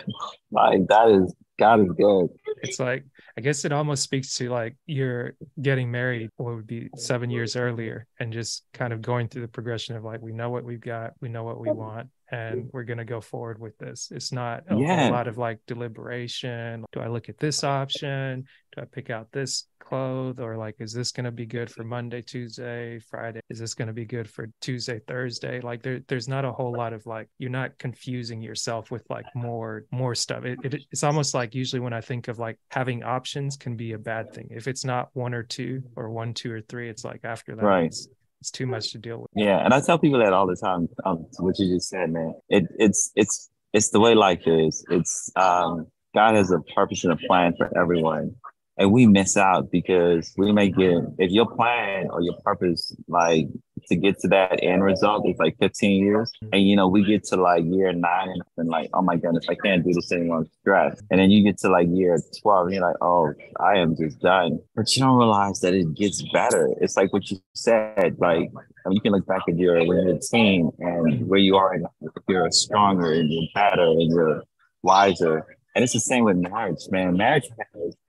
like 0.52 0.88
that 0.88 1.10
is 1.10 1.36
God 1.60 1.82
is 1.82 1.92
good. 1.96 2.28
It's 2.64 2.80
like 2.80 3.06
I 3.38 3.42
guess 3.42 3.66
it 3.66 3.72
almost 3.72 4.04
speaks 4.04 4.36
to 4.38 4.50
like 4.50 4.76
you're 4.86 5.34
getting 5.62 5.92
married 5.92 6.30
what 6.38 6.56
would 6.56 6.68
be 6.68 6.90
seven 6.96 7.30
years 7.30 7.56
earlier 7.56 8.08
and 8.20 8.34
just 8.34 8.64
kind 8.74 8.92
of 8.94 9.02
going 9.02 9.28
through 9.28 9.44
the 9.44 9.48
progression 9.48 9.96
of 9.96 10.04
like 10.04 10.22
we 10.22 10.34
know 10.34 10.50
what 10.50 10.64
we've 10.64 10.82
got, 10.82 11.14
we 11.22 11.30
know 11.30 11.44
what 11.44 11.60
we 11.60 11.72
want, 11.72 12.10
and 12.32 12.70
we're 12.74 12.84
going 12.84 12.98
to 12.98 13.06
go 13.06 13.22
forward 13.22 13.60
with 13.60 13.78
this. 13.78 14.10
It's 14.12 14.32
not 14.32 14.64
a, 14.70 14.76
yeah. 14.76 15.10
a, 15.10 15.12
lot 15.12 15.28
of 15.28 15.38
like 15.38 15.60
deliberation. 15.68 16.84
Do 16.94 17.00
I 17.00 17.08
look 17.08 17.30
at 17.30 17.38
this 17.38 17.64
option? 17.64 18.46
Do 18.76 18.82
I 18.82 18.86
pick 18.86 19.10
out 19.10 19.32
this 19.32 19.66
clothes? 19.92 20.40
Or 20.40 20.58
like, 20.58 20.76
is 20.80 20.94
this 20.94 21.12
going 21.12 21.26
to 21.26 21.32
be 21.32 21.46
good 21.46 21.70
for 21.70 21.84
Monday, 21.84 22.22
Tuesday, 22.22 23.00
Friday? 23.00 23.42
Is 23.50 23.60
this 23.60 23.74
going 23.74 23.88
to 23.88 23.94
be 23.94 24.06
good 24.06 24.30
for 24.30 24.50
Tuesday, 24.62 25.00
Thursday? 25.08 25.60
Like 25.60 25.84
there, 25.84 26.00
there's 26.08 26.28
not 26.28 26.46
a 26.46 26.52
whole 26.52 26.72
lot 26.72 26.94
of 26.94 27.06
like, 27.06 27.28
you're 27.38 27.50
not 27.50 27.78
confusing 27.78 28.42
yourself 28.42 28.92
with 28.92 29.06
like 29.10 29.26
more, 29.36 29.86
more 29.92 30.16
stuff. 30.16 30.46
It, 30.46 30.60
it, 30.64 30.84
it's 30.92 31.04
almost 31.04 31.34
like 31.34 31.54
usually 31.54 31.80
when 31.80 31.94
I 31.94 32.02
think 32.02 32.28
of 32.28 32.40
like 32.40 32.58
having 32.70 33.04
options 33.04 33.58
can 33.58 33.76
be 33.76 33.94
a 33.94 34.00
bad 34.00 34.34
thing. 34.34 34.48
If 34.52 34.68
it's 34.68 34.86
not 34.86 35.10
one 35.14 35.34
or 35.34 35.44
two 35.44 35.84
or 35.96 36.10
one, 36.10 36.34
two 36.34 36.52
or 36.52 36.62
three, 36.62 36.90
it's 36.90 37.04
like 37.04 37.22
after 37.24 37.56
that, 37.56 37.64
right. 37.64 37.86
it's, 37.86 38.08
it's 38.40 38.52
too 38.52 38.66
much 38.66 38.92
to 38.94 38.98
deal 38.98 39.20
with. 39.20 39.30
Yeah, 39.36 39.64
and 39.64 39.74
I 39.74 39.82
tell 39.82 40.00
people 40.00 40.20
that 40.20 40.34
all 40.34 40.48
the 40.48 40.56
time. 40.56 40.90
Um, 41.06 41.28
what 41.38 41.60
you 41.60 41.76
just 41.76 41.90
said, 41.90 42.10
man. 42.12 42.34
It 42.50 42.64
it's 42.80 43.12
it's 43.16 43.52
it's 43.72 43.90
the 43.90 44.00
way 44.00 44.16
life 44.16 44.48
is. 44.48 44.84
It's 44.90 45.32
um, 45.36 45.86
God 46.16 46.34
has 46.36 46.50
a 46.50 46.60
purpose 46.76 47.04
and 47.04 47.14
a 47.14 47.18
plan 47.28 47.54
for 47.56 47.70
everyone, 47.78 48.36
and 48.82 48.92
we 48.92 49.06
miss 49.06 49.38
out 49.38 49.70
because 49.72 50.34
we 50.38 50.52
may 50.52 50.70
get 50.70 51.04
if 51.20 51.32
your 51.32 51.46
plan 51.46 52.08
or 52.10 52.22
your 52.22 52.34
purpose 52.44 52.96
like 53.08 53.48
to 53.88 53.96
get 53.96 54.20
to 54.20 54.28
that 54.28 54.60
end 54.64 54.84
result 54.84 55.28
is 55.28 55.38
like 55.38 55.56
15 55.60 56.04
years 56.04 56.32
and 56.52 56.68
you 56.68 56.76
know 56.76 56.88
we 56.88 57.04
get 57.04 57.24
to 57.26 57.36
like 57.36 57.64
year 57.64 57.94
nine 57.94 58.30
and, 58.30 58.42
and 58.58 58.70
like 58.70 58.90
oh 58.94 59.02
my 59.02 59.16
goodness 59.16 59.46
i 59.50 59.56
can't 59.56 59.84
do 59.84 59.94
this 59.94 60.12
anymore 60.12 60.40
i'm 60.40 60.50
stressed. 60.62 61.04
And 61.12 61.20
then 61.20 61.30
you 61.30 61.44
get 61.44 61.60
to 61.60 61.70
like 61.70 61.88
year 61.92 62.20
12 62.42 62.66
and 62.66 62.76
you're 62.76 62.88
like 62.88 62.96
oh 63.02 63.34
i 63.60 63.78
am 63.78 63.96
just 63.96 64.20
done. 64.20 64.60
But 64.76 64.96
you 64.96 65.04
don't 65.04 65.18
realize 65.18 65.60
that 65.60 65.74
it 65.74 65.94
gets 65.94 66.24
better. 66.34 66.70
It's 66.82 66.98
like 66.98 67.14
what 67.14 67.30
you 67.30 67.38
said 67.54 68.16
like 68.20 68.50
I 68.84 68.90
mean, 68.90 68.96
you 68.96 69.02
can 69.02 69.12
look 69.12 69.28
back 69.28 69.44
at 69.48 69.58
your 69.58 69.78
when 69.86 70.08
you're 70.08 70.16
a 70.16 70.20
teen 70.20 70.72
and 70.80 71.28
where 71.28 71.40
you 71.40 71.56
are 71.56 71.74
and 71.74 71.86
you're 72.28 72.50
stronger 72.50 73.14
and 73.14 73.32
you're 73.32 73.48
better 73.54 73.84
and 73.84 74.12
you're 74.12 74.44
wiser 74.82 75.46
and 75.76 75.84
it's 75.84 75.94
the 75.94 76.00
same 76.00 76.26
with 76.26 76.38
marriage, 76.38 76.80
man. 76.90 77.16
Marriage 77.18 77.46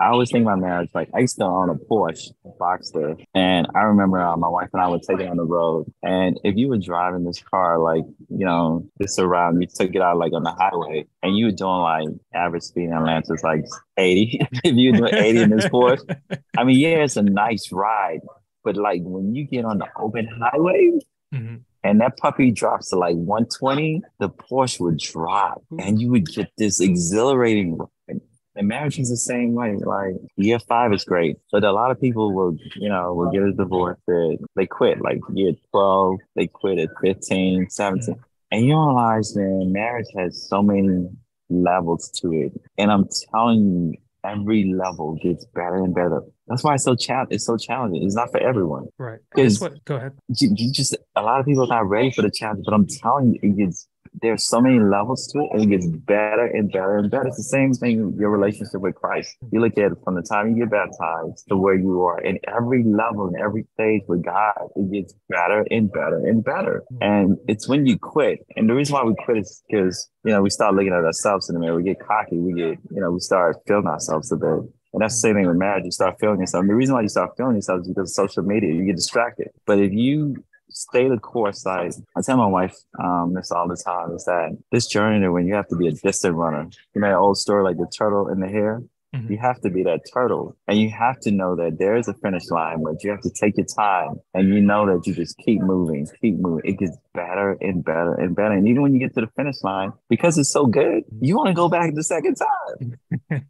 I 0.01 0.09
always 0.09 0.31
think 0.31 0.43
about 0.43 0.59
marriage. 0.59 0.91
Like 0.95 1.11
I 1.15 1.21
used 1.21 1.37
to 1.37 1.45
own 1.45 1.71
a 1.71 1.75
Porsche 1.75 2.31
Boxster. 2.61 3.25
And 3.35 3.69
I 3.75 3.83
remember 3.83 4.21
uh, 4.21 4.37
my 4.37 4.49
wife 4.49 4.71
and 4.73 4.83
I 4.83 4.89
would 4.89 5.03
take 5.03 5.21
it 5.21 5.29
on 5.29 5.37
the 5.37 5.45
road. 5.45 5.93
And 6.03 6.41
if 6.43 6.57
you 6.57 6.69
were 6.69 6.79
driving 6.79 7.25
this 7.25 7.41
car, 7.41 7.79
like, 7.79 8.05
you 8.29 8.45
know, 8.45 8.85
this 8.99 9.19
around, 9.19 9.61
you 9.61 9.69
took 9.69 9.95
it 9.95 10.03
out 10.03 10.19
like 10.19 10.33
on 10.33 10.43
the 10.43 10.53
highway 10.53 11.07
and 11.23 11.37
you 11.37 11.47
were 11.47 11.53
doing 11.53 11.71
like 11.71 12.09
average 12.35 12.65
speed 12.65 12.85
in 12.85 12.93
Atlanta 12.93 13.33
is 13.33 13.45
like 13.45 13.65
80. 13.97 14.41
if 14.65 14.77
you 14.77 14.93
were 14.93 14.99
doing 14.99 15.15
80 15.15 15.41
in 15.43 15.51
this 15.51 15.67
Porsche, 15.67 16.17
I 16.57 16.65
mean, 16.65 16.79
yeah, 16.79 17.05
it's 17.05 17.17
a 17.17 17.23
nice 17.23 17.71
ride. 17.71 18.21
But 18.65 18.77
like 18.77 19.03
when 19.05 19.35
you 19.35 19.47
get 19.47 19.65
on 19.65 19.79
the 19.79 19.87
open 19.97 20.29
highway, 20.41 20.93
mm-hmm 21.33 21.57
and 21.85 22.01
that 22.01 22.17
puppy 22.17 22.51
drops 22.51 22.91
to 22.91 22.97
like 22.97 23.17
120, 23.17 24.03
the 24.21 24.29
Porsche 24.29 24.81
would 24.81 24.99
drop 24.99 25.63
mm-hmm. 25.65 25.81
and 25.81 26.01
you 26.01 26.11
would 26.11 26.27
get 26.27 26.51
this 26.57 26.81
exhilarating 26.81 27.79
ride. 27.79 28.21
And 28.55 28.69
marriage 28.69 28.99
is 28.99 29.09
the 29.09 29.17
same 29.17 29.55
way. 29.55 29.77
Like 29.77 30.15
year 30.37 30.59
five 30.59 30.93
is 30.93 31.05
great, 31.05 31.39
but 31.51 31.65
a 31.65 31.73
lot 31.73 31.91
of 31.91 31.99
people 32.01 32.35
will, 32.35 32.55
you 32.77 32.89
know, 32.89 33.15
will 33.15 33.31
get 33.31 33.43
a 33.43 33.53
divorce. 33.53 33.99
They 34.07 34.67
quit 34.67 35.01
like 35.01 35.21
year 35.33 35.53
12, 35.71 36.19
they 36.37 36.49
quit 36.49 36.79
at 36.79 36.91
15, 37.03 37.71
17. 37.71 38.15
Mm-hmm. 38.15 38.23
And 38.51 38.67
you 38.67 38.75
realize, 38.75 39.35
man, 39.35 39.73
marriage 39.73 40.09
has 40.19 40.47
so 40.47 40.63
many 40.63 41.09
levels 41.49 42.11
to 42.21 42.33
it. 42.33 42.53
And 42.77 42.93
I'm 42.93 43.09
telling 43.31 43.65
you, 43.65 43.95
every 44.25 44.73
level 44.73 45.19
gets 45.23 45.45
better 45.47 45.77
and 45.77 45.95
better. 45.95 46.23
That's 46.47 46.63
why 46.63 46.75
it's 46.75 46.85
so 46.85 46.95
challenge. 46.95 47.29
It's 47.33 47.47
so 47.47 47.57
challenging. 47.57 48.03
It's 48.05 48.15
not 48.15 48.31
for 48.31 48.41
everyone. 48.41 48.89
Right. 48.99 49.21
Because 49.35 49.59
go 49.85 49.97
ahead. 49.97 50.13
You, 50.29 50.51
you 50.57 50.73
just 50.73 50.97
a 51.17 51.23
lot 51.23 51.41
of 51.41 51.47
people 51.47 51.65
are 51.65 51.75
not 51.75 51.89
ready 51.89 52.11
for 52.11 52.23
the 52.23 52.31
challenge. 52.31 52.65
But 52.65 52.75
I'm 52.75 52.87
telling 52.87 53.35
you, 53.35 53.41
it 53.43 53.57
gets 53.57 53.89
there's 54.21 54.47
so 54.47 54.61
many 54.61 54.79
levels 54.79 55.27
to 55.29 55.41
it 55.41 55.49
and 55.53 55.63
it 55.63 55.67
gets 55.67 55.87
better 55.87 56.47
and 56.47 56.71
better 56.71 56.99
and 56.99 57.11
better. 57.11 57.29
It's 57.29 57.37
the 57.37 57.43
same 57.43 57.73
thing 57.75 58.15
your 58.19 58.31
relationship 58.31 58.81
with 58.81 58.95
Christ. 58.95 59.37
You 59.51 59.61
look 59.61 59.77
at 59.79 59.93
it 59.93 59.99
from 60.05 60.15
the 60.15 60.23
time 60.23 60.51
you 60.51 60.65
get 60.65 60.71
baptized 60.71 61.49
to 61.49 61.57
where 61.57 61.75
you 61.75 62.03
are 62.05 62.21
in 62.21 62.39
every 62.47 62.85
level 62.85 63.27
and 63.27 63.37
every 63.37 63.67
stage 63.75 64.03
with 64.09 64.25
God, 64.25 64.69
it 64.77 64.93
gets 64.93 65.15
better 65.29 65.67
and 65.71 65.91
better 65.93 66.19
and 66.19 66.45
better. 66.45 66.85
Mm-hmm. 66.93 67.03
And 67.03 67.39
it's 67.49 67.69
when 67.69 67.87
you 67.87 67.99
quit. 67.99 68.47
And 68.57 68.69
the 68.69 68.75
reason 68.75 68.95
why 68.95 69.05
we 69.05 69.15
quit 69.25 69.39
is 69.39 69.63
because, 69.69 70.09
you 70.25 70.33
know, 70.33 70.43
we 70.43 70.51
start 70.51 70.75
looking 70.75 70.93
at 70.93 71.05
ourselves 71.05 71.49
in 71.49 71.55
the 71.55 71.61
mirror. 71.61 71.77
We 71.77 71.83
get 71.83 72.01
cocky. 72.01 72.39
We 72.39 72.53
get, 72.53 72.79
you 72.91 73.01
know, 73.01 73.11
we 73.11 73.21
start 73.21 73.57
feeling 73.67 73.87
ourselves 73.87 74.31
a 74.31 74.37
bit. 74.37 74.71
And 74.93 75.01
that's 75.01 75.15
the 75.15 75.21
same 75.21 75.35
thing 75.35 75.49
with 75.49 75.57
marriage. 75.57 75.85
You 75.85 75.91
start 75.91 76.17
feeling 76.21 76.41
yourself. 76.41 76.63
And 76.63 76.71
the 76.71 76.75
reason 76.75 76.95
why 76.95 77.01
you 77.01 77.09
start 77.09 77.31
feeling 77.37 77.57
yourself 77.57 77.81
is 77.81 77.89
because 77.89 78.11
of 78.11 78.15
social 78.15 78.43
media. 78.43 78.73
You 78.73 78.85
get 78.85 78.97
distracted. 78.97 79.49
But 79.67 79.79
if 79.79 79.93
you 79.93 80.45
stay 80.73 81.09
the 81.09 81.19
course. 81.19 81.67
I, 81.67 81.91
I 82.17 82.23
tell 82.23 82.37
my 82.37 82.47
wife 82.47 82.77
um, 83.03 83.35
this 83.35 83.51
all 83.51 83.69
the 83.69 83.77
time 83.77 84.13
is 84.13 84.25
that 84.25 84.57
this 84.71 84.87
journey 84.87 85.29
when 85.29 85.47
you 85.47 85.55
have 85.55 85.69
to 85.69 85.77
be 85.77 85.89
a 85.89 85.93
distant 85.93 86.35
runner. 86.35 86.69
You 86.95 87.01
know, 87.01 87.09
that 87.09 87.17
old 87.17 87.39
story 87.39 87.63
like 87.63 87.77
the 87.77 87.87
turtle 87.87 88.29
and 88.29 88.43
the 88.43 88.49
hare. 88.49 88.83
Mm-hmm. 89.15 89.31
You 89.31 89.39
have 89.41 89.61
to 89.61 89.69
be 89.69 89.83
that 89.83 90.01
turtle 90.13 90.57
and 90.67 90.79
you 90.79 90.89
have 90.89 91.21
to 91.21 91.31
know 91.31 91.55
that 91.57 91.79
there 91.79 91.97
is 91.97 92.09
a 92.09 92.15
finish 92.15 92.49
line, 92.51 92.83
but 92.83 93.05
you 93.05 93.11
have 93.11 93.21
to 93.21 93.31
take 93.31 93.59
your 93.59 93.67
time 93.67 94.21
and 94.33 94.49
you 94.49 94.63
know 94.63 94.87
that 94.87 95.07
you 95.07 95.15
just 95.15 95.37
keep 95.37 95.61
moving, 95.61 96.09
keep 96.23 96.37
moving. 96.37 96.63
It 96.65 96.79
gets 96.79 96.97
better 97.13 97.59
and 97.61 97.85
better 97.85 98.15
and 98.15 98.35
better. 98.35 98.53
And 98.53 98.67
even 98.67 98.81
when 98.81 98.95
you 98.95 99.01
get 99.01 99.15
to 99.17 99.21
the 99.21 99.27
finish 99.37 99.63
line, 99.63 99.93
because 100.09 100.39
it's 100.39 100.51
so 100.51 100.65
good, 100.65 101.05
you 101.21 101.37
want 101.37 101.49
to 101.49 101.55
go 101.55 101.69
back 101.69 101.95
the 101.95 102.03
second 102.03 102.37
time. 102.37 102.99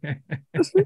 so, 0.61 0.83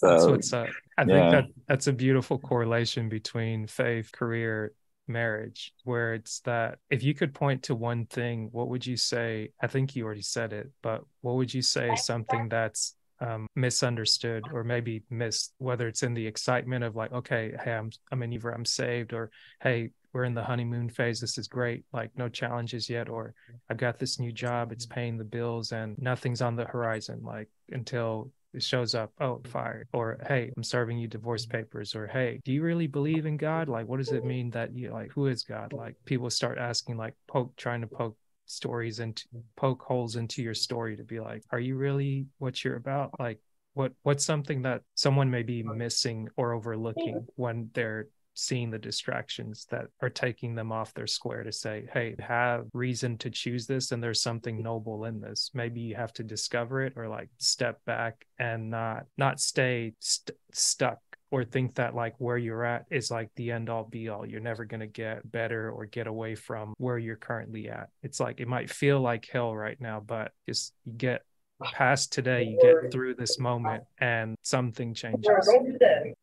that's 0.00 0.24
what's 0.24 0.52
up. 0.54 0.68
I 0.96 1.02
yeah. 1.02 1.06
think 1.06 1.30
that 1.32 1.44
that's 1.68 1.86
a 1.86 1.92
beautiful 1.92 2.38
correlation 2.38 3.10
between 3.10 3.66
faith, 3.66 4.12
career, 4.12 4.72
marriage 5.10 5.72
where 5.84 6.14
it's 6.14 6.40
that 6.40 6.78
if 6.88 7.02
you 7.02 7.14
could 7.14 7.34
point 7.34 7.62
to 7.64 7.74
one 7.74 8.06
thing 8.06 8.48
what 8.52 8.68
would 8.68 8.86
you 8.86 8.96
say? 8.96 9.50
I 9.60 9.66
think 9.66 9.94
you 9.94 10.04
already 10.04 10.22
said 10.22 10.52
it 10.52 10.70
but 10.82 11.02
what 11.20 11.36
would 11.36 11.52
you 11.52 11.62
say 11.62 11.90
is 11.92 12.04
something 12.04 12.48
that's 12.48 12.94
um, 13.20 13.46
misunderstood 13.54 14.44
or 14.52 14.64
maybe 14.64 15.02
missed 15.10 15.52
whether 15.58 15.86
it's 15.86 16.02
in 16.02 16.14
the 16.14 16.26
excitement 16.26 16.84
of 16.84 16.96
like 16.96 17.12
okay 17.12 17.52
hey 17.62 17.72
i'm 17.72 17.90
i'm 18.10 18.22
in 18.22 18.32
either 18.32 18.50
i'm 18.50 18.64
saved 18.64 19.12
or 19.12 19.30
hey 19.62 19.90
we're 20.12 20.24
in 20.24 20.34
the 20.34 20.42
honeymoon 20.42 20.88
phase 20.88 21.20
this 21.20 21.36
is 21.36 21.46
great 21.46 21.84
like 21.92 22.10
no 22.16 22.28
challenges 22.28 22.88
yet 22.88 23.08
or 23.08 23.34
i've 23.68 23.76
got 23.76 23.98
this 23.98 24.18
new 24.18 24.32
job 24.32 24.72
it's 24.72 24.86
paying 24.86 25.18
the 25.18 25.24
bills 25.24 25.72
and 25.72 25.98
nothing's 25.98 26.40
on 26.40 26.56
the 26.56 26.64
horizon 26.64 27.20
like 27.22 27.48
until 27.70 28.30
it 28.52 28.62
shows 28.62 28.94
up, 28.94 29.12
oh, 29.20 29.40
fired, 29.44 29.88
or 29.92 30.18
hey, 30.26 30.52
I'm 30.56 30.62
serving 30.62 30.98
you 30.98 31.08
divorce 31.08 31.46
papers, 31.46 31.94
or 31.94 32.06
hey, 32.06 32.40
do 32.44 32.52
you 32.52 32.62
really 32.62 32.86
believe 32.86 33.26
in 33.26 33.36
God? 33.36 33.68
Like, 33.68 33.86
what 33.86 33.98
does 33.98 34.12
it 34.12 34.24
mean 34.24 34.50
that 34.50 34.74
you 34.74 34.90
like, 34.92 35.10
who 35.12 35.26
is 35.26 35.42
God? 35.42 35.72
Like, 35.72 35.94
people 36.04 36.30
start 36.30 36.58
asking, 36.58 36.96
like, 36.96 37.14
poke, 37.28 37.54
trying 37.56 37.80
to 37.82 37.86
poke 37.86 38.16
stories 38.46 38.98
and 38.98 39.22
poke 39.56 39.82
holes 39.82 40.16
into 40.16 40.42
your 40.42 40.54
story 40.54 40.96
to 40.96 41.04
be 41.04 41.20
like, 41.20 41.44
are 41.50 41.60
you 41.60 41.76
really 41.76 42.26
what 42.38 42.64
you're 42.64 42.76
about? 42.76 43.18
Like, 43.20 43.38
what 43.74 43.92
what's 44.02 44.24
something 44.24 44.62
that 44.62 44.82
someone 44.94 45.30
may 45.30 45.42
be 45.42 45.62
missing 45.62 46.28
or 46.36 46.52
overlooking 46.52 47.26
when 47.36 47.70
they're 47.72 48.08
seeing 48.34 48.70
the 48.70 48.78
distractions 48.78 49.66
that 49.70 49.86
are 50.00 50.10
taking 50.10 50.54
them 50.54 50.72
off 50.72 50.94
their 50.94 51.06
square 51.06 51.42
to 51.42 51.52
say, 51.52 51.86
hey, 51.92 52.14
have 52.18 52.66
reason 52.72 53.18
to 53.18 53.30
choose 53.30 53.66
this 53.66 53.92
and 53.92 54.02
there's 54.02 54.22
something 54.22 54.62
noble 54.62 55.04
in 55.04 55.20
this. 55.20 55.50
Maybe 55.54 55.80
you 55.80 55.94
have 55.94 56.12
to 56.14 56.22
discover 56.22 56.82
it 56.82 56.94
or 56.96 57.08
like 57.08 57.28
step 57.38 57.84
back 57.84 58.26
and 58.38 58.70
not 58.70 59.04
not 59.18 59.40
stay 59.40 59.94
st- 59.98 60.36
stuck 60.52 60.98
or 61.30 61.44
think 61.44 61.76
that 61.76 61.94
like 61.94 62.14
where 62.18 62.38
you're 62.38 62.64
at 62.64 62.86
is 62.90 63.10
like 63.10 63.30
the 63.36 63.52
end 63.52 63.70
all 63.70 63.84
be 63.84 64.08
all. 64.08 64.26
You're 64.26 64.40
never 64.40 64.64
going 64.64 64.80
to 64.80 64.86
get 64.86 65.30
better 65.30 65.70
or 65.70 65.86
get 65.86 66.06
away 66.06 66.34
from 66.34 66.74
where 66.78 66.98
you're 66.98 67.16
currently 67.16 67.68
at. 67.68 67.88
It's 68.02 68.18
like 68.18 68.40
it 68.40 68.48
might 68.48 68.70
feel 68.70 69.00
like 69.00 69.28
hell 69.32 69.54
right 69.54 69.80
now, 69.80 70.00
but 70.04 70.32
just 70.48 70.72
you 70.84 70.92
get 70.92 71.22
past 71.62 72.12
today, 72.12 72.44
you 72.44 72.58
get 72.60 72.90
through 72.90 73.14
this 73.14 73.38
moment 73.38 73.84
and 73.98 74.34
something 74.42 74.94
changes. 74.94 75.28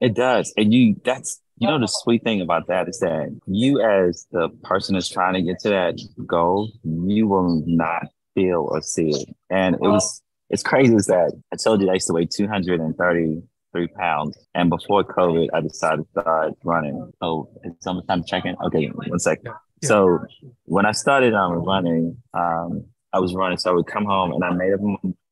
It 0.02 0.16
does. 0.16 0.54
And 0.58 0.74
you 0.74 1.00
that's 1.04 1.42
you 1.58 1.68
know 1.68 1.80
the 1.80 1.88
sweet 1.88 2.24
thing 2.24 2.42
about 2.42 2.68
that 2.68 2.88
is 2.88 3.00
that 3.00 3.36
you 3.48 3.82
as 3.82 4.28
the 4.32 4.50
person 4.64 4.94
that's 4.94 5.10
trying 5.10 5.34
to 5.34 5.42
get 5.42 5.60
to 5.60 5.70
that 5.70 6.00
goal, 6.26 6.72
you 6.84 7.28
will 7.28 7.64
not 7.66 8.08
feel 8.36 8.68
or 8.70 8.82
see 8.82 9.10
it. 9.10 9.30
And 9.50 9.76
it 9.76 9.82
was 9.82 10.22
it's 10.50 10.64
crazy 10.64 10.96
is 10.96 11.08
that 11.08 11.34
I 11.52 11.56
told 11.58 11.82
you 11.82 11.90
I 11.90 11.96
used 11.96 12.08
to 12.08 12.14
weigh 12.14 12.26
233 12.26 13.88
pounds. 13.88 14.38
And 14.54 14.70
before 14.70 15.04
COVID, 15.04 15.50
I 15.54 15.62
decided 15.62 16.04
to 16.04 16.22
start 16.22 16.54
running. 16.64 17.12
Oh, 17.22 17.50
it's 17.64 17.86
almost 17.86 18.08
time 18.08 18.24
checking. 18.26 18.56
Okay, 18.66 18.88
one 18.88 19.20
second. 19.20 19.54
So 19.84 20.20
when 20.66 20.86
I 20.86 20.92
started 20.92 21.34
um, 21.34 21.54
running, 21.54 22.18
um, 22.34 22.86
I 23.14 23.20
was 23.20 23.34
running. 23.36 23.58
So 23.58 23.72
I 23.72 23.74
would 23.74 23.88
come 23.88 24.06
home 24.06 24.32
and 24.32 24.44
I 24.44 24.52
made 24.52 24.74
up 24.74 24.80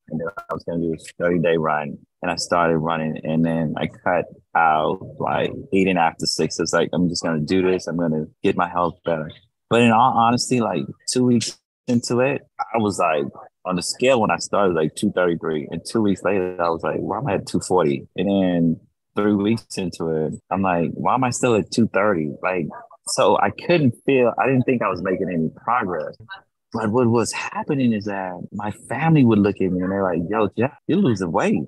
and 0.08 0.20
then 0.20 0.28
I 0.36 0.54
was 0.54 0.64
gonna 0.64 0.80
do 0.80 0.94
a 0.94 1.22
30 1.22 1.38
day 1.40 1.56
run. 1.56 1.98
And 2.26 2.32
I 2.32 2.36
started 2.38 2.78
running 2.78 3.20
and 3.22 3.44
then 3.44 3.76
I 3.76 3.86
cut 3.86 4.24
out 4.56 4.98
like 5.20 5.52
eating 5.72 5.96
after 5.96 6.26
six. 6.26 6.58
It's 6.58 6.72
like 6.72 6.88
I'm 6.92 7.08
just 7.08 7.22
gonna 7.22 7.38
do 7.38 7.62
this, 7.62 7.86
I'm 7.86 7.96
gonna 7.96 8.24
get 8.42 8.56
my 8.56 8.68
health 8.68 8.98
better. 9.04 9.30
But 9.70 9.82
in 9.82 9.92
all 9.92 10.12
honesty, 10.12 10.60
like 10.60 10.82
two 11.08 11.24
weeks 11.24 11.56
into 11.86 12.18
it, 12.18 12.42
I 12.58 12.78
was 12.78 12.98
like 12.98 13.26
on 13.64 13.76
the 13.76 13.82
scale 13.82 14.20
when 14.20 14.32
I 14.32 14.38
started 14.38 14.74
like 14.74 14.96
233. 14.96 15.68
And 15.70 15.80
two 15.88 16.02
weeks 16.02 16.24
later, 16.24 16.60
I 16.60 16.68
was 16.68 16.82
like, 16.82 16.98
why 16.98 17.18
am 17.18 17.28
I 17.28 17.34
at 17.34 17.46
240? 17.46 18.08
And 18.16 18.28
then 18.28 18.80
three 19.14 19.34
weeks 19.36 19.78
into 19.78 20.08
it, 20.08 20.34
I'm 20.50 20.62
like, 20.62 20.90
why 20.94 21.14
am 21.14 21.22
I 21.22 21.30
still 21.30 21.54
at 21.54 21.70
230? 21.70 22.38
Like, 22.42 22.66
so 23.06 23.38
I 23.38 23.50
couldn't 23.50 23.94
feel, 24.04 24.32
I 24.36 24.46
didn't 24.46 24.64
think 24.64 24.82
I 24.82 24.88
was 24.88 25.00
making 25.00 25.28
any 25.32 25.48
progress. 25.62 26.16
But 26.72 26.90
what 26.90 27.06
was 27.06 27.30
happening 27.30 27.92
is 27.92 28.06
that 28.06 28.32
my 28.50 28.72
family 28.88 29.24
would 29.24 29.38
look 29.38 29.54
at 29.60 29.70
me 29.70 29.80
and 29.80 29.92
they're 29.92 30.02
like, 30.02 30.22
yo, 30.28 30.48
Jeff, 30.58 30.76
you're 30.88 30.98
losing 30.98 31.30
weight. 31.30 31.62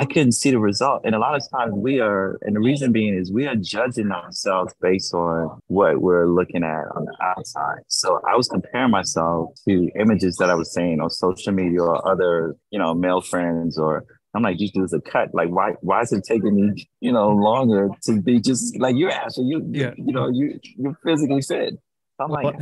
I 0.00 0.06
couldn't 0.06 0.32
see 0.32 0.50
the 0.50 0.58
result. 0.58 1.02
And 1.04 1.14
a 1.14 1.18
lot 1.18 1.36
of 1.36 1.42
times 1.50 1.74
we 1.74 2.00
are, 2.00 2.38
and 2.40 2.56
the 2.56 2.60
reason 2.60 2.90
being 2.90 3.12
is 3.12 3.30
we 3.30 3.46
are 3.46 3.54
judging 3.54 4.10
ourselves 4.10 4.72
based 4.80 5.12
on 5.12 5.60
what 5.66 6.00
we're 6.00 6.26
looking 6.26 6.64
at 6.64 6.84
on 6.96 7.04
the 7.04 7.14
outside. 7.22 7.80
So 7.88 8.18
I 8.26 8.34
was 8.34 8.48
comparing 8.48 8.90
myself 8.90 9.50
to 9.68 9.90
images 10.00 10.36
that 10.36 10.48
I 10.48 10.54
was 10.54 10.72
seeing 10.72 11.02
on 11.02 11.10
social 11.10 11.52
media 11.52 11.82
or 11.82 12.10
other, 12.10 12.56
you 12.70 12.78
know, 12.78 12.94
male 12.94 13.20
friends 13.20 13.76
or 13.76 14.06
I'm 14.32 14.42
like, 14.42 14.56
these 14.56 14.70
dudes 14.70 14.94
are 14.94 15.02
cut. 15.02 15.34
Like, 15.34 15.50
why 15.50 15.72
why 15.82 16.00
is 16.00 16.12
it 16.12 16.24
taking 16.26 16.54
me, 16.54 16.88
you 17.00 17.12
know, 17.12 17.28
longer 17.28 17.90
to 18.04 18.22
be 18.22 18.40
just 18.40 18.78
like 18.80 18.96
you're 18.96 19.10
actually 19.10 19.48
you 19.48 19.68
yeah. 19.70 19.92
you 19.98 20.14
know, 20.14 20.30
you 20.30 20.58
you're 20.78 20.96
physically 21.04 21.42
fit. 21.42 21.74
I'm 22.18 22.30
like, 22.30 22.56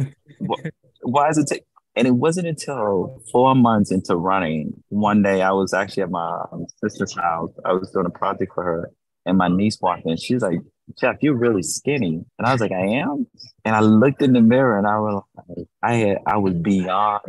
why 1.02 1.28
is 1.28 1.38
it 1.38 1.46
take? 1.46 1.62
And 1.98 2.06
it 2.06 2.12
wasn't 2.12 2.46
until 2.46 3.20
four 3.32 3.56
months 3.56 3.90
into 3.90 4.14
running, 4.14 4.84
one 4.88 5.20
day 5.20 5.42
I 5.42 5.50
was 5.50 5.74
actually 5.74 6.04
at 6.04 6.10
my 6.12 6.44
sister's 6.80 7.12
house. 7.16 7.50
I 7.64 7.72
was 7.72 7.90
doing 7.90 8.06
a 8.06 8.10
project 8.10 8.52
for 8.54 8.62
her, 8.62 8.92
and 9.26 9.36
my 9.36 9.48
niece 9.48 9.78
walked 9.80 10.06
in. 10.06 10.16
She's 10.16 10.42
like, 10.42 10.60
Jeff, 11.00 11.16
you're 11.22 11.36
really 11.36 11.64
skinny. 11.64 12.24
And 12.38 12.46
I 12.46 12.52
was 12.52 12.60
like, 12.60 12.70
I 12.70 12.86
am. 12.86 13.26
And 13.64 13.74
I 13.74 13.80
looked 13.80 14.22
in 14.22 14.32
the 14.32 14.40
mirror 14.40 14.78
and 14.78 14.86
I 14.86 14.94
realized 14.94 15.68
I 15.82 15.94
had 15.94 16.18
I 16.24 16.36
was 16.36 16.54
beyond 16.54 17.22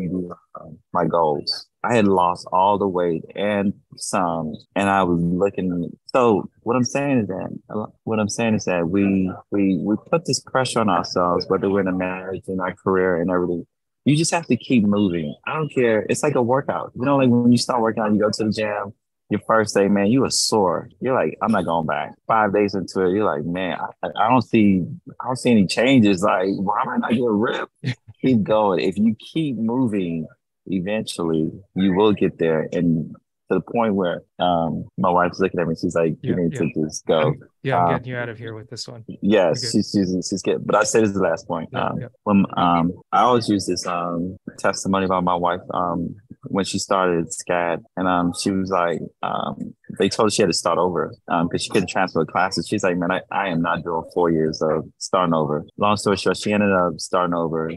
my 0.93 1.05
goals. 1.05 1.65
I 1.83 1.95
had 1.95 2.07
lost 2.07 2.47
all 2.53 2.77
the 2.77 2.87
weight 2.87 3.23
and 3.35 3.73
some, 3.97 4.53
and 4.75 4.87
I 4.87 5.01
was 5.01 5.19
looking. 5.19 5.89
So 6.13 6.47
what 6.61 6.75
I'm 6.75 6.83
saying 6.83 7.21
is 7.21 7.27
that 7.27 7.87
what 8.03 8.19
I'm 8.19 8.29
saying 8.29 8.53
is 8.53 8.65
that 8.65 8.87
we 8.87 9.31
we 9.49 9.79
we 9.81 9.95
put 10.11 10.25
this 10.25 10.41
pressure 10.41 10.79
on 10.79 10.89
ourselves, 10.89 11.47
whether 11.49 11.71
we're 11.71 11.81
in 11.81 11.87
a 11.87 11.91
marriage, 11.91 12.43
in 12.47 12.59
our 12.59 12.75
career, 12.75 13.19
and 13.19 13.31
everything. 13.31 13.65
You 14.09 14.17
just 14.17 14.31
have 14.31 14.47
to 14.47 14.57
keep 14.57 14.83
moving. 14.83 15.35
I 15.45 15.53
don't 15.53 15.71
care. 15.71 16.03
It's 16.09 16.23
like 16.23 16.33
a 16.33 16.41
workout. 16.41 16.91
You 16.95 17.05
know, 17.05 17.17
like 17.17 17.29
when 17.29 17.51
you 17.51 17.59
start 17.59 17.79
working 17.79 18.01
out, 18.01 18.11
you 18.11 18.19
go 18.19 18.31
to 18.31 18.43
the 18.43 18.51
gym. 18.51 18.93
Your 19.29 19.39
first 19.45 19.75
day, 19.75 19.87
man, 19.87 20.07
you 20.07 20.23
are 20.23 20.31
sore. 20.31 20.89
You're 20.99 21.13
like, 21.13 21.37
I'm 21.43 21.51
not 21.51 21.65
going 21.65 21.85
back. 21.85 22.15
Five 22.25 22.51
days 22.51 22.73
into 22.73 23.01
it, 23.01 23.11
you're 23.11 23.23
like, 23.23 23.45
man, 23.45 23.77
I, 24.01 24.07
I 24.15 24.27
don't 24.27 24.41
see, 24.41 24.83
I 25.21 25.27
don't 25.27 25.35
see 25.35 25.51
any 25.51 25.67
changes. 25.67 26.23
Like, 26.23 26.47
why 26.55 26.81
am 26.81 26.89
I 26.89 26.97
not 26.97 27.11
getting 27.11 27.25
ripped? 27.25 27.71
keep 28.23 28.41
going. 28.41 28.79
If 28.79 28.97
you 28.97 29.15
keep 29.19 29.57
moving, 29.57 30.25
eventually 30.65 31.51
you 31.75 31.93
will 31.93 32.13
get 32.13 32.39
there 32.39 32.67
and 32.73 33.15
to 33.49 33.55
the 33.55 33.61
point 33.61 33.95
where 33.95 34.23
um, 34.39 34.85
my 34.97 35.09
wife's 35.09 35.39
looking 35.39 35.59
at 35.59 35.67
me. 35.67 35.75
She's 35.79 35.95
like, 35.95 36.15
"You 36.21 36.31
yeah, 36.31 36.35
need 36.35 36.53
yeah. 36.53 36.59
to 36.59 36.85
just 36.85 37.05
go." 37.05 37.19
I'm, 37.19 37.39
yeah, 37.63 37.77
I'm 37.77 37.85
um, 37.85 37.91
getting 37.95 38.07
you 38.09 38.17
out 38.17 38.29
of 38.29 38.37
here 38.37 38.53
with 38.53 38.69
this 38.69 38.87
one. 38.87 39.05
Yes, 39.21 39.71
she's, 39.71 39.91
she's 39.91 40.27
she's 40.29 40.41
good. 40.41 40.65
But 40.65 40.75
I 40.75 40.83
say 40.83 41.01
this 41.01 41.09
is 41.09 41.15
the 41.15 41.21
last 41.21 41.47
point. 41.47 41.69
Yeah, 41.73 41.85
um, 41.87 41.99
when 42.23 42.45
um, 42.57 42.93
I 43.11 43.21
always 43.21 43.49
use 43.49 43.65
this 43.65 43.85
um, 43.85 44.37
testimony 44.57 45.05
about 45.05 45.23
my 45.23 45.35
wife 45.35 45.61
um, 45.73 46.15
when 46.45 46.65
she 46.65 46.79
started 46.79 47.27
SCAD, 47.27 47.79
and 47.97 48.07
um, 48.07 48.33
she 48.39 48.51
was 48.51 48.69
like, 48.69 48.99
um, 49.23 49.73
they 49.97 50.09
told 50.09 50.27
her 50.27 50.31
she 50.31 50.41
had 50.41 50.49
to 50.49 50.57
start 50.57 50.77
over 50.77 51.13
um, 51.27 51.47
because 51.47 51.63
she 51.63 51.69
couldn't 51.69 51.89
transfer 51.89 52.25
classes. 52.25 52.67
She's 52.67 52.83
like, 52.83 52.97
man, 52.97 53.11
I, 53.11 53.21
I 53.31 53.47
am 53.49 53.61
not 53.61 53.83
doing 53.83 54.03
four 54.13 54.31
years 54.31 54.61
of 54.61 54.85
starting 54.99 55.33
over. 55.33 55.65
Long 55.77 55.97
story 55.97 56.17
short, 56.17 56.37
she 56.37 56.53
ended 56.53 56.71
up 56.71 56.99
starting 56.99 57.33
over 57.33 57.71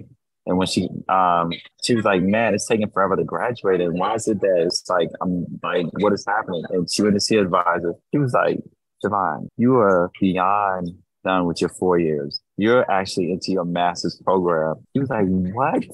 and 0.47 0.59
when 0.59 0.67
she 0.67 0.89
um 1.09 1.53
she 1.85 1.95
was 1.95 2.05
like, 2.05 2.23
Man, 2.23 2.55
it's 2.55 2.67
taking 2.67 2.91
forever 2.91 3.17
to 3.17 3.25
graduate. 3.25 3.81
And 3.81 3.99
why 3.99 4.15
is 4.15 4.27
it 4.29 4.41
that 4.41 4.63
it's 4.67 4.89
like 4.89 5.09
I'm 5.21 5.47
like, 5.63 5.87
what 5.99 6.13
is 6.13 6.25
happening? 6.27 6.65
And 6.71 6.91
she 6.91 7.03
went 7.03 7.15
to 7.15 7.21
see 7.21 7.37
advisor. 7.37 7.95
She 8.13 8.19
was 8.19 8.33
like, 8.33 8.59
Javon, 9.05 9.49
you 9.57 9.77
are 9.77 10.11
beyond 10.21 10.91
done 11.25 11.47
with 11.47 11.61
your 11.61 11.71
four 11.71 11.99
years. 11.99 12.41
You're 12.57 12.91
actually 12.91 13.31
into 13.31 13.53
your 13.53 13.65
master's 13.65 14.21
program. 14.25 14.77
He 14.93 15.01
was 15.01 15.11
like, 15.11 15.27
What? 15.27 15.85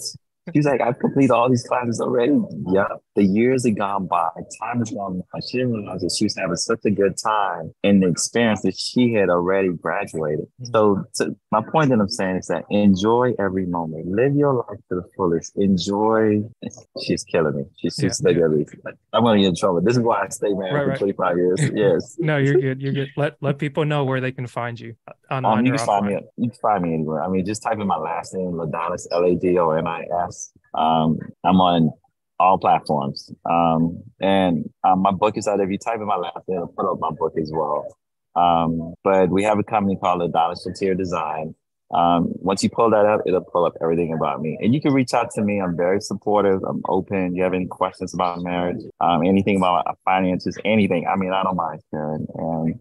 She's 0.54 0.64
like, 0.64 0.80
I've 0.80 0.98
completed 0.98 1.30
all 1.30 1.50
these 1.50 1.64
classes 1.64 2.00
already. 2.00 2.40
Yep. 2.72 3.02
The 3.18 3.24
years 3.24 3.66
have 3.66 3.76
gone 3.76 4.06
by. 4.06 4.28
Time 4.62 4.78
has 4.78 4.92
gone 4.92 5.24
by. 5.32 5.40
She 5.40 5.58
didn't 5.58 5.72
realize 5.72 6.02
that 6.02 6.14
she 6.16 6.26
was 6.26 6.36
having 6.36 6.54
such 6.54 6.84
a 6.84 6.90
good 6.90 7.16
time 7.16 7.74
in 7.82 7.98
the 7.98 8.06
experience 8.06 8.62
that 8.62 8.78
she 8.78 9.12
had 9.12 9.28
already 9.28 9.70
graduated. 9.70 10.46
Mm-hmm. 10.62 10.70
So, 10.72 11.04
so 11.14 11.34
my 11.50 11.60
point 11.72 11.90
that 11.90 11.98
I'm 11.98 12.08
saying 12.08 12.36
is 12.36 12.46
that 12.46 12.64
enjoy 12.70 13.32
every 13.40 13.66
moment. 13.66 14.06
Live 14.06 14.36
your 14.36 14.54
life 14.54 14.78
to 14.90 14.94
the 14.94 15.02
fullest. 15.16 15.56
Enjoy. 15.56 16.44
She's 17.02 17.24
killing 17.24 17.56
me. 17.56 17.64
She's 17.78 17.96
she's 18.00 18.22
yeah, 18.24 18.30
yeah. 18.30 18.92
I'm 19.12 19.24
going 19.24 19.38
to 19.38 19.42
get 19.42 19.48
in 19.48 19.56
trouble. 19.56 19.80
This 19.80 19.96
is 19.96 20.02
why 20.04 20.22
I 20.22 20.28
stay 20.28 20.52
married 20.52 20.74
right, 20.74 20.98
for 20.98 21.06
right. 21.06 21.16
25 21.16 21.36
years. 21.38 21.70
Yes. 21.78 22.16
no, 22.18 22.38
you're 22.38 22.60
good. 22.60 22.80
You're 22.80 22.92
good. 22.92 23.08
Let 23.16 23.36
let 23.40 23.58
people 23.58 23.84
know 23.84 24.04
where 24.04 24.20
they 24.20 24.30
can 24.30 24.46
find 24.46 24.78
you. 24.78 24.94
Online 25.28 25.58
um, 25.58 25.66
you 25.66 25.72
can 25.72 25.84
find 25.84 26.06
me. 26.06 26.18
You 26.36 26.50
can 26.50 26.58
find 26.60 26.82
me 26.84 26.94
anywhere. 26.94 27.22
I 27.22 27.28
mean, 27.28 27.44
just 27.44 27.62
type 27.62 27.78
in 27.78 27.86
my 27.86 27.96
last 27.96 28.34
name, 28.34 28.52
Ladonis, 28.52 29.06
L 29.10 29.24
A 29.24 29.34
D 29.34 29.58
O 29.58 29.70
N 29.70 29.86
I 29.86 30.04
S 30.26 30.52
um, 30.74 31.18
I'm 31.44 31.60
on 31.60 31.92
all 32.38 32.58
platforms. 32.58 33.30
Um, 33.48 34.02
and 34.20 34.70
um, 34.84 35.00
my 35.02 35.10
book 35.10 35.36
is 35.36 35.48
out. 35.48 35.60
If 35.60 35.70
you 35.70 35.78
type 35.78 35.96
in 35.96 36.06
my 36.06 36.16
last 36.16 36.48
name, 36.48 36.58
it'll 36.58 36.68
put 36.68 36.90
up 36.90 36.98
my 37.00 37.10
book 37.10 37.34
as 37.40 37.50
well. 37.52 37.86
Um, 38.36 38.94
but 39.02 39.30
we 39.30 39.42
have 39.44 39.58
a 39.58 39.64
company 39.64 39.96
called 39.96 40.22
Adonis 40.22 40.64
Interior 40.66 40.94
Design. 40.94 41.54
Um, 41.92 42.28
once 42.34 42.62
you 42.62 42.68
pull 42.68 42.90
that 42.90 43.06
up, 43.06 43.22
it'll 43.26 43.40
pull 43.40 43.64
up 43.64 43.74
everything 43.80 44.12
about 44.12 44.40
me. 44.40 44.58
And 44.60 44.74
you 44.74 44.80
can 44.80 44.92
reach 44.92 45.14
out 45.14 45.30
to 45.32 45.42
me. 45.42 45.60
I'm 45.60 45.76
very 45.76 46.00
supportive. 46.00 46.62
I'm 46.62 46.82
open. 46.88 47.34
You 47.34 47.42
have 47.42 47.54
any 47.54 47.66
questions 47.66 48.12
about 48.14 48.42
marriage, 48.42 48.82
um, 49.00 49.24
anything 49.24 49.56
about 49.56 49.98
finances, 50.04 50.56
anything. 50.64 51.06
I 51.06 51.16
mean, 51.16 51.32
I 51.32 51.42
don't 51.42 51.56
mind 51.56 51.80
sharing. 51.90 52.26
And 52.34 52.80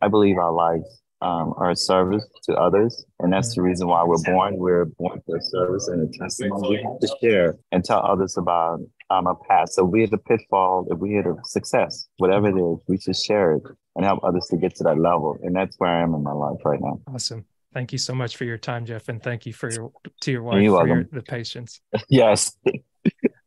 I 0.00 0.08
believe 0.08 0.38
our 0.38 0.52
lives 0.52 1.02
um, 1.24 1.54
our 1.56 1.74
service 1.74 2.24
to 2.44 2.54
others. 2.54 3.04
And 3.20 3.32
that's 3.32 3.54
the 3.54 3.62
reason 3.62 3.88
why 3.88 4.04
we're 4.04 4.22
born. 4.22 4.56
We're 4.56 4.84
born 4.84 5.22
for 5.26 5.40
service 5.40 5.88
and 5.88 6.08
a 6.08 6.18
testimony 6.18 6.68
we 6.68 6.82
have 6.82 7.00
to 7.00 7.16
share 7.20 7.56
and 7.72 7.82
tell 7.82 8.04
others 8.04 8.36
about 8.36 8.80
um, 9.10 9.26
our 9.26 9.38
past. 9.48 9.74
So 9.74 9.84
we 9.84 10.00
hit 10.00 10.12
a 10.12 10.18
pitfall, 10.18 10.86
if 10.90 10.98
we 10.98 11.12
hit 11.12 11.26
a 11.26 11.34
success, 11.44 12.06
whatever 12.18 12.48
it 12.48 12.60
is, 12.60 12.78
we 12.86 12.98
should 12.98 13.16
share 13.16 13.54
it 13.54 13.62
and 13.96 14.04
help 14.04 14.22
others 14.22 14.46
to 14.50 14.56
get 14.56 14.74
to 14.76 14.84
that 14.84 14.98
level. 14.98 15.38
And 15.42 15.56
that's 15.56 15.76
where 15.78 15.90
I 15.90 16.02
am 16.02 16.14
in 16.14 16.22
my 16.22 16.32
life 16.32 16.58
right 16.64 16.80
now. 16.80 17.00
Awesome. 17.12 17.46
Thank 17.72 17.92
you 17.92 17.98
so 17.98 18.14
much 18.14 18.36
for 18.36 18.44
your 18.44 18.58
time, 18.58 18.84
Jeff, 18.84 19.08
and 19.08 19.22
thank 19.22 19.46
you 19.46 19.52
for 19.52 19.70
your 19.70 19.90
to 20.20 20.30
your 20.30 20.42
wife 20.42 20.64
for 20.64 20.86
your, 20.86 21.04
the 21.10 21.22
patience. 21.22 21.80
yes. 22.08 22.56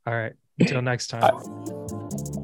All 0.05 0.13
right. 0.13 0.33
Until 0.59 0.81
next 0.81 1.07
time. 1.07 2.36